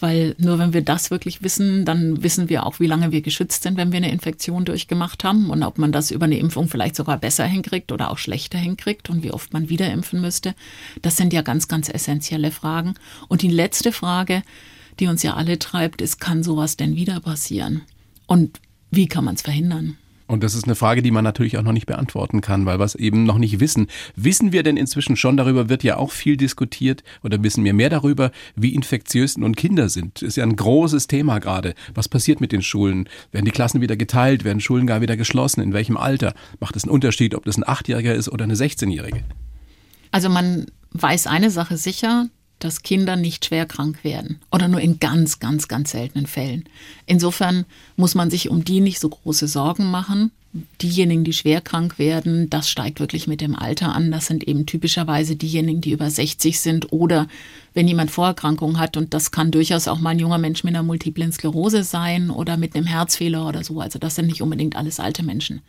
weil 0.00 0.34
nur 0.38 0.58
wenn 0.58 0.72
wir 0.72 0.82
das 0.82 1.10
wirklich 1.10 1.42
wissen, 1.42 1.84
dann 1.84 2.22
wissen 2.22 2.48
wir 2.48 2.66
auch, 2.66 2.80
wie 2.80 2.86
lange 2.86 3.12
wir 3.12 3.20
geschützt 3.20 3.62
sind, 3.62 3.76
wenn 3.76 3.92
wir 3.92 3.98
eine 3.98 4.10
Infektion 4.10 4.64
durchgemacht 4.64 5.24
haben 5.24 5.50
und 5.50 5.62
ob 5.62 5.78
man 5.78 5.92
das 5.92 6.10
über 6.10 6.24
eine 6.24 6.38
Impfung 6.38 6.68
vielleicht 6.68 6.96
sogar 6.96 7.18
besser 7.18 7.44
hinkriegt 7.44 7.92
oder 7.92 8.10
auch 8.10 8.18
schlechter 8.18 8.58
hinkriegt 8.58 9.10
und 9.10 9.22
wie 9.22 9.32
oft 9.32 9.52
man 9.52 9.68
wieder 9.68 9.90
impfen 9.90 10.20
müsste. 10.20 10.54
Das 11.02 11.16
sind 11.16 11.32
ja 11.32 11.42
ganz, 11.42 11.68
ganz 11.68 11.88
essentielle 11.88 12.50
Fragen. 12.50 12.94
Und 13.28 13.42
die 13.42 13.50
letzte 13.50 13.92
Frage, 13.92 14.42
die 14.98 15.06
uns 15.06 15.22
ja 15.22 15.34
alle 15.34 15.58
treibt, 15.58 16.02
ist, 16.02 16.20
kann 16.20 16.42
sowas 16.42 16.76
denn 16.76 16.96
wieder 16.96 17.20
passieren? 17.20 17.82
Und 18.26 18.60
wie 18.90 19.06
kann 19.06 19.24
man 19.24 19.34
es 19.34 19.42
verhindern? 19.42 19.96
Und 20.30 20.44
das 20.44 20.54
ist 20.54 20.62
eine 20.64 20.76
Frage, 20.76 21.02
die 21.02 21.10
man 21.10 21.24
natürlich 21.24 21.58
auch 21.58 21.64
noch 21.64 21.72
nicht 21.72 21.86
beantworten 21.86 22.40
kann, 22.40 22.64
weil 22.64 22.78
wir 22.78 22.84
es 22.84 22.94
eben 22.94 23.24
noch 23.24 23.38
nicht 23.38 23.58
wissen. 23.58 23.88
Wissen 24.14 24.52
wir 24.52 24.62
denn 24.62 24.76
inzwischen 24.76 25.16
schon, 25.16 25.36
darüber 25.36 25.68
wird 25.68 25.82
ja 25.82 25.96
auch 25.96 26.12
viel 26.12 26.36
diskutiert, 26.36 27.02
oder 27.24 27.42
wissen 27.42 27.64
wir 27.64 27.74
mehr 27.74 27.90
darüber, 27.90 28.30
wie 28.54 28.72
infektiös 28.72 29.36
nun 29.36 29.56
Kinder 29.56 29.88
sind? 29.88 30.22
Ist 30.22 30.36
ja 30.36 30.44
ein 30.44 30.54
großes 30.54 31.08
Thema 31.08 31.40
gerade. 31.40 31.74
Was 31.94 32.08
passiert 32.08 32.40
mit 32.40 32.52
den 32.52 32.62
Schulen? 32.62 33.08
Werden 33.32 33.44
die 33.44 33.50
Klassen 33.50 33.80
wieder 33.80 33.96
geteilt? 33.96 34.44
Werden 34.44 34.60
Schulen 34.60 34.86
gar 34.86 35.00
wieder 35.00 35.16
geschlossen? 35.16 35.62
In 35.62 35.72
welchem 35.72 35.96
Alter? 35.96 36.32
Macht 36.60 36.76
es 36.76 36.84
einen 36.84 36.92
Unterschied, 36.92 37.34
ob 37.34 37.44
das 37.44 37.56
ein 37.56 37.66
Achtjähriger 37.66 38.14
ist 38.14 38.28
oder 38.28 38.44
eine 38.44 38.54
16-Jährige? 38.54 39.24
Also 40.12 40.28
man 40.28 40.66
weiß 40.92 41.26
eine 41.26 41.50
Sache 41.50 41.76
sicher, 41.76 42.28
dass 42.60 42.82
Kinder 42.82 43.16
nicht 43.16 43.44
schwer 43.44 43.66
krank 43.66 44.04
werden 44.04 44.40
oder 44.52 44.68
nur 44.68 44.80
in 44.80 45.00
ganz, 45.00 45.40
ganz, 45.40 45.68
ganz 45.68 45.90
seltenen 45.90 46.26
Fällen. 46.26 46.64
Insofern 47.06 47.64
muss 47.96 48.14
man 48.14 48.30
sich 48.30 48.48
um 48.48 48.64
die 48.64 48.80
nicht 48.80 49.00
so 49.00 49.08
große 49.08 49.48
Sorgen 49.48 49.90
machen. 49.90 50.30
Diejenigen, 50.82 51.22
die 51.24 51.32
schwer 51.32 51.60
krank 51.60 51.98
werden, 51.98 52.50
das 52.50 52.68
steigt 52.68 52.98
wirklich 52.98 53.26
mit 53.26 53.40
dem 53.40 53.54
Alter 53.54 53.94
an. 53.94 54.10
Das 54.10 54.26
sind 54.26 54.46
eben 54.46 54.66
typischerweise 54.66 55.36
diejenigen, 55.36 55.80
die 55.80 55.92
über 55.92 56.10
60 56.10 56.58
sind 56.58 56.92
oder 56.92 57.28
wenn 57.72 57.86
jemand 57.86 58.10
Vorerkrankungen 58.10 58.78
hat 58.78 58.96
und 58.96 59.14
das 59.14 59.30
kann 59.30 59.50
durchaus 59.52 59.86
auch 59.86 60.00
mal 60.00 60.10
ein 60.10 60.18
junger 60.18 60.38
Mensch 60.38 60.64
mit 60.64 60.74
einer 60.74 60.82
multiplen 60.82 61.32
Sklerose 61.32 61.84
sein 61.84 62.30
oder 62.30 62.56
mit 62.56 62.74
einem 62.74 62.86
Herzfehler 62.86 63.46
oder 63.46 63.62
so. 63.62 63.80
Also 63.80 63.98
das 63.98 64.16
sind 64.16 64.26
nicht 64.26 64.42
unbedingt 64.42 64.76
alles 64.76 64.98
alte 64.98 65.22
Menschen. 65.22 65.62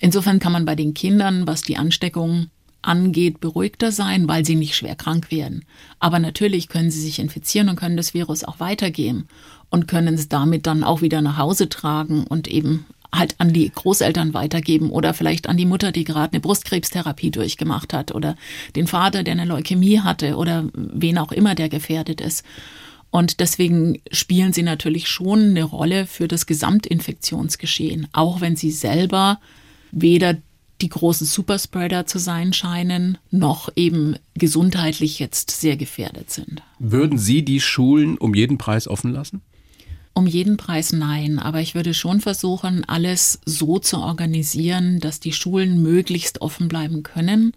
Insofern 0.00 0.40
kann 0.40 0.50
man 0.50 0.64
bei 0.64 0.74
den 0.74 0.94
Kindern, 0.94 1.46
was 1.46 1.62
die 1.62 1.76
Ansteckung 1.76 2.48
angeht, 2.82 3.40
beruhigter 3.40 3.92
sein, 3.92 4.28
weil 4.28 4.44
sie 4.44 4.54
nicht 4.54 4.76
schwer 4.76 4.96
krank 4.96 5.30
werden. 5.30 5.64
Aber 5.98 6.18
natürlich 6.18 6.68
können 6.68 6.90
sie 6.90 7.00
sich 7.00 7.18
infizieren 7.18 7.68
und 7.68 7.76
können 7.76 7.96
das 7.96 8.14
Virus 8.14 8.44
auch 8.44 8.60
weitergeben 8.60 9.28
und 9.70 9.88
können 9.88 10.14
es 10.14 10.28
damit 10.28 10.66
dann 10.66 10.84
auch 10.84 11.00
wieder 11.00 11.22
nach 11.22 11.38
Hause 11.38 11.68
tragen 11.68 12.24
und 12.24 12.48
eben 12.48 12.86
halt 13.14 13.34
an 13.38 13.52
die 13.52 13.70
Großeltern 13.70 14.32
weitergeben 14.34 14.90
oder 14.90 15.14
vielleicht 15.14 15.48
an 15.48 15.56
die 15.56 15.66
Mutter, 15.66 15.92
die 15.92 16.04
gerade 16.04 16.32
eine 16.32 16.40
Brustkrebstherapie 16.40 17.30
durchgemacht 17.30 17.92
hat 17.92 18.14
oder 18.14 18.36
den 18.74 18.86
Vater, 18.86 19.22
der 19.22 19.32
eine 19.32 19.44
Leukämie 19.44 20.00
hatte 20.00 20.36
oder 20.36 20.64
wen 20.74 21.18
auch 21.18 21.32
immer, 21.32 21.54
der 21.54 21.68
gefährdet 21.68 22.20
ist. 22.20 22.44
Und 23.10 23.40
deswegen 23.40 24.00
spielen 24.10 24.54
sie 24.54 24.62
natürlich 24.62 25.08
schon 25.08 25.50
eine 25.50 25.64
Rolle 25.64 26.06
für 26.06 26.28
das 26.28 26.46
Gesamtinfektionsgeschehen, 26.46 28.08
auch 28.12 28.40
wenn 28.40 28.56
sie 28.56 28.70
selber 28.70 29.38
weder 29.90 30.38
die 30.82 30.88
großen 30.88 31.26
Superspreader 31.26 32.06
zu 32.06 32.18
sein 32.18 32.52
scheinen, 32.52 33.18
noch 33.30 33.70
eben 33.76 34.16
gesundheitlich 34.34 35.18
jetzt 35.18 35.50
sehr 35.50 35.76
gefährdet 35.76 36.30
sind. 36.30 36.62
Würden 36.78 37.18
Sie 37.18 37.44
die 37.44 37.60
Schulen 37.60 38.18
um 38.18 38.34
jeden 38.34 38.58
Preis 38.58 38.88
offen 38.88 39.12
lassen? 39.12 39.40
Um 40.14 40.26
jeden 40.26 40.58
Preis 40.58 40.92
nein, 40.92 41.38
aber 41.38 41.60
ich 41.60 41.74
würde 41.74 41.94
schon 41.94 42.20
versuchen, 42.20 42.84
alles 42.86 43.40
so 43.46 43.78
zu 43.78 43.98
organisieren, 43.98 45.00
dass 45.00 45.20
die 45.20 45.32
Schulen 45.32 45.82
möglichst 45.82 46.42
offen 46.42 46.68
bleiben 46.68 47.02
können. 47.02 47.54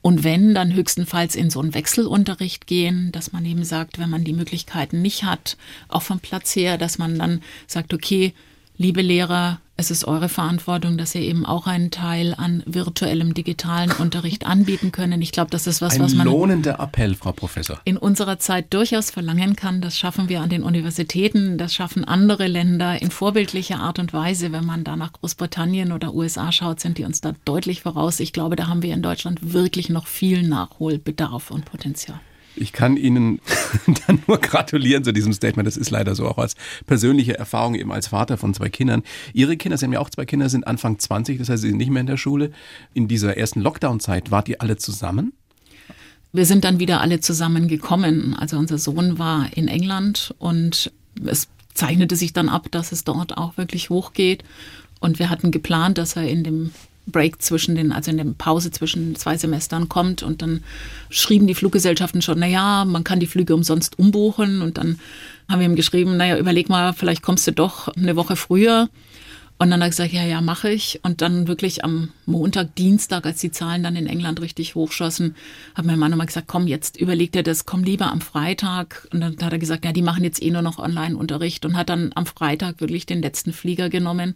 Und 0.00 0.24
wenn, 0.24 0.52
dann 0.52 0.74
höchstenfalls 0.74 1.36
in 1.36 1.48
so 1.48 1.60
einen 1.60 1.74
Wechselunterricht 1.74 2.66
gehen, 2.66 3.12
dass 3.12 3.32
man 3.32 3.46
eben 3.46 3.62
sagt, 3.62 4.00
wenn 4.00 4.10
man 4.10 4.24
die 4.24 4.32
Möglichkeiten 4.32 5.00
nicht 5.00 5.22
hat, 5.22 5.56
auch 5.86 6.02
vom 6.02 6.18
Platz 6.18 6.56
her, 6.56 6.76
dass 6.76 6.98
man 6.98 7.16
dann 7.20 7.40
sagt, 7.68 7.94
okay, 7.94 8.34
liebe 8.76 9.00
Lehrer, 9.00 9.60
es 9.82 9.90
ist 9.90 10.04
eure 10.04 10.28
Verantwortung, 10.28 10.96
dass 10.96 11.12
ihr 11.16 11.22
eben 11.22 11.44
auch 11.44 11.66
einen 11.66 11.90
Teil 11.90 12.36
an 12.38 12.62
virtuellem 12.66 13.34
digitalen 13.34 13.90
Unterricht 13.90 14.46
anbieten 14.46 14.92
können. 14.92 15.20
Ich 15.22 15.32
glaube, 15.32 15.50
das 15.50 15.66
ist 15.66 15.82
was, 15.82 15.94
Ein 15.94 16.02
was 16.02 16.14
man 16.14 16.28
lohnender 16.28 16.78
Appell, 16.78 17.16
Frau 17.16 17.32
Professor. 17.32 17.80
in 17.84 17.96
unserer 17.96 18.38
Zeit 18.38 18.72
durchaus 18.72 19.10
verlangen 19.10 19.56
kann. 19.56 19.80
Das 19.80 19.98
schaffen 19.98 20.28
wir 20.28 20.40
an 20.40 20.50
den 20.50 20.62
Universitäten, 20.62 21.58
das 21.58 21.74
schaffen 21.74 22.04
andere 22.04 22.46
Länder 22.46 23.02
in 23.02 23.10
vorbildlicher 23.10 23.80
Art 23.80 23.98
und 23.98 24.12
Weise. 24.12 24.52
Wenn 24.52 24.64
man 24.64 24.84
da 24.84 24.94
nach 24.94 25.14
Großbritannien 25.14 25.90
oder 25.90 26.14
USA 26.14 26.52
schaut, 26.52 26.78
sind 26.78 26.96
die 26.98 27.04
uns 27.04 27.20
da 27.20 27.32
deutlich 27.44 27.82
voraus. 27.82 28.20
Ich 28.20 28.32
glaube, 28.32 28.54
da 28.54 28.68
haben 28.68 28.82
wir 28.82 28.94
in 28.94 29.02
Deutschland 29.02 29.52
wirklich 29.52 29.88
noch 29.88 30.06
viel 30.06 30.44
Nachholbedarf 30.46 31.50
und 31.50 31.64
Potenzial. 31.64 32.20
Ich 32.56 32.72
kann 32.72 32.96
Ihnen 32.96 33.40
dann 34.06 34.22
nur 34.26 34.38
gratulieren 34.38 35.04
zu 35.04 35.12
diesem 35.12 35.32
Statement. 35.32 35.66
Das 35.66 35.76
ist 35.76 35.90
leider 35.90 36.14
so 36.14 36.26
auch 36.28 36.38
als 36.38 36.54
persönliche 36.86 37.38
Erfahrung 37.38 37.74
eben 37.74 37.92
als 37.92 38.08
Vater 38.08 38.36
von 38.36 38.54
zwei 38.54 38.68
Kindern. 38.68 39.02
Ihre 39.32 39.56
Kinder, 39.56 39.78
Sie 39.78 39.84
haben 39.84 39.92
ja 39.92 40.00
auch 40.00 40.10
zwei 40.10 40.24
Kinder, 40.24 40.48
sind 40.48 40.66
Anfang 40.66 40.98
20, 40.98 41.38
das 41.38 41.48
heißt, 41.48 41.62
Sie 41.62 41.68
sind 41.68 41.78
nicht 41.78 41.90
mehr 41.90 42.00
in 42.00 42.06
der 42.06 42.16
Schule. 42.16 42.52
In 42.94 43.08
dieser 43.08 43.36
ersten 43.36 43.60
Lockdown-Zeit 43.60 44.30
wart 44.30 44.48
ihr 44.48 44.60
alle 44.60 44.76
zusammen? 44.76 45.32
Wir 46.32 46.46
sind 46.46 46.64
dann 46.64 46.78
wieder 46.78 47.00
alle 47.00 47.20
zusammengekommen. 47.20 48.34
Also 48.34 48.56
unser 48.58 48.78
Sohn 48.78 49.18
war 49.18 49.54
in 49.54 49.68
England 49.68 50.34
und 50.38 50.90
es 51.24 51.48
zeichnete 51.74 52.16
sich 52.16 52.32
dann 52.32 52.48
ab, 52.48 52.68
dass 52.70 52.92
es 52.92 53.04
dort 53.04 53.36
auch 53.36 53.56
wirklich 53.56 53.90
hochgeht. 53.90 54.44
Und 55.00 55.18
wir 55.18 55.30
hatten 55.30 55.50
geplant, 55.50 55.98
dass 55.98 56.16
er 56.16 56.28
in 56.28 56.44
dem 56.44 56.70
Break 57.06 57.42
zwischen 57.42 57.74
den, 57.74 57.92
also 57.92 58.10
in 58.10 58.16
der 58.16 58.24
Pause 58.24 58.70
zwischen 58.70 59.16
zwei 59.16 59.36
Semestern 59.36 59.88
kommt 59.88 60.22
und 60.22 60.42
dann 60.42 60.62
schrieben 61.10 61.46
die 61.46 61.54
Fluggesellschaften 61.54 62.22
schon, 62.22 62.38
naja, 62.38 62.84
man 62.84 63.04
kann 63.04 63.20
die 63.20 63.26
Flüge 63.26 63.54
umsonst 63.54 63.98
umbuchen 63.98 64.62
und 64.62 64.78
dann 64.78 64.98
haben 65.48 65.60
wir 65.60 65.66
ihm 65.66 65.76
geschrieben, 65.76 66.16
naja, 66.16 66.38
überleg 66.38 66.68
mal, 66.68 66.92
vielleicht 66.92 67.22
kommst 67.22 67.46
du 67.46 67.52
doch 67.52 67.88
eine 67.88 68.16
Woche 68.16 68.36
früher. 68.36 68.88
Und 69.58 69.70
dann 69.70 69.80
hat 69.80 69.86
er 69.86 69.90
gesagt, 69.90 70.12
ja, 70.12 70.24
ja, 70.24 70.40
mache 70.40 70.70
ich. 70.70 70.98
Und 71.04 71.20
dann 71.22 71.46
wirklich 71.46 71.84
am 71.84 72.08
Montag, 72.26 72.74
Dienstag, 72.74 73.24
als 73.26 73.38
die 73.38 73.52
Zahlen 73.52 73.84
dann 73.84 73.94
in 73.94 74.08
England 74.08 74.40
richtig 74.40 74.74
hochschossen, 74.74 75.36
hat 75.76 75.84
mein 75.84 76.00
Mann 76.00 76.10
nochmal 76.10 76.26
gesagt, 76.26 76.48
komm, 76.48 76.66
jetzt 76.66 76.96
überleg 76.96 77.30
dir 77.30 77.44
das, 77.44 77.64
komm 77.64 77.84
lieber 77.84 78.10
am 78.10 78.20
Freitag. 78.20 79.06
Und 79.12 79.20
dann 79.20 79.36
hat 79.40 79.52
er 79.52 79.60
gesagt, 79.60 79.84
ja, 79.84 79.92
die 79.92 80.02
machen 80.02 80.24
jetzt 80.24 80.42
eh 80.42 80.50
nur 80.50 80.62
noch 80.62 80.80
Online-Unterricht 80.80 81.64
und 81.64 81.76
hat 81.76 81.90
dann 81.90 82.10
am 82.16 82.26
Freitag 82.26 82.80
wirklich 82.80 83.06
den 83.06 83.22
letzten 83.22 83.52
Flieger 83.52 83.88
genommen 83.88 84.34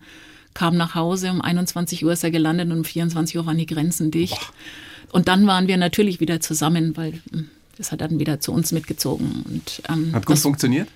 kam 0.56 0.76
nach 0.76 0.94
Hause, 0.94 1.30
um 1.30 1.42
21 1.42 2.04
Uhr 2.04 2.14
ist 2.14 2.24
er 2.24 2.30
gelandet 2.30 2.70
und 2.70 2.78
um 2.78 2.84
24 2.84 3.36
Uhr 3.36 3.44
waren 3.46 3.58
die 3.58 3.66
Grenzen 3.66 4.10
dicht. 4.10 4.40
Boah. 4.40 5.12
Und 5.12 5.28
dann 5.28 5.46
waren 5.46 5.68
wir 5.68 5.76
natürlich 5.76 6.18
wieder 6.18 6.40
zusammen, 6.40 6.96
weil 6.96 7.20
hm, 7.30 7.48
das 7.76 7.92
hat 7.92 8.00
dann 8.00 8.18
wieder 8.18 8.40
zu 8.40 8.52
uns 8.52 8.72
mitgezogen. 8.72 9.44
Und, 9.44 9.82
ähm, 9.88 10.14
hat 10.14 10.24
gut 10.24 10.36
das, 10.36 10.42
funktioniert? 10.42 10.88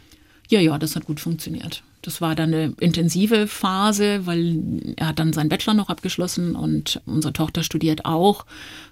Ja, 0.49 0.61
ja, 0.61 0.79
das 0.79 0.97
hat 0.97 1.05
gut 1.05 1.21
funktioniert. 1.21 1.83
Das 2.03 2.23
war 2.23 2.35
dann 2.35 2.55
eine 2.55 2.73
intensive 2.81 3.47
Phase, 3.47 4.25
weil 4.25 4.95
er 4.97 5.09
hat 5.09 5.19
dann 5.19 5.35
seinen 5.35 5.51
Bachelor 5.51 5.75
noch 5.75 5.91
abgeschlossen 5.91 6.57
und 6.57 7.03
unsere 7.05 7.35
Tochter 7.35 7.63
studiert 7.63 8.07
auch. 8.07 8.47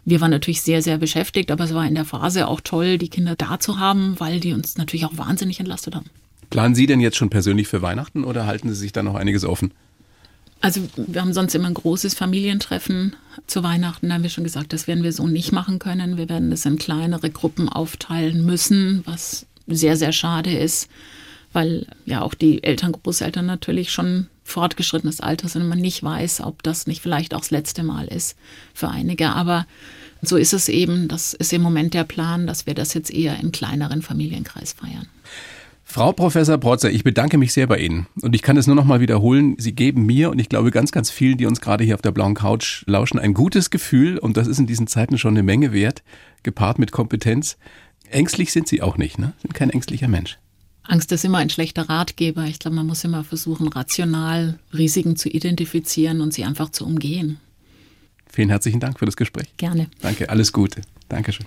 Wir 0.05 0.21
waren 0.21 0.31
natürlich 0.31 0.61
sehr, 0.61 0.83
sehr 0.83 0.99
beschäftigt, 0.99 1.51
aber 1.51 1.65
es 1.65 1.73
war 1.73 1.87
in 1.87 1.95
der 1.95 2.05
Phase 2.05 2.47
auch 2.47 2.61
toll, 2.61 2.99
die 2.99 3.09
Kinder 3.09 3.35
da 3.35 3.59
zu 3.59 3.79
haben, 3.79 4.21
weil 4.21 4.41
die 4.41 4.53
uns 4.53 4.77
natürlich 4.77 5.07
auch 5.07 5.16
wahnsinnig 5.16 5.59
entlastet 5.59 5.95
haben. 5.95 6.11
Planen 6.51 6.75
Sie 6.75 6.87
denn 6.87 7.01
jetzt 7.01 7.16
schon 7.16 7.31
persönlich 7.31 7.69
für 7.69 7.81
Weihnachten 7.81 8.25
oder 8.25 8.47
halten 8.47 8.69
Sie 8.69 8.75
sich 8.75 8.93
da 8.93 9.03
noch 9.03 9.14
einiges 9.14 9.45
offen? 9.45 9.73
Also 10.61 10.83
wir 10.97 11.21
haben 11.21 11.33
sonst 11.33 11.55
immer 11.55 11.69
ein 11.69 11.75
großes 11.75 12.15
Familientreffen 12.15 13.15
zu 13.47 13.63
Weihnachten. 13.63 14.09
Da 14.09 14.15
haben 14.15 14.23
wir 14.23 14.31
schon 14.31 14.45
gesagt, 14.45 14.73
das 14.73 14.89
werden 14.89 15.05
wir 15.05 15.13
so 15.13 15.27
nicht 15.27 15.53
machen 15.53 15.79
können. 15.79 16.17
Wir 16.17 16.29
werden 16.29 16.51
das 16.51 16.67
in 16.67 16.79
kleinere 16.79 17.31
Gruppen 17.31 17.69
aufteilen 17.69 18.45
müssen, 18.45 19.03
was 19.05 19.47
sehr, 19.69 19.97
sehr 19.97 20.13
schade 20.13 20.51
ist, 20.51 20.89
weil 21.53 21.87
ja 22.07 22.23
auch 22.23 22.35
die 22.35 22.65
Eltern, 22.65 22.93
Großeltern 22.93 23.47
natürlich 23.47 23.93
schon 23.93 24.27
fortgeschrittenes 24.43 25.21
Alter 25.21 25.49
sind 25.49 25.63
und 25.63 25.69
man 25.69 25.79
nicht 25.79 26.03
weiß, 26.03 26.41
ob 26.41 26.63
das 26.63 26.87
nicht 26.87 27.03
vielleicht 27.03 27.35
auch 27.35 27.41
das 27.41 27.51
letzte 27.51 27.83
Mal 27.83 28.07
ist 28.07 28.37
für 28.75 28.89
einige. 28.89 29.31
Aber 29.31 29.67
so 30.23 30.37
ist 30.37 30.55
es 30.55 30.69
eben, 30.69 31.07
das 31.07 31.35
ist 31.35 31.53
im 31.53 31.63
Moment 31.63 31.95
der 31.95 32.05
Plan, 32.05 32.47
dass 32.47 32.67
wir 32.67 32.75
das 32.75 32.95
jetzt 32.95 33.13
eher 33.13 33.39
im 33.39 33.53
kleineren 33.53 34.03
Familienkreis 34.03 34.73
feiern. 34.73 35.07
Frau 35.91 36.12
Professor 36.12 36.59
Protzer, 36.59 36.91
ich 36.91 37.03
bedanke 37.03 37.39
mich 37.39 37.55
sehr 37.55 37.66
bei 37.66 37.78
Ihnen. 37.78 38.09
Und 38.20 38.34
ich 38.34 38.43
kann 38.43 38.59
es 38.59 38.66
nur 38.66 38.76
noch 38.76 38.84
mal 38.84 39.01
wiederholen. 39.01 39.57
Sie 39.59 39.74
geben 39.74 40.05
mir 40.05 40.30
und 40.30 40.39
ich 40.39 40.51
glaube 40.51 40.70
ganz, 40.70 40.93
ganz 40.93 41.11
vielen, 41.11 41.39
die 41.39 41.47
uns 41.47 41.62
gerade 41.62 41.82
hier 41.82 41.95
auf 41.95 42.03
der 42.03 42.12
blauen 42.12 42.34
Couch 42.34 42.84
lauschen, 42.86 43.18
ein 43.18 43.32
gutes 43.32 43.70
Gefühl. 43.70 44.18
Und 44.18 44.36
das 44.36 44.49
ist 44.49 44.59
in 44.59 44.66
diesen 44.66 44.86
Zeiten 44.86 45.16
schon 45.16 45.32
eine 45.32 45.43
Menge 45.43 45.72
wert, 45.72 46.03
gepaart 46.43 46.78
mit 46.78 46.93
Kompetenz. 46.93 47.57
Ängstlich 48.11 48.53
sind 48.53 48.68
Sie 48.68 48.82
auch 48.82 48.99
nicht, 48.99 49.18
ne? 49.18 49.32
Sind 49.41 49.55
kein 49.55 49.70
ängstlicher 49.70 50.09
Mensch. 50.09 50.39
Angst 50.82 51.11
ist 51.11 51.24
immer 51.24 51.39
ein 51.39 51.51
schlechter 51.51 51.89
Ratgeber. 51.89 52.45
Ich 52.45 52.59
glaube, 52.59 52.76
man 52.76 52.86
muss 52.86 53.03
immer 53.05 53.24
versuchen, 53.24 53.68
rational 53.68 54.59
Risiken 54.74 55.16
zu 55.16 55.30
identifizieren 55.30 56.20
und 56.20 56.34
sie 56.34 56.45
einfach 56.45 56.68
zu 56.68 56.84
umgehen. 56.84 57.39
Vielen 58.30 58.51
herzlichen 58.51 58.78
Dank 58.80 58.99
für 58.99 59.07
das 59.07 59.16
Gespräch. 59.16 59.55
Gerne. 59.57 59.89
Danke, 60.03 60.28
alles 60.28 60.53
Gute. 60.53 60.82
Dankeschön. 61.09 61.47